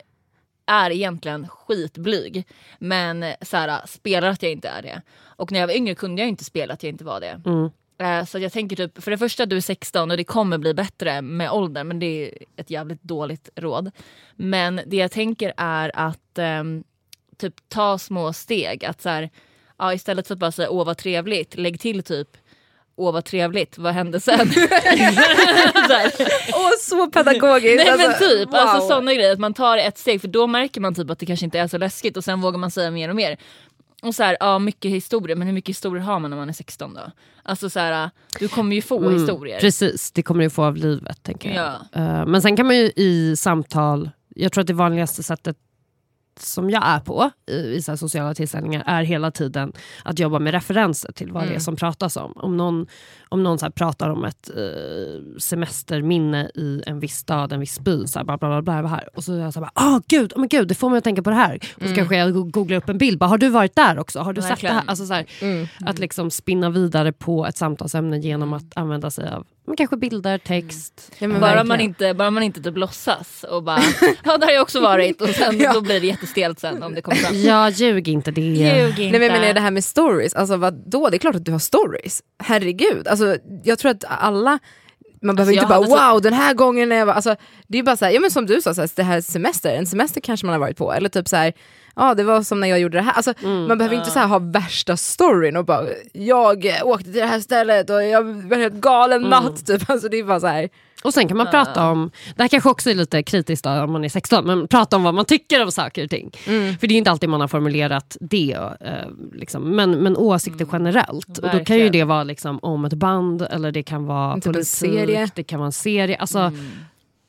är 0.73 0.91
egentligen 0.91 1.49
skitblyg. 1.49 2.47
Men 2.79 3.25
så 3.43 3.57
här, 3.57 3.87
spelar 3.87 4.29
att 4.29 4.43
jag 4.43 4.53
inte 4.53 4.69
är 4.69 4.83
det. 4.83 5.03
Och 5.23 5.53
när 5.53 5.61
jag 5.61 5.67
var 5.67 5.75
yngre 5.75 5.95
kunde 5.95 6.23
jag 6.23 6.29
inte 6.29 6.45
spela 6.45 6.75
att 6.75 6.83
jag 6.83 6.91
inte 6.91 7.05
var 7.05 7.21
det. 7.21 7.41
Mm. 7.47 7.71
Eh, 7.99 8.25
Så 8.27 8.39
jag 8.39 8.53
tänker 8.53 8.77
typ, 8.77 9.03
för 9.03 9.11
det 9.11 9.19
första 9.19 9.47
du 9.47 9.57
är 9.57 9.61
16 9.61 10.11
och 10.11 10.17
det 10.17 10.25
kommer 10.25 10.59
bli 10.59 10.75
bättre 10.75 11.23
med 11.23 11.51
åldern 11.51 11.89
men 11.89 11.99
det 11.99 12.07
är 12.07 12.39
ett 12.57 12.71
jävligt 12.71 13.03
dåligt 13.03 13.49
råd. 13.57 13.91
Men 14.37 14.81
det 14.87 14.97
jag 14.97 15.11
tänker 15.11 15.53
är 15.57 15.91
att 15.95 16.39
ehm, 16.39 16.85
typ 17.37 17.55
ta 17.69 17.99
små 17.99 18.33
steg. 18.33 18.85
Att 18.85 19.01
så 19.01 19.09
här, 19.09 19.31
ja, 19.79 19.95
istället 19.95 20.27
för 20.27 20.35
att 20.35 20.39
bara 20.39 20.53
säga 20.53 20.71
åh 20.71 20.87
vad 20.87 20.97
trevligt, 20.99 21.57
lägg 21.59 21.81
till 21.81 22.03
typ 22.03 22.37
åh 22.97 23.13
vad 23.13 23.25
trevligt, 23.25 23.79
vad 23.79 23.95
hände 23.95 24.21
sen? 24.21 24.41
Åh 26.55 26.71
så 26.81 27.11
pedagogiskt. 27.11 27.77
Nej 27.77 27.97
men 27.97 28.07
alltså, 28.07 28.29
typ, 28.29 28.49
wow. 28.49 28.55
alltså 28.55 28.89
sådana 28.89 29.15
grejer. 29.15 29.33
Att 29.33 29.39
man 29.39 29.55
tar 29.55 29.79
ett 29.79 29.99
steg 29.99 30.21
för 30.21 30.29
då 30.29 30.47
märker 30.47 30.81
man 30.81 30.95
typ 30.95 31.11
att 31.11 31.19
det 31.19 31.27
kanske 31.27 31.45
inte 31.45 31.59
är 31.59 31.69
så 31.69 31.79
läskigt 31.79 32.17
och 32.17 32.25
sen 32.25 32.41
vågar 32.41 32.59
man 32.59 32.71
säga 32.71 32.91
mer 32.91 33.09
och 33.09 33.17
mer. 33.17 33.37
Och 34.03 34.15
så 34.15 34.23
här, 34.23 34.37
ja 34.41 34.59
mycket 34.59 34.91
historier, 34.91 35.37
men 35.37 35.47
hur 35.47 35.55
mycket 35.55 35.69
historier 35.69 36.03
har 36.03 36.19
man 36.19 36.31
när 36.31 36.39
man 36.39 36.49
är 36.49 36.53
16 36.53 36.95
då? 36.95 37.01
Alltså 37.43 37.71
så 37.71 37.81
här, 37.81 38.11
du 38.39 38.49
kommer 38.49 38.77
ju 38.77 38.83
få 38.83 39.11
historier. 39.11 39.61
Precis, 39.61 40.13
det 40.13 40.23
kommer 40.23 40.45
du 40.45 40.51
få 40.51 40.65
av 40.65 40.77
livet. 40.77 41.23
tänker 41.23 41.55
jag. 41.55 41.75
Ja. 41.93 42.01
Eh, 42.01 42.27
men 42.27 42.43
sen 42.43 42.57
kan 42.57 42.67
man 42.67 42.77
ju 42.77 42.93
i 42.97 43.35
samtal, 43.37 44.11
jag 44.29 44.53
tror 44.53 44.61
att 44.61 44.67
det 44.67 44.75
vanligaste 44.75 45.23
sättet 45.23 45.57
som 46.45 46.71
jag 46.71 46.83
är 46.87 47.01
på 47.01 47.31
i, 47.51 47.55
i 47.57 47.83
så 47.83 47.97
sociala 47.97 48.35
tillställningar 48.35 48.83
är 48.87 49.03
hela 49.03 49.31
tiden 49.31 49.73
att 50.05 50.19
jobba 50.19 50.39
med 50.39 50.53
referenser 50.55 51.13
till 51.13 51.33
vad 51.33 51.49
det 51.49 51.55
är 51.55 51.59
som 51.59 51.77
pratas 51.77 52.17
om. 52.17 52.33
Om 52.37 52.57
någon, 52.57 52.87
om 53.29 53.43
någon 53.43 53.59
så 53.59 53.65
här 53.67 53.71
pratar 53.71 54.09
om 54.11 54.25
ett 54.25 54.51
eh, 54.57 55.39
semesterminne 55.39 56.51
i 56.55 56.83
en 56.87 57.01
viss 57.01 57.17
stad, 57.17 57.53
en 57.53 57.61
viss 57.61 57.81
by, 57.81 58.07
så 58.07 58.19
här, 58.19 58.25
bla, 58.25 58.39
bla, 58.39 58.63
bla, 58.63 58.83
bla, 58.83 58.89
här. 58.91 59.09
och 59.17 59.25
så 59.25 59.33
är 59.35 59.39
jag 59.39 59.53
så 59.53 59.61
här, 59.61 59.71
ah, 59.75 60.01
gud, 60.09 60.33
oh, 60.33 60.41
men 60.41 60.49
gud, 60.49 60.69
det 60.69 60.75
får 60.75 60.91
mig 60.91 60.99
att 60.99 61.05
tänka 61.05 61.23
på 61.23 61.31
det 61.31 61.37
här. 61.37 61.59
Och 61.83 61.89
så 61.89 61.95
kanske 61.95 62.17
jag 62.17 62.35
go- 62.35 62.45
googlar 62.45 62.77
upp 62.77 62.89
en 62.89 62.99
bild, 62.99 63.19
bara, 63.19 63.27
har 63.27 63.39
du 63.39 63.49
varit 63.49 63.77
där 63.77 63.99
också? 63.99 64.21
Har 64.21 64.33
du 64.33 64.41
sett 64.41 64.49
det 64.49 64.53
Verkligen. 64.53 64.75
här? 64.77 64.85
Alltså, 64.87 65.07
så 65.07 65.15
här 65.15 65.27
Att 65.87 65.99
liksom 65.99 66.31
spinna 66.31 66.71
vidare 66.71 67.13
på 67.13 67.47
ett 67.47 67.57
samtalsämne 67.57 68.19
genom 68.19 68.53
att 68.53 68.77
använda 68.77 69.11
sig 69.11 69.29
av 69.31 69.47
men 69.73 69.77
kanske 69.77 69.97
bilder, 69.97 70.39
text. 70.39 71.13
Ja, 71.19 71.29
men 71.29 71.41
Bara 71.41 71.65
man, 71.65 71.81
inte, 71.81 72.15
bara 72.15 72.31
man 72.31 72.43
inte 72.43 72.63
typ 72.63 72.77
låtsas 72.77 73.45
och 73.51 73.63
bara 73.63 73.79
ja 74.25 74.39
där 74.39 74.47
har 74.47 74.53
jag 74.53 74.63
också 74.63 74.81
varit 74.81 75.21
och 75.21 75.29
sen 75.29 75.59
Ja. 75.61 75.73
då 75.73 75.81
blir 75.81 76.01
det 76.01 76.07
jättestelt 76.07 76.61
sen 76.61 76.83
om 76.83 76.95
det 76.95 77.03
kommer 77.03 77.17
fram. 77.19 77.37
Ja, 77.37 77.71
ljug 77.71 78.09
inte. 78.09 78.31
Det 78.31 78.41
Ljug 78.41 78.89
inte. 78.89 79.19
Nej, 79.19 79.29
men 79.29 79.41
menar 79.41 79.55
det 79.55 79.61
här 79.61 79.71
med 79.71 79.85
stories, 79.85 80.35
alltså 80.35 80.57
vad 80.57 80.75
då? 80.91 81.09
Det 81.09 81.17
är 81.17 81.19
klart 81.19 81.35
att 81.35 81.45
du 81.45 81.53
har 81.53 81.59
stories. 81.59 82.23
Herregud, 82.45 83.09
alltså, 83.09 83.37
jag 83.65 83.79
tror 83.79 83.91
att 83.91 84.05
alla 84.09 84.59
man 85.23 85.37
behöver 85.37 85.53
Alltså, 85.53 85.63
inte 85.65 85.69
bara 85.69 85.75
hade 85.97 86.09
så- 86.09 86.13
wow 86.13 86.23
den 86.23 86.33
här 86.33 86.55
gången 86.55 86.89
när 86.89 86.97
jag 86.97 87.07
var, 87.07 87.15
alltså, 87.15 87.37
det 87.69 87.79
är 87.79 87.83
bara 87.83 87.97
så 87.97 88.05
här, 88.05 88.13
ja 88.13 88.21
men 88.21 88.31
som 88.31 88.47
du 88.47 88.63
sa, 88.63 88.75
så 88.75 88.81
här, 88.81 88.91
det 88.97 89.03
här 89.03 89.21
semester, 89.21 89.75
en 89.75 89.87
semester 89.87 90.21
kanske 90.21 90.47
man 90.47 90.53
har 90.53 90.61
varit 90.61 90.77
på, 90.77 90.93
eller 90.93 91.09
typ 91.09 91.29
så 91.29 91.37
här, 91.37 91.53
ja 91.97 92.15
det 92.15 92.25
var 92.25 92.43
som 92.43 92.61
när 92.61 92.69
jag 92.69 92.81
gjorde 92.81 92.99
det 92.99 93.03
här. 93.03 93.13
Alltså, 93.13 93.35
man 93.43 93.79
behöver 93.79 93.97
inte 93.97 94.11
så 94.11 94.19
här, 94.19 94.27
ha 94.27 94.39
värsta 94.39 94.97
storyn 94.97 95.57
och 95.57 95.65
bara 95.65 95.87
jag 96.13 96.67
åkte 96.85 97.05
till 97.05 97.13
det 97.21 97.27
här 97.27 97.41
stället 97.41 97.91
och 97.91 98.03
jag 98.05 98.23
var 98.23 98.57
helt 98.57 98.75
galen 98.75 99.23
natt. 99.23 99.67
Typ. 99.67 99.91
Alltså, 99.91 100.09
det 100.09 100.19
är 100.19 100.25
bara 100.25 100.41
så 100.41 100.47
här, 100.47 100.69
Och 101.05 101.15
sen 101.15 101.29
kan 101.29 101.37
man 101.37 101.47
prata 101.51 101.89
om, 101.91 102.11
det 102.37 102.43
här 102.43 102.49
kanske 102.49 102.71
också 102.71 102.91
är 102.91 102.95
lite 102.95 103.23
kritiskt 103.23 103.65
då, 103.65 103.71
om 103.71 103.93
man 103.93 104.05
är 104.05 104.09
16, 104.09 104.45
men 104.47 104.69
prata 104.69 104.97
om 104.97 105.03
vad 105.03 105.15
man 105.15 105.25
tycker 105.25 105.63
om 105.63 105.73
saker 105.73 106.05
och 106.05 106.11
ting. 106.11 106.31
För 106.81 106.87
det 106.87 106.95
är 106.95 106.99
inte 106.99 107.11
alltid 107.11 107.29
man 107.29 107.41
har 107.41 107.49
formulerat 107.49 108.17
det. 108.21 108.53
Eh, 108.81 108.93
liksom. 109.33 109.77
men, 109.77 109.91
men 109.91 110.17
åsikter 110.17 110.67
generellt. 110.73 111.29
Och 111.39 111.43
då 111.43 111.49
kan 111.49 111.53
ju 111.53 111.59
Verkligen. 111.59 111.93
det 111.93 112.05
vara 112.05 112.25
liksom, 112.25 112.59
om 112.63 112.85
ett 112.85 112.93
band 112.95 113.43
eller 113.51 113.73
det 113.73 113.83
kan 113.83 114.07
vara 114.07 114.35
Typ 114.35 114.47
en 114.47 114.53
politik, 114.53 114.69
serie. 114.69 115.29
det 115.35 115.43
kan 115.43 115.59
vara 115.59 115.67
en 115.67 115.73
serie. 115.73 116.17
Alltså, 116.17 116.53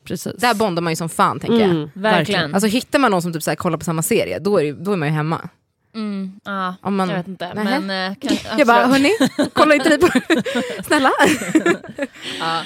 precis. 0.04 0.32
där 0.38 0.54
bondar 0.54 0.82
man 0.82 0.92
ju 0.92 0.96
som 0.96 1.08
fan 1.08 1.40
tänker 1.40 1.58
jag. 1.60 1.70
Mm, 1.70 1.90
Verkligen. 1.94 2.54
Alltså 2.54 2.68
hittar 2.68 2.98
man 2.98 3.10
någon 3.10 3.22
som 3.22 3.32
typ 3.32 3.42
så 3.42 3.50
här, 3.50 3.56
kollar 3.56 3.78
på 3.78 3.84
samma 3.84 4.02
serie, 4.02 4.38
då 4.38 4.60
är, 4.60 4.72
då 4.72 4.92
är 4.92 4.96
man 4.96 5.08
ju 5.08 5.14
hemma. 5.14 5.48
Mm, 5.94 6.40
Om 6.80 6.96
man- 6.96 7.08
jag 7.08 7.16
vet 7.16 7.28
inte. 7.28 7.52
Men, 7.54 7.90
eh, 8.10 8.14
kan, 8.18 8.30
alltså, 8.30 8.48
Jag 8.58 8.66
bara, 8.66 8.86
hörni, 8.86 9.10
kolla 9.52 9.74
inte 9.74 9.88
ni 9.88 9.98
på 9.98 10.08
Snälla. 10.84 11.10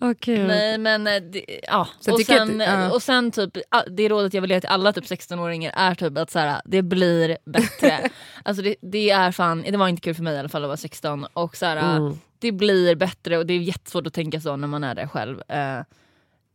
Åh, 0.00 0.12
gud. 0.20 0.46
Nej 0.46 0.78
men 0.78 1.06
eh, 1.06 1.14
det, 1.32 1.44
ja. 1.66 1.88
Sen 2.00 2.14
och, 2.14 2.20
jag 2.20 2.26
sen, 2.26 2.60
att- 2.60 2.68
eh, 2.68 2.88
och 2.88 3.02
sen 3.02 3.30
typ 3.30 3.50
ah, 3.68 3.82
det 3.90 4.08
rådet 4.08 4.34
jag 4.34 4.40
vill 4.42 4.50
ge 4.50 4.60
till 4.60 4.68
alla 4.68 4.92
typ 4.92 5.04
16-åringar 5.04 5.72
är 5.76 5.94
typ 5.94 6.18
att 6.18 6.30
så 6.30 6.38
här, 6.38 6.60
det 6.64 6.82
blir 6.82 7.38
bättre. 7.46 8.08
alltså 8.42 8.62
det, 8.62 8.74
det 8.82 9.10
är 9.10 9.32
fan, 9.32 9.64
det 9.70 9.76
var 9.76 9.88
inte 9.88 10.00
kul 10.02 10.14
för 10.14 10.22
mig 10.22 10.34
i 10.34 10.38
alla 10.38 10.48
fall 10.48 10.64
att 10.64 10.68
vara 10.68 10.76
16 10.76 11.26
och 11.32 11.56
så 11.56 11.66
här, 11.66 11.96
Mm. 11.96 12.18
det 12.38 12.52
blir 12.52 12.94
bättre 12.94 13.38
och 13.38 13.46
det 13.46 13.54
är 13.54 13.58
jättesvårt 13.58 14.06
att 14.06 14.14
tänka 14.14 14.40
så 14.40 14.56
när 14.56 14.68
man 14.68 14.84
är 14.84 14.94
där 14.94 15.06
själv. 15.06 15.40
Eh, 15.48 15.80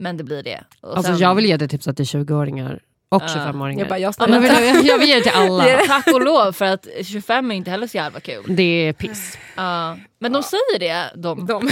men 0.04 0.18
det 0.18 0.24
blir 0.24 0.44
det. 0.44 0.64
Och 0.82 0.98
Alltså, 0.98 1.12
sen- 1.14 1.22
jag 1.22 1.36
vill 1.36 1.46
ge 1.46 1.58
det 1.58 1.68
tipset 1.68 1.96
till 1.98 2.06
20-åringar 2.06 2.80
Och 3.10 3.24
Ja. 3.24 3.28
25-åringar. 3.28 3.80
Jag 3.80 3.88
bara, 3.90 4.00
jag 4.00 4.40
vill, 4.40 4.52
jag, 4.52 4.84
jag 4.86 4.98
vill 4.98 5.10
ge 5.10 5.16
det 5.16 5.22
till 5.22 5.32
alla. 5.36 5.64
Tack 5.88 6.08
och 6.08 6.22
lov 6.22 6.52
för 6.52 6.66
att 6.66 6.88
25 7.06 7.52
är 7.52 7.56
inte 7.56 7.72
heller 7.72 7.88
så 7.88 7.98
jävla 7.98 8.20
kul. 8.20 8.44
Det 8.48 8.64
är 8.64 8.94
piss. 8.94 9.38
Ja. 9.56 9.98
Men 10.20 10.34
de 10.34 10.44
säger 10.44 10.80
det, 10.80 11.22
de. 11.22 11.46
De. 11.46 11.64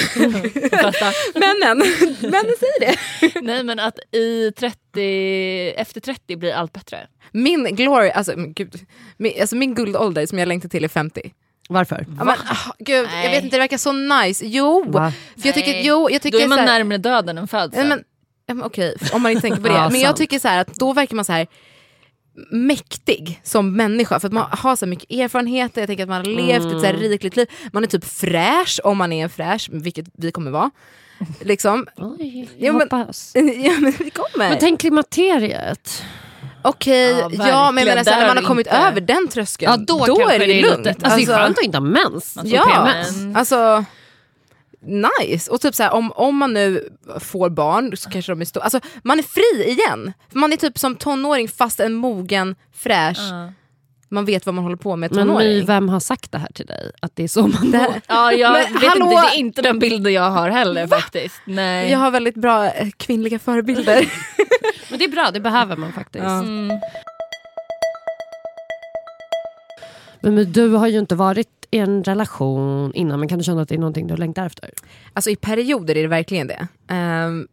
Männen, 1.35 1.77
männen 2.21 2.55
säger 2.59 2.79
det. 2.79 2.95
Nej 3.41 3.63
men 3.63 3.79
att 3.79 3.99
i 4.15 4.51
30, 4.51 5.73
efter 5.77 6.01
30 6.01 6.35
blir 6.35 6.53
allt 6.53 6.73
bättre. 6.73 7.07
Min 7.31 7.75
glory, 7.75 8.09
alltså, 8.09 8.33
gud, 8.37 8.75
min, 9.17 9.33
alltså 9.41 9.55
min 9.55 9.75
guldålder 9.75 10.25
som 10.25 10.39
jag 10.39 10.47
längtar 10.47 10.69
till 10.69 10.83
är 10.83 10.87
50. 10.87 11.33
Varför? 11.69 12.05
Ja, 12.17 12.23
men, 12.23 12.35
ah, 12.47 12.71
gud, 12.79 13.09
jag 13.23 13.29
vet 13.31 13.43
inte, 13.43 13.55
det 13.55 13.59
verkar 13.61 13.77
så 13.77 13.91
nice. 13.91 14.45
Jo! 14.45 14.83
Va? 14.87 15.13
För 15.41 15.47
jag 15.47 15.55
tycker, 15.55 15.81
jo, 15.81 16.09
jag 16.11 16.21
tycker 16.21 16.37
Då 16.37 16.43
är 16.43 16.47
man 16.47 16.57
så 16.57 16.61
här- 16.63 16.77
närmare 16.77 16.97
döden 16.97 17.37
än 17.37 17.47
födseln. 17.47 17.89
Men, 17.89 18.03
ja, 18.51 18.55
men 18.55 18.65
Okej, 18.65 18.95
om 19.13 19.21
man 19.21 19.31
inte 19.31 19.41
tänker 19.41 19.61
på 19.61 19.67
det. 19.67 19.73
Ja, 19.73 19.89
men 19.89 19.99
jag 19.99 20.07
sant. 20.09 20.17
tycker 20.17 20.39
så 20.39 20.47
här 20.47 20.61
att 20.61 20.75
då 20.75 20.93
verkar 20.93 21.15
man 21.15 21.25
så 21.25 21.31
här 21.31 21.47
mäktig 22.51 23.41
som 23.43 23.75
människa 23.75 24.19
för 24.19 24.27
att 24.27 24.33
man 24.33 24.45
har 24.51 24.75
så 24.75 24.85
mycket 24.85 25.11
erfarenheter, 25.11 25.81
jag 25.81 25.87
tänker 25.87 26.03
att 26.03 26.09
man 26.09 26.17
har 26.17 26.25
levt 26.25 26.65
ett 26.65 26.79
så 26.79 26.85
här 26.85 26.93
rikligt 26.93 27.35
liv. 27.35 27.47
Man 27.73 27.83
är 27.83 27.87
typ 27.87 28.05
fräsch 28.05 28.79
om 28.83 28.97
man 28.97 29.13
är 29.13 29.23
en 29.23 29.29
fräsch, 29.29 29.69
vilket 29.71 30.05
vi 30.13 30.31
kommer 30.31 30.51
vara. 30.51 30.71
Liksom. 31.41 31.87
Oj, 31.97 32.49
Ja, 32.57 32.65
jag 32.65 32.73
men- 32.75 32.81
hoppas. 32.81 33.31
ja 33.35 33.73
men 33.79 33.91
vi 33.99 34.09
kommer. 34.09 34.49
Men 34.49 34.57
tänk 34.59 34.79
klimakteriet. 34.79 36.03
Okej, 36.63 37.11
Ja, 37.31 37.47
ja, 37.47 37.71
men 37.71 37.85
menar, 37.85 38.03
så 38.03 38.09
här, 38.09 38.17
Där 38.19 38.27
när 38.27 38.35
man 38.35 38.43
har 38.43 38.49
kommit 38.49 38.67
inte- 38.67 38.77
över 38.77 39.01
den 39.01 39.27
tröskeln, 39.27 39.71
Ja, 39.71 39.77
då, 39.77 39.99
kanske 40.05 40.35
är 40.35 40.39
det 40.39 40.45
ju 40.45 40.61
lugnt. 40.61 40.85
lite... 40.85 41.05
Alltså, 41.05 41.17
det 41.17 41.33
är 41.33 41.37
skönt 41.37 41.57
att 41.57 41.63
inte 41.63 41.77
ha 41.77 41.85
mens. 41.85 42.33
Får 42.33 42.47
Ja, 42.47 42.93
alltså 43.35 43.85
nice. 44.81 45.51
Och 45.51 45.61
typ 45.61 45.75
så 45.75 45.83
här, 45.83 45.93
om, 45.93 46.11
om 46.11 46.37
man 46.37 46.53
nu 46.53 46.89
får 47.19 47.49
barn 47.49 47.97
så 47.97 48.09
kanske 48.09 48.31
de 48.31 48.41
är 48.41 48.45
stora. 48.45 48.63
Alltså 48.63 48.79
man 49.03 49.19
är 49.19 49.23
fri 49.23 49.69
igen. 49.69 50.13
Man 50.33 50.53
är 50.53 50.57
typ 50.57 50.79
som 50.79 50.95
tonåring 50.95 51.47
fast 51.47 51.79
en 51.79 51.93
mogen, 51.93 52.55
fräsch. 52.73 53.17
Ja. 53.31 53.53
Man 54.13 54.25
vet 54.25 54.45
vad 54.45 54.55
man 54.55 54.63
håller 54.63 54.75
på 54.77 54.95
med 54.95 55.11
Men 55.15 55.27
My, 55.27 55.33
tonåring. 55.33 55.65
vem 55.65 55.89
har 55.89 55.99
sagt 55.99 56.31
det 56.31 56.37
här 56.37 56.47
till 56.53 56.65
dig? 56.65 56.91
Att 57.01 57.15
det 57.15 57.23
är 57.23 57.27
så 57.27 57.41
man 57.47 57.71
Det 57.71 57.77
mår? 57.77 58.01
Ja, 58.07 58.33
jag 58.33 58.51
Men 58.53 58.73
vet 58.73 58.89
hallå! 58.89 59.05
inte, 59.05 59.21
det 59.21 59.27
är 59.27 59.37
inte 59.39 59.61
den 59.61 59.79
bilden 59.79 60.13
jag 60.13 60.29
har 60.31 60.49
heller 60.49 60.87
faktiskt. 60.87 61.35
Nej. 61.45 61.91
Jag 61.91 61.99
har 61.99 62.11
väldigt 62.11 62.35
bra 62.35 62.65
eh, 62.71 62.89
kvinnliga 62.97 63.39
förebilder. 63.39 64.11
Men 64.89 64.99
det 64.99 65.05
är 65.05 65.09
bra, 65.09 65.31
det 65.33 65.39
behöver 65.39 65.75
man 65.77 65.93
faktiskt. 65.93 66.23
Ja. 66.23 66.39
Mm. 66.39 66.79
Men, 70.19 70.35
men 70.35 70.51
du 70.51 70.69
har 70.69 70.87
ju 70.87 70.99
inte 70.99 71.15
varit 71.15 71.60
en 71.71 72.03
relation 72.03 72.93
innan, 72.93 73.19
men 73.19 73.29
kan 73.29 73.37
du 73.37 73.43
känna 73.43 73.61
att 73.61 73.69
det 73.69 73.75
är 73.75 73.79
någonting 73.79 74.07
du 74.07 74.17
längtar 74.17 74.45
efter? 74.45 74.69
Alltså 75.13 75.29
i 75.29 75.35
perioder 75.35 75.97
är 75.97 76.01
det 76.01 76.07
verkligen 76.07 76.47
det. 76.47 76.67
Ehm, 76.87 77.47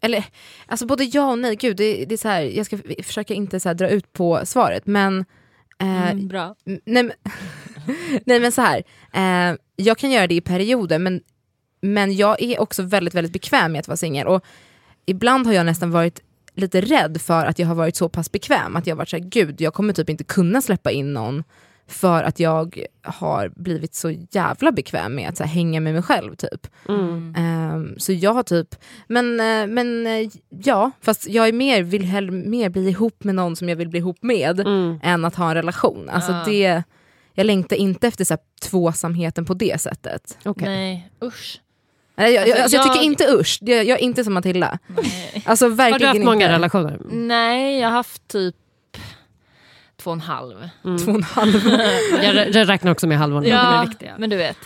eller, 0.00 0.24
alltså 0.66 0.86
både 0.86 1.04
ja 1.04 1.30
och 1.30 1.38
nej. 1.38 1.56
Gud, 1.56 1.76
det, 1.76 2.04
det 2.04 2.14
är 2.14 2.16
så 2.16 2.28
här, 2.28 2.42
jag 2.42 2.66
ska 2.66 2.78
försöka 3.02 3.34
inte 3.34 3.60
så 3.60 3.68
här 3.68 3.74
dra 3.74 3.88
ut 3.88 4.12
på 4.12 4.40
svaret. 4.44 4.86
Men, 4.86 5.24
eh, 5.80 6.10
Mm, 6.10 6.28
bra. 6.28 6.56
Nej 6.64 6.80
men, 6.84 7.12
nej, 8.24 8.40
men 8.40 8.52
så 8.52 8.62
här. 8.62 8.82
Eh, 9.12 9.56
jag 9.76 9.98
kan 9.98 10.10
göra 10.10 10.26
det 10.26 10.34
i 10.34 10.40
perioder 10.40 10.98
men, 10.98 11.20
men 11.80 12.16
jag 12.16 12.42
är 12.42 12.60
också 12.60 12.82
väldigt, 12.82 13.14
väldigt 13.14 13.32
bekväm 13.32 13.72
med 13.72 13.78
att 13.78 13.88
vara 13.88 13.96
singel. 13.96 14.26
Och 14.26 14.44
ibland 15.06 15.46
har 15.46 15.54
jag 15.54 15.66
nästan 15.66 15.90
varit 15.90 16.20
lite 16.54 16.80
rädd 16.80 17.20
för 17.20 17.46
att 17.46 17.58
jag 17.58 17.66
har 17.66 17.74
varit 17.74 17.96
så 17.96 18.08
pass 18.08 18.32
bekväm 18.32 18.76
att 18.76 18.86
jag 18.86 18.94
har 18.94 18.98
varit 18.98 19.08
såhär, 19.08 19.24
gud 19.24 19.60
jag 19.60 19.74
kommer 19.74 19.92
typ 19.92 20.08
inte 20.08 20.24
kunna 20.24 20.62
släppa 20.62 20.90
in 20.90 21.12
någon 21.12 21.44
för 21.88 22.22
att 22.22 22.40
jag 22.40 22.78
har 23.02 23.48
blivit 23.56 23.94
så 23.94 24.10
jävla 24.30 24.72
bekväm 24.72 25.14
med 25.14 25.28
att 25.28 25.36
så 25.36 25.44
här, 25.44 25.50
hänga 25.50 25.80
med 25.80 25.92
mig 25.94 26.02
själv. 26.02 26.34
typ. 26.34 26.66
Mm. 26.88 27.34
Ehm, 27.38 27.94
så 27.98 28.12
jag 28.12 28.34
har 28.34 28.42
typ, 28.42 28.74
men, 29.08 29.40
eh, 29.40 29.66
men 29.66 30.06
eh, 30.06 30.28
ja, 30.48 30.90
fast 31.00 31.28
jag 31.28 31.48
är 31.48 31.52
mer, 31.52 31.82
vill 31.82 32.04
hellre 32.04 32.30
mer 32.32 32.68
bli 32.68 32.88
ihop 32.88 33.24
med 33.24 33.34
någon 33.34 33.56
som 33.56 33.68
jag 33.68 33.76
vill 33.76 33.88
bli 33.88 33.98
ihop 33.98 34.18
med 34.22 34.60
Mm. 34.60 34.98
än 35.02 35.24
att 35.24 35.34
ha 35.34 35.48
en 35.48 35.54
relation. 35.54 36.08
Alltså 36.08 36.32
Ja. 36.32 36.42
det, 36.46 36.82
jag 37.34 37.46
längtar 37.46 37.76
inte 37.76 38.06
efter 38.08 38.24
så 38.24 38.34
här, 38.34 38.40
tvåsamheten 38.70 39.44
på 39.44 39.54
det 39.54 39.80
sättet. 39.80 40.38
Okej. 40.44 40.68
Nej, 40.68 41.10
usch. 41.24 41.60
Nej, 42.16 42.32
jag, 42.34 42.48
jag, 42.48 42.50
Alltså, 42.50 42.62
alltså, 42.62 42.76
jag 42.76 42.84
tycker 42.86 42.96
jag- 42.96 43.04
inte 43.04 43.26
usch, 43.40 43.58
jag, 43.60 43.84
jag 43.84 43.98
är 43.98 44.02
inte 44.02 44.24
som 44.24 44.34
Matilda. 44.34 44.78
Nej. 44.86 45.42
Alltså 45.46 45.64
Har 45.64 45.70
du 45.70 45.76
verkligen 45.76 46.08
haft 46.08 46.24
många 46.24 46.34
inte. 46.34 46.48
relationer? 46.52 46.98
Nej, 47.12 47.78
jag 47.80 47.88
har 47.88 47.92
haft 47.96 48.28
typ 48.28 48.54
två 50.04 50.10
och 50.10 50.14
en 50.14 50.20
halv. 50.20 50.68
Två 50.82 51.10
och 51.10 51.16
en 51.16 51.22
halv. 51.22 51.54
Jag, 52.22 52.54
jag 52.54 52.68
räknar 52.68 52.92
också 52.92 53.06
med 53.06 53.18
halvan. 53.18 53.44
Ja, 53.44 53.56
det 53.70 53.76
är 53.76 53.86
viktiga. 53.86 54.14
men 54.18 54.30
du 54.30 54.36
vet. 54.36 54.58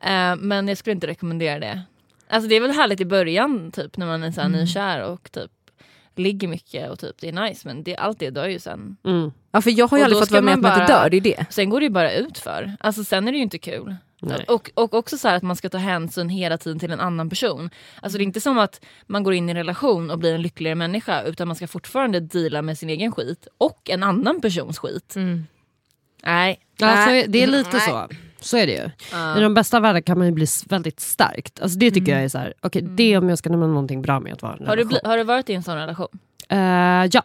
Eh, 0.00 0.36
men 0.36 0.68
jag 0.68 0.78
skulle 0.78 0.92
inte 0.94 1.06
rekommendera 1.06 1.58
det. 1.58 1.82
Alltså 2.28 2.48
det 2.48 2.54
är 2.56 2.60
väl 2.60 2.70
härligt 2.70 3.00
i 3.00 3.04
början 3.04 3.70
typ 3.70 3.96
när 3.96 4.06
man 4.06 4.22
är 4.22 4.32
så 4.32 4.40
här 4.40 4.48
nykär 4.48 5.02
och 5.02 5.32
typ 5.32 5.50
ligger 6.16 6.48
mycket 6.48 6.90
och 6.90 6.98
typ 6.98 7.16
det 7.20 7.28
är 7.28 7.32
nice 7.32 7.68
men 7.68 7.82
det, 7.82 7.96
allt 7.96 8.18
det 8.18 8.30
dör 8.30 8.46
ju 8.48 8.58
sen. 8.58 8.96
Mm. 9.04 9.32
Ja, 9.52 9.60
för 9.60 9.70
jag 9.70 9.88
har 9.88 9.98
ju 9.98 10.02
Och 10.02 10.04
aldrig 10.06 10.20
fått 10.22 10.30
vara 10.30 10.42
med 10.42 10.54
att 10.54 10.60
man 10.60 10.70
man 10.70 10.80
inte 10.80 10.92
bara- 10.92 11.02
dör, 11.02 11.10
det 11.10 11.16
är 11.16 11.20
det. 11.20 11.46
Sen 11.50 11.70
går 11.70 11.80
det 11.80 11.84
ju 11.86 11.90
bara 11.90 12.12
ut 12.12 12.38
för. 12.38 12.72
Alltså 12.80 13.04
sen 13.04 13.28
är 13.28 13.32
det 13.32 13.36
ju 13.38 13.42
inte 13.42 13.58
kul. 13.58 13.96
Nej. 14.20 14.44
Och, 14.48 14.70
och 14.74 14.94
också 14.94 15.18
så 15.18 15.28
här 15.28 15.36
att 15.36 15.42
man 15.42 15.56
ska 15.56 15.68
ta 15.68 15.78
hänsyn 15.78 16.28
hela 16.28 16.58
tiden 16.58 16.78
till 16.78 16.90
en 16.90 17.00
annan 17.00 17.30
person. 17.30 17.70
Alltså 18.02 18.18
det 18.18 18.22
är 18.22 18.26
inte 18.26 18.40
som 18.40 18.58
att 18.58 18.84
man 19.06 19.22
går 19.22 19.34
in 19.34 19.48
i 19.48 19.50
en 19.50 19.56
relation 19.56 20.10
och 20.10 20.18
blir 20.18 20.34
en 20.34 20.42
lyckligare 20.42 20.74
människa 20.74 21.22
utan 21.22 21.48
man 21.48 21.56
ska 21.56 21.66
fortfarande 21.66 22.20
deala 22.20 22.62
med 22.62 22.78
sin 22.78 22.90
egen 22.90 23.12
skit 23.12 23.46
och 23.58 23.90
en 23.90 24.02
annan 24.02 24.40
persons 24.40 24.78
skit. 24.78 25.12
Så 25.12 25.20
Nej. 26.22 26.60
är, 26.82 27.28
det 27.28 27.42
är 27.42 27.46
lite 27.46 27.80
så. 27.80 28.08
Så 28.40 28.56
är 28.56 28.66
det 28.66 28.72
ju. 28.72 28.90
I 29.38 29.42
de 29.42 29.54
bästa 29.54 29.80
världar 29.80 30.00
kan 30.00 30.18
man 30.18 30.26
ju 30.26 30.32
bli 30.32 30.46
väldigt 30.68 31.00
starkt. 31.00 31.60
Alltså 31.60 31.78
det 31.78 31.90
tycker 31.90 32.12
jag 32.12 32.24
är 32.24 32.28
så 32.28 32.38
här, 32.38 32.54
okej 32.60 32.82
det 32.82 33.12
är 33.12 33.18
om 33.18 33.28
jag 33.28 33.38
ska 33.38 33.50
nämna 33.50 33.66
någonting 33.66 34.02
bra 34.02 34.20
med 34.20 34.32
att 34.32 34.42
vara 34.42 34.56
i 34.56 34.60
en 34.60 34.66
Har 34.66 34.76
du, 34.76 34.82
relation. 34.82 34.98
bli, 35.02 35.10
har 35.10 35.18
du 35.18 35.24
varit 35.24 35.50
i 35.50 35.54
en 35.54 35.62
sån 35.62 35.76
relation? 35.76 36.08
Eh, 36.48 36.58
ja. 37.12 37.22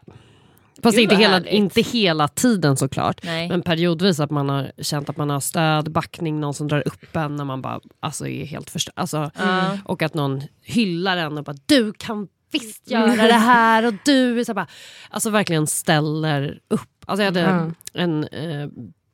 Fast 0.84 0.98
Gud, 0.98 1.04
inte 1.04 1.16
hela, 1.16 1.34
härligt. 1.34 1.52
inte 1.52 1.82
hela 1.82 2.28
tiden 2.28 2.78
såklart. 2.78 3.22
Nej. 3.24 3.50
Men 3.50 3.62
periodvis 3.62 4.20
att 4.20 4.32
man 4.32 4.50
har 4.50 4.72
känt 4.78 5.10
att 5.10 5.18
man 5.18 5.30
har 5.30 5.40
stöd, 5.40 5.92
backning, 5.92 6.40
någon 6.40 6.54
som 6.54 6.68
drar 6.68 6.84
upp 6.88 7.16
en 7.16 7.36
när 7.36 7.46
man 7.46 7.62
bara 7.62 7.80
alltså, 8.00 8.28
är 8.28 8.46
helt 8.46 8.70
förstörd. 8.70 8.94
Alltså, 8.98 9.32
Ja. 9.40 9.78
Och 9.86 10.02
att 10.02 10.14
någon 10.14 10.42
hyllar 10.62 11.18
en 11.18 11.38
och 11.38 11.44
bara 11.44 11.56
du 11.66 11.94
kan 11.94 12.28
visst 12.52 12.92
göra 12.92 13.16
det 13.28 13.34
här 13.34 13.86
och 13.88 13.94
du 14.06 14.40
är 14.40 14.44
så 14.44 14.54
bara, 14.54 14.68
alltså 15.10 15.30
verkligen 15.30 15.68
ställer 15.68 16.60
upp. 16.68 16.82
Alltså 17.06 17.24
jag 17.24 17.28
hade 17.32 17.42
Mm. 17.42 17.74
en 17.94 18.24
eh, 18.24 18.70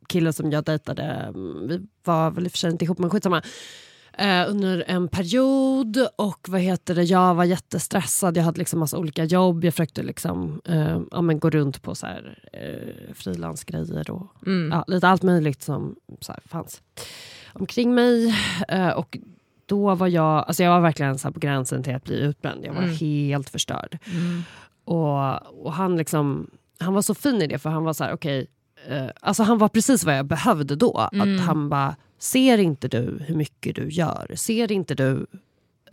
kille 0.10 0.34
som 0.34 0.52
jag 0.52 0.64
dejtade, 0.64 1.04
mm, 1.04 1.68
vi 1.68 1.80
var 2.04 2.32
väl 2.32 2.46
i 2.46 2.48
och 2.48 2.52
för 2.52 2.58
sig 2.58 2.72
inte 2.72 2.86
ihop 2.86 2.98
men 3.00 3.10
skitsamma. 3.10 3.42
Eh, 4.20 4.50
under 4.50 4.84
en 4.88 5.08
period 5.08 5.98
och 6.16 6.46
vad 6.50 6.62
heter 6.62 6.96
det, 6.96 7.04
jag 7.04 7.36
var 7.36 7.44
jättestressad, 7.44 8.38
jag 8.38 8.44
hade 8.44 8.60
liksom 8.60 8.80
massa 8.80 8.98
olika 8.98 9.24
jobb, 9.24 9.64
jag 9.64 9.74
försökte 9.74 10.04
liksom, 10.04 10.62
eh, 10.66 11.00
ja, 11.12 11.22
men 11.22 11.40
gå 11.40 11.50
runt 11.50 11.82
på 11.82 11.96
så 11.96 12.06
här, 12.06 12.40
eh, 12.54 13.14
frilansgrejer 13.16 14.12
och 14.12 14.28
Mm. 14.48 14.72
ja, 14.72 14.84
lite 14.88 15.08
allt 15.08 15.24
möjligt 15.24 15.62
som 15.62 15.96
så 16.22 16.32
här, 16.32 16.42
fanns 16.46 16.82
omkring 17.54 17.96
mig. 17.96 18.36
Eh, 18.68 18.90
och 18.90 19.18
då 19.66 19.96
var 19.96 20.08
jag, 20.08 20.46
alltså 20.48 20.64
jag 20.64 20.72
var 20.72 20.82
verkligen 20.82 21.18
så 21.20 21.32
på 21.32 21.40
gränsen 21.40 21.84
till 21.84 21.96
att 21.96 22.04
bli 22.04 22.20
utbränd. 22.20 22.66
Jag 22.66 22.74
var 22.74 22.82
Mm. 22.84 22.96
helt 22.96 23.50
förstörd. 23.50 23.98
Och, 24.86 25.66
och 25.66 25.74
han, 25.74 25.98
liksom, 25.98 26.50
han 26.80 26.94
var 26.94 27.02
så 27.02 27.16
fin 27.16 27.42
i 27.42 27.48
det 27.48 27.60
för 27.60 27.70
han 27.70 27.84
var 27.84 27.94
så 27.94 28.04
här, 28.04 28.14
okej, 28.14 28.48
eh, 28.88 29.06
alltså 29.22 29.44
han 29.44 29.58
var 29.58 29.68
precis 29.70 30.04
vad 30.04 30.18
jag 30.18 30.26
behövde 30.26 30.76
då. 30.76 30.98
Att 31.12 31.40
han 31.46 31.70
bara, 31.70 31.96
ser 32.18 32.58
inte 32.58 32.88
du 32.88 33.20
hur 33.28 33.36
mycket 33.36 33.76
du 33.76 33.90
gör? 33.90 34.32
Ser 34.36 34.72
inte 34.72 34.96
du 34.96 35.26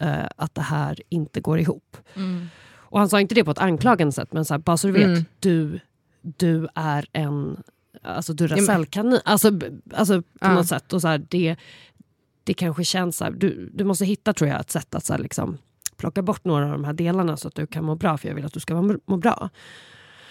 eh, 0.01 0.27
att 0.37 0.55
det 0.55 0.61
här 0.63 0.99
inte 1.09 1.41
går 1.41 1.59
ihop? 1.59 1.97
Och 2.77 2.99
han 2.99 3.09
sa 3.09 3.21
inte 3.21 3.35
det 3.35 3.45
på 3.45 3.51
ett 3.51 3.59
anklagande 3.59 4.13
sätt, 4.13 4.33
men 4.33 4.45
så 4.45 4.55
här, 4.55 4.59
bara 4.59 4.77
så 4.77 4.87
du 4.87 4.93
vet, 4.93 5.05
Mm. 5.05 5.25
du, 5.41 5.81
du 6.23 6.69
är 6.75 7.07
en 7.13 7.63
alltså, 8.03 8.33
Duracellkanin. 8.33 9.21
Alltså, 9.25 9.51
alltså 9.95 10.23
på 10.23 10.29
Ja. 10.41 10.55
något 10.55 10.67
sätt. 10.67 10.93
Och 10.93 11.01
så 11.01 11.09
här, 11.09 11.19
det, 11.29 11.57
det 12.45 12.55
kanske 12.55 12.85
känns 12.85 13.17
så 13.17 13.25
här, 13.25 13.31
du, 13.31 13.71
du 13.75 13.85
måste 13.85 14.05
hitta 14.05 14.33
tror 14.33 14.51
jag 14.51 14.61
ett 14.61 14.71
sätt 14.71 14.95
att 14.95 15.05
så 15.05 15.13
här, 15.13 15.21
liksom, 15.21 15.59
plocka 15.97 16.23
bort 16.23 16.45
några 16.45 16.65
av 16.67 16.71
de 16.73 16.85
här 16.85 16.93
delarna 16.93 17.37
så 17.37 17.49
att 17.49 17.55
du 17.55 17.67
kan 17.67 17.85
må 17.85 17.95
bra, 17.95 18.19
för 18.19 18.29
jag 18.29 18.35
vill 18.35 18.45
att 18.45 18.53
du 18.53 18.61
ska 18.61 18.83
må, 18.83 18.99
må 19.07 19.17
bra. 19.17 19.51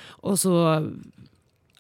Och 0.08 0.40
så... 0.40 0.88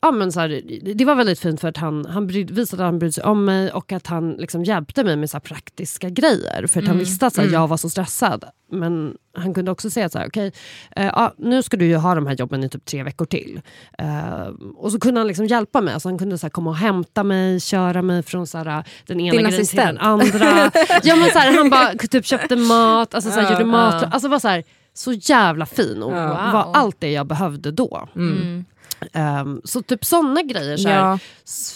Ja, 0.03 0.11
men 0.11 0.31
så 0.31 0.39
här, 0.39 0.61
det- 0.93 1.05
var 1.05 1.15
väldigt 1.15 1.39
fint 1.39 1.61
för 1.61 1.67
att 1.67 1.77
han, 1.77 2.05
han 2.05 2.27
bryd, 2.27 2.51
visade 2.51 2.83
att 2.83 2.87
han 2.87 2.99
brydde 2.99 3.13
sig 3.13 3.23
om 3.23 3.45
mig 3.45 3.71
och 3.71 3.91
att 3.91 4.07
han 4.07 4.31
liksom 4.31 4.63
hjälpte 4.63 5.03
mig 5.03 5.15
med 5.15 5.29
så 5.29 5.39
praktiska 5.39 6.09
grejer. 6.09 6.67
För 6.67 6.81
att 6.81 6.87
han 6.87 6.97
visste 6.97 7.27
att 7.27 7.33
så 7.33 7.41
här, 7.41 7.49
jag 7.49 7.67
var 7.67 7.77
så 7.77 7.89
stressad. 7.89 8.43
Men 8.71 9.17
han 9.37 9.53
kunde 9.53 9.71
också 9.71 9.89
säga 9.89 10.09
så 10.09 10.19
här, 10.19 10.27
okej, 10.27 10.51
eh, 10.95 11.05
ja, 11.05 11.33
nu 11.37 11.63
ska 11.63 11.77
du 11.77 11.85
ju 11.85 11.95
ha 11.95 12.15
de 12.15 12.27
här 12.27 12.35
jobben 12.35 12.63
i 12.63 12.69
typ 12.69 12.85
tre 12.85 13.03
veckor 13.03 13.25
till. 13.25 13.61
Eh, 13.97 14.47
och 14.75 14.91
så 14.91 14.99
kunde 14.99 15.19
han 15.19 15.27
liksom 15.27 15.45
hjälpa 15.45 15.81
mig. 15.81 15.93
Alltså 15.93 16.09
han 16.09 16.17
kunde 16.17 16.37
så 16.37 16.45
här, 16.45 16.51
komma 16.51 16.69
och 16.69 16.75
hämta 16.77 17.23
mig, 17.23 17.59
köra 17.59 18.01
mig 18.01 18.23
från 18.23 18.47
så 18.47 18.57
här, 18.57 18.83
den 19.07 19.19
ena 19.19 19.31
Din 19.37 19.43
grejen 19.49 19.65
till 19.65 19.77
den 19.77 19.97
andra. 19.97 20.71
ja, 21.03 21.15
men 21.15 21.29
så 21.31 21.39
här, 21.39 21.57
han 21.57 21.69
bara 21.69 21.93
typ 21.93 22.25
köpte 22.25 22.55
mat, 22.55 23.13
alltså, 23.15 23.29
så 23.31 23.39
här, 23.39 23.43
Ja, 23.43 23.51
gjorde 23.51 23.65
mat. 23.65 24.01
ja. 24.01 24.07
Alltså 24.11 24.27
var 24.27 24.39
så 24.39 24.61
så 24.95 25.13
jävla 25.13 25.65
fin 25.65 26.03
och 26.03 26.11
Ja. 26.17 26.49
var 26.53 26.71
allt 26.81 26.95
det 26.99 27.11
jag 27.11 27.27
behövde 27.27 27.71
då. 27.71 28.07
Mm. 28.15 28.65
Ehm, 29.13 29.61
så 29.63 29.81
typ 29.81 30.05
såna 30.05 30.41
grejer. 30.41 30.77
Så. 30.77 30.89
Ja. 30.89 31.19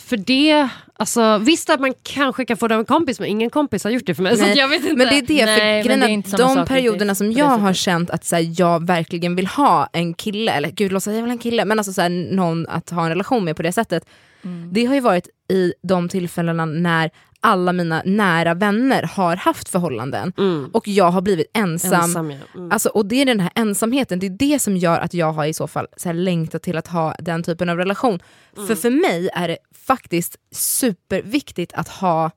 För 0.06 0.18
det, 0.18 0.70
alltså, 0.94 1.38
visst 1.38 1.70
att 1.70 1.80
man 1.80 1.94
kanske 2.04 2.46
kan 2.46 2.58
få 2.58 2.68
det 2.68 2.76
av 2.76 2.80
en 2.80 2.86
kompis 2.86 3.20
men 3.20 3.30
ingen 3.30 3.50
kompis 3.50 3.84
har 3.84 3.92
gjort 3.92 4.06
det 4.06 4.16
för 4.16 4.24
mig. 4.24 4.38
Så 4.38 4.44
Nej, 4.44 4.58
jag 4.58 4.68
vet 4.68 4.84
inte. 4.84 4.96
Men 4.96 5.08
det 5.08 5.18
är 5.18 5.22
det, 5.22 5.46
Nej, 5.46 5.84
för 5.84 5.90
men 5.90 6.00
grejen 6.00 6.22
det 6.22 6.44
är 6.44 6.48
att 6.50 6.56
de 6.56 6.66
perioderna 6.66 7.16
som 7.16 7.32
jag 7.32 7.46
har 7.46 7.74
känt 7.74 8.10
att 8.10 8.26
så 8.26 8.36
här, 8.36 8.54
jag 8.58 8.88
verkligen 8.88 9.36
vill 9.36 9.48
ha 9.48 9.90
en 9.94 10.14
kille, 10.14 10.52
eller 10.52 10.70
gud 10.72 10.92
låtsas 10.92 11.14
jag 11.14 11.22
vill 11.22 11.30
ha 11.32 11.32
en 11.32 11.38
kille, 11.38 11.66
men 11.66 11.80
alltså 11.80 11.94
så 11.94 12.02
här, 12.02 12.10
någon 12.10 12.68
att 12.68 12.90
ha 12.90 13.04
en 13.04 13.10
relation 13.10 13.46
med 13.46 13.56
på 13.56 13.64
det 13.64 13.72
sättet. 13.72 14.06
Mm. 14.44 14.74
Det 14.74 14.86
har 14.86 14.96
ju 14.96 15.02
varit 15.02 15.28
i 15.50 15.74
de 15.84 16.10
tillfällena 16.10 16.66
när 16.66 17.10
alla 17.42 17.74
mina 17.74 18.02
nära 18.06 18.54
vänner 18.54 19.04
har 19.04 19.36
haft 19.36 19.70
förhållanden 19.70 20.34
Mm. 20.38 20.70
och 20.74 20.88
jag 20.88 21.12
har 21.12 21.22
blivit 21.22 21.48
ensam. 21.54 21.94
Ensam, 21.94 22.32
ja. 22.32 22.38
Mm. 22.56 22.72
Alltså, 22.72 22.90
och 22.90 23.06
det 23.06 23.22
är 23.22 23.26
den 23.26 23.40
här 23.40 23.52
ensamheten, 23.56 24.20
det 24.20 24.26
är 24.26 24.30
det 24.30 24.60
som 24.60 24.78
gör 24.78 25.00
att 25.00 25.14
jag 25.14 25.34
har 25.34 25.46
i 25.46 25.54
så 25.54 25.68
fall 25.68 25.88
så 25.98 26.10
här, 26.10 26.14
längtat 26.14 26.62
till 26.64 26.78
att 26.78 26.88
ha 26.88 27.16
den 27.20 27.44
typen 27.44 27.70
av 27.70 27.78
relation. 27.78 28.20
Mm. 28.56 28.68
För 28.68 28.76
för 28.76 28.90
mig 28.90 29.30
är 29.34 29.48
det 29.48 29.58
faktiskt 29.86 30.36
superviktigt 30.52 31.74
att 31.74 31.88
ha 31.88 32.32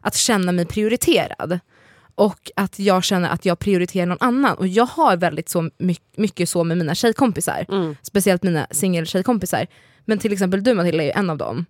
att 0.00 0.14
känna 0.16 0.52
mig 0.52 0.66
prioriterad. 0.66 1.58
Och 2.14 2.50
att 2.56 2.78
jag 2.78 3.04
känner 3.04 3.28
att 3.28 3.44
jag 3.44 3.58
prioriterar 3.58 4.06
någon 4.06 4.18
annan. 4.20 4.56
Och 4.58 4.66
jag 4.68 4.86
har 4.86 5.16
väldigt 5.16 5.48
så 5.48 5.70
my- 5.78 5.96
mycket 6.16 6.48
så 6.48 6.64
med 6.64 6.78
mina 6.78 6.94
tjejkompisar. 6.94 7.66
Mm. 7.68 7.96
Speciellt 8.02 8.42
mina 8.42 8.66
singeltjejkompisar. 8.70 9.66
Men 10.04 10.18
till 10.18 10.32
exempel 10.32 10.64
du 10.64 10.74
Matilda 10.74 11.02
är 11.02 11.06
ju 11.06 11.12
en 11.12 11.30
av 11.30 11.36
dem. 11.38 11.66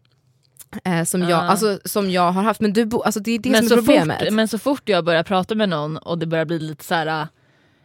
Eh, 0.85 1.05
som, 1.05 1.23
jag, 1.23 1.33
Ah. 1.33 1.43
alltså, 1.43 1.79
som 1.85 2.11
jag 2.11 2.33
har 2.33 2.43
haft. 2.43 2.61
Men 2.61 2.73
du 2.73 2.85
bo, 2.85 3.03
alltså, 3.03 3.21
det 3.21 3.31
är 3.31 3.39
det 3.39 3.51
men, 3.51 3.69
som 3.69 3.79
är 3.79 3.83
problemet. 3.83 4.19
fort, 4.21 4.31
men 4.31 4.49
så 4.49 4.59
fort 4.59 4.83
jag 4.89 5.05
börjar 5.05 5.23
prata 5.23 5.55
med 5.55 5.69
någon 5.69 5.97
och 5.97 6.19
det 6.19 6.27
börjar 6.27 6.45
bli 6.45 6.59
lite 6.59 6.85
så 6.85 6.95
här, 6.95 7.07
äh, 7.07 7.27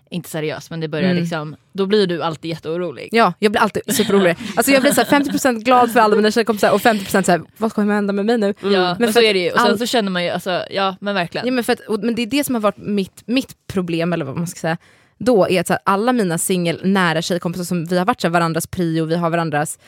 inte 0.09 0.29
seriöst 0.29 0.69
men 0.69 0.79
det 0.79 0.87
börjar 0.87 1.09
Mm. 1.09 1.21
liksom, 1.21 1.55
då 1.73 1.85
blir 1.85 2.07
du 2.07 2.23
alltid 2.23 2.49
jätteorolig. 2.49 3.09
Ja, 3.11 3.33
jag 3.39 3.51
blir 3.51 3.61
alltid 3.61 3.95
superorolig. 3.95 4.35
Alltså 4.55 4.71
jag 4.71 4.81
blir 4.81 4.91
så 4.91 5.01
här 5.01 5.07
50% 5.07 5.63
glad 5.63 5.91
för 5.91 5.99
alla 5.99 6.15
mina 6.15 6.31
tjejkompisar 6.31 6.71
och 6.71 6.81
50% 6.81 7.25
så 7.25 7.31
här, 7.31 7.41
vad 7.57 7.73
kommer 7.73 7.93
hända 7.95 8.13
med 8.13 8.25
mig 8.25 8.37
nu? 8.37 8.53
Ja, 8.73 8.95
men, 8.99 9.13
så 9.13 9.21
är 9.21 9.33
det 9.33 9.39
ju. 9.39 9.51
Och 9.51 9.59
sen 9.59 9.71
all- 9.71 9.77
så 9.79 9.85
känner 9.85 10.11
man 10.11 10.23
ju, 10.23 10.29
alltså, 10.29 10.63
ja 10.71 10.95
men 11.01 11.15
verkligen. 11.15 11.47
Ja, 11.47 11.53
men, 11.53 11.63
för 11.63 11.73
att, 11.73 11.79
och, 11.79 11.99
men 12.03 12.15
det 12.15 12.21
är 12.21 12.25
det 12.27 12.43
som 12.43 12.55
har 12.55 12.61
varit 12.61 12.77
mitt, 12.77 13.23
mitt 13.25 13.67
problem, 13.67 14.13
eller 14.13 14.25
vad 14.25 14.37
man 14.37 14.47
ska 14.47 14.59
säga, 14.59 14.77
då 15.17 15.49
är 15.49 15.59
att 15.59 15.67
så 15.67 15.73
här, 15.73 15.81
alla 15.85 16.13
mina 16.13 16.37
singel 16.37 16.81
nära 16.83 17.21
tjejkompisar 17.21 17.63
som 17.63 17.85
vi 17.85 17.97
har 17.97 18.05
varit 18.05 18.21
så 18.21 18.27
här, 18.27 18.33
varandras 18.33 18.67
prio, 18.67 19.05
vi 19.05 19.15
har 19.15 19.29
varandras 19.29 19.79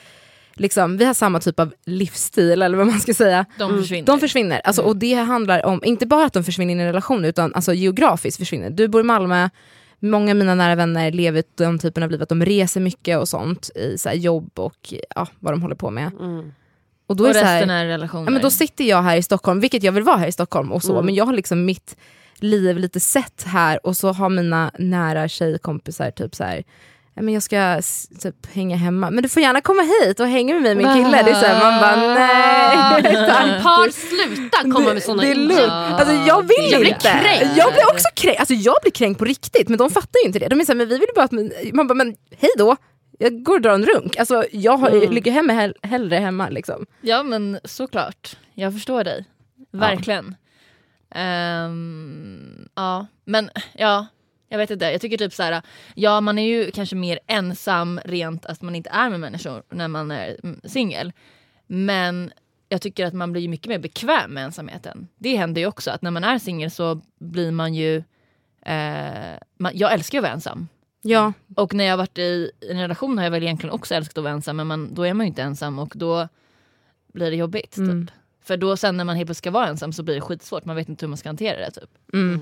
Liksom, 0.59 0.97
vi 0.97 1.05
har 1.05 1.13
samma 1.13 1.39
typ 1.39 1.59
av 1.59 1.73
livsstil 1.85 2.61
eller 2.61 2.77
vad 2.77 2.87
man 2.87 2.99
ska 2.99 3.13
säga. 3.13 3.45
De 3.57 3.77
försvinner. 3.81 4.05
De 4.05 4.19
försvinner. 4.19 4.61
Alltså, 4.63 4.81
Och 4.81 4.97
det 4.97 5.13
handlar 5.13 5.65
om, 5.65 5.81
inte 5.83 6.05
bara 6.05 6.25
att 6.25 6.33
de 6.33 6.43
försvinner 6.43 6.71
in 6.71 6.79
i 6.79 6.83
en 6.83 6.87
relation 6.87 7.25
utan 7.25 7.53
alltså, 7.55 7.73
geografiskt 7.73 8.37
försvinner. 8.39 8.69
Du 8.69 8.87
bor 8.87 9.01
i 9.01 9.03
Malmö, 9.03 9.49
många 9.99 10.31
av 10.31 10.37
mina 10.37 10.55
nära 10.55 10.75
vänner 10.75 11.11
lever 11.11 11.43
den 11.55 11.79
typen 11.79 12.03
av 12.03 12.11
liv 12.11 12.21
att 12.23 12.29
de 12.29 12.45
reser 12.45 12.81
mycket 12.81 13.17
och 13.19 13.29
sånt 13.29 13.69
i 13.75 13.97
så 13.97 14.09
här, 14.09 14.15
jobb 14.15 14.51
och 14.55 14.93
ja, 15.15 15.27
vad 15.39 15.53
de 15.53 15.61
håller 15.61 15.75
på 15.75 15.89
med. 15.89 16.11
Mm. 16.19 16.51
Och 17.07 17.15
då 17.15 17.23
och 17.23 17.29
är 17.29 17.33
så 17.33 17.39
här, 17.39 17.55
resten 17.55 17.69
är 17.69 17.85
relationer. 17.85 18.25
Ja, 18.25 18.31
men 18.31 18.41
då 18.41 18.49
sitter 18.49 18.83
jag 18.83 19.01
här 19.01 19.17
i 19.17 19.23
Stockholm, 19.23 19.59
vilket 19.59 19.83
jag 19.83 19.91
vill 19.91 20.03
vara 20.03 20.17
här 20.17 20.27
i 20.27 20.31
Stockholm 20.31 20.71
och 20.71 20.83
så, 20.83 20.91
Mm. 20.93 21.05
men 21.05 21.15
jag 21.15 21.25
har 21.25 21.33
liksom 21.33 21.65
mitt 21.65 21.97
liv 22.39 22.77
lite 22.77 22.99
sett 22.99 23.43
här 23.43 23.85
och 23.85 23.97
så 23.97 24.11
har 24.11 24.29
mina 24.29 24.71
nära 24.79 25.27
tjejkompisar 25.27 26.11
typ 26.11 26.35
så 26.35 26.43
här. 26.43 26.63
"Ja, 27.19 27.23
Men 27.23 27.33
jag 27.33 27.43
ska 27.43 27.81
typ 28.21 28.53
hänga 28.53 28.75
hemma, 28.75 29.09
men 29.09 29.23
du 29.23 29.29
får 29.29 29.41
gärna 29.41 29.61
komma 29.61 29.81
hit 29.81 30.19
och 30.19 30.27
hänga 30.27 30.53
med 30.53 30.63
mig 30.63 30.75
min 30.75 30.93
kille. 31.05 31.23
Det 31.23 31.31
är 31.31 31.35
så 31.35 31.45
här, 31.45 31.71
man 31.71 31.81
bara 31.81 32.13
nej 32.13 33.13
tack. 33.27 33.63
Par 33.63 33.89
sluta 33.91 34.61
komma 34.61 34.93
med 34.93 35.03
såna 35.03 35.21
det 35.21 35.27
är 35.29 35.35
inlägg. 35.35 35.57
lugnt. 35.57 35.71
Alltså, 35.71 36.13
jag 36.13 36.41
vill 36.41 36.71
Jag 36.71 36.81
blir 36.81 36.89
inte. 36.93 37.19
kränkt. 37.23 37.57
Jag 37.57 37.73
blir 37.73 37.83
också 37.93 38.07
kränkt. 38.15 38.39
Alltså, 38.39 38.53
jag 38.53 38.75
blir 38.81 38.91
kränkt 38.91 39.17
på 39.19 39.25
riktigt 39.25 39.69
men 39.69 39.77
de 39.77 39.89
fattar 39.89 40.19
ju 40.23 40.27
inte 40.27 40.39
det. 40.39 40.47
De 40.47 40.59
är 40.61 40.65
såhär, 40.65 40.77
men 40.77 40.87
vi 40.89 40.97
vill 40.97 41.07
bara 41.15 41.25
att 41.25 41.31
man 41.73 41.87
bara, 41.87 41.93
men 41.93 42.15
hej 42.37 42.49
då. 42.57 42.75
Jag 43.21 43.43
går 43.43 43.53
och 43.55 43.61
drar 43.61 43.73
en 43.73 43.85
runk. 43.85 44.17
Alltså, 44.17 44.43
jag 44.51 44.77
har, 44.77 44.89
Mm. 44.89 45.11
ligger 45.11 45.31
hemma 45.31 45.53
hell- 45.53 45.75
hellre 45.83 46.15
hemma. 46.15 46.49
Liksom. 46.49 46.85
Ja 47.01 47.23
men 47.23 47.59
såklart, 47.63 48.37
jag 48.53 48.73
förstår 48.73 49.03
dig. 49.03 49.25
Verkligen. 49.71 50.35
Ehm, 51.15 52.67
ja, 52.75 53.07
men 53.25 53.49
ja, 53.73 54.05
jag 54.49 54.57
vet 54.57 54.71
inte. 54.71 54.85
Jag 54.85 55.01
tycker 55.01 55.17
typ 55.17 55.33
så 55.33 55.43
här, 55.43 55.61
ja 55.95 56.21
man 56.21 56.39
är 56.39 56.47
ju 56.47 56.71
kanske 56.71 56.95
mer 56.95 57.19
ensam 57.27 57.99
rent 58.05 58.45
att 58.45 58.61
man 58.61 58.75
inte 58.75 58.89
är 58.89 59.09
med 59.09 59.19
människor 59.19 59.63
när 59.69 59.87
man 59.87 60.11
är 60.11 60.37
mm, 60.43 60.61
singel. 60.63 61.13
Men 61.67 62.31
jag 62.69 62.81
tycker 62.81 63.05
att 63.05 63.13
man 63.13 63.31
blir 63.31 63.47
mycket 63.47 63.67
mer 63.67 63.79
bekväm 63.79 64.33
med 64.33 64.43
ensamheten. 64.43 65.07
Det 65.17 65.35
händer 65.35 65.61
ju 65.61 65.67
också 65.67 65.91
att 65.91 66.01
när 66.01 66.11
man 66.11 66.23
är 66.23 66.39
singel 66.39 66.71
så 66.71 67.01
blir 67.19 67.51
man 67.51 67.73
ju, 67.73 67.97
eh, 68.61 69.37
man, 69.57 69.71
jag 69.73 69.93
älskar 69.93 70.17
ju 70.17 70.19
att 70.19 70.23
vara 70.23 70.33
ensam. 70.33 70.67
Ja, 71.01 71.33
Och 71.55 71.73
när 71.73 71.83
jag 71.83 71.91
har 71.91 71.97
varit 71.97 72.17
i 72.17 72.51
en 72.69 72.81
relation 72.81 73.17
har 73.17 73.25
jag 73.25 73.31
väl 73.31 73.43
egentligen 73.43 73.73
också 73.73 73.95
älskat 73.95 74.17
att 74.17 74.23
vara 74.23 74.33
ensam 74.33 74.57
men 74.57 74.67
man, 74.67 74.93
då 74.93 75.03
är 75.03 75.13
man 75.13 75.25
ju 75.25 75.27
inte 75.27 75.41
ensam 75.41 75.79
och 75.79 75.93
då 75.95 76.27
blir 77.13 77.31
det 77.31 77.37
jobbigt. 77.37 77.77
Mm. 77.77 78.07
Typ. 78.07 78.15
För 78.43 78.57
då 78.57 78.77
sen 78.77 78.97
när 78.97 79.03
man 79.03 79.15
helt 79.15 79.27
plötsligt 79.27 79.43
ska 79.43 79.51
vara 79.51 79.67
ensam 79.67 79.93
så 79.93 80.03
blir 80.03 80.15
det 80.15 80.21
skitsvårt, 80.21 80.65
man 80.65 80.75
vet 80.75 80.89
inte 80.89 81.05
hur 81.05 81.09
man 81.09 81.17
ska 81.17 81.29
hantera 81.29 81.59
det. 81.59 81.71
Typ. 81.71 81.89
mm. 82.13 82.41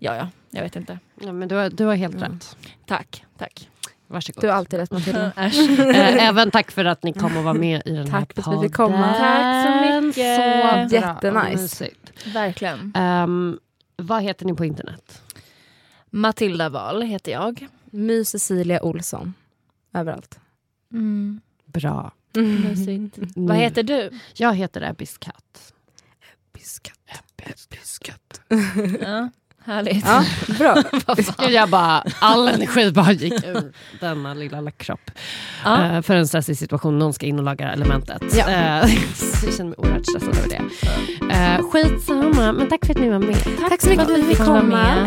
Ja, 0.00 0.16
ja, 0.16 0.28
jag 0.50 0.62
vet 0.62 0.76
inte. 0.76 0.98
Ja, 1.20 1.32
men 1.32 1.48
du, 1.48 1.54
har, 1.54 1.70
du 1.70 1.84
har 1.84 1.94
helt 1.94 2.22
rätt. 2.22 2.56
Tack, 2.86 3.24
tack. 3.38 3.68
Varsågod. 4.06 4.42
du 4.44 4.48
har 4.48 4.54
alltid 4.54 4.78
rätt 4.80 4.90
Matilda. 4.90 5.32
Eh, 5.36 6.26
även 6.28 6.50
tack 6.50 6.70
för 6.70 6.84
att 6.84 7.02
ni 7.02 7.12
kom 7.12 7.36
och 7.36 7.44
var 7.44 7.54
med 7.54 7.82
i 7.86 7.90
den 7.94 8.10
här 8.10 8.20
Tack 8.20 8.32
för 8.32 8.40
att 8.40 8.44
podden. 8.44 8.60
vi 8.60 8.68
fick 8.68 8.76
komma. 8.76 9.14
Tack 9.14 9.66
så 9.66 10.00
mycket. 10.00 10.36
Så 10.36 10.42
bra 10.42 11.00
Jättenice. 11.00 11.88
Verkligen. 12.34 12.92
Ehm, 12.94 13.58
vad 13.96 14.22
heter 14.22 14.46
ni 14.46 14.54
på 14.54 14.64
internet? 14.64 15.22
Matilda 16.10 16.68
Wahl 16.68 17.02
heter 17.02 17.32
jag. 17.32 17.66
My 17.84 18.24
Cecilia 18.24 18.82
Olsson. 18.82 19.34
Överallt. 19.94 20.40
Mm. 20.92 21.40
Bra. 21.66 22.12
Mysigt. 22.34 23.18
Vad 23.36 23.56
heter 23.56 23.82
du? 23.82 24.10
Jag 24.34 24.54
heter 24.54 24.90
Ebbis 24.90 25.18
katt. 25.18 25.72
Piskat. 26.52 28.40
Ja, 29.00 29.30
härligt. 29.64 30.04
Ja, 30.06 30.24
bra. 30.58 30.76
Jag 31.50 31.68
bara, 31.68 32.04
all 32.18 32.48
energi 32.48 32.92
bara 32.92 33.12
gick 33.12 33.44
ur 33.44 33.72
denna 34.00 34.34
lilla, 34.34 34.60
lilla 34.60 34.70
kropp. 34.70 35.10
Ja. 35.64 35.86
Eh, 35.86 36.02
för 36.02 36.16
en 36.16 36.28
stressig 36.28 36.58
situation, 36.58 36.98
någon 36.98 37.12
ska 37.12 37.26
in 37.26 37.38
och 37.38 37.44
laga 37.44 37.72
elementet. 37.72 38.22
Ja. 38.36 38.86
Så 39.14 39.46
jag 39.46 39.54
känner 39.54 39.70
mig 39.70 39.78
oerhört 39.78 40.06
stressad 40.06 40.36
över 40.36 40.48
det. 40.48 40.62
Uh, 41.22 41.70
skitsamma, 41.70 42.52
men 42.52 42.68
tack 42.68 42.86
för 42.86 42.94
att 42.94 43.00
ni 43.00 43.08
var 43.08 43.18
med. 43.18 43.36
Tack 43.68 43.80
så 43.80 43.88
mycket 43.88 44.06
för 44.06 44.14
att 44.14 44.20
vi 44.20 44.24
fick 44.24 44.46
komma. 44.46 45.06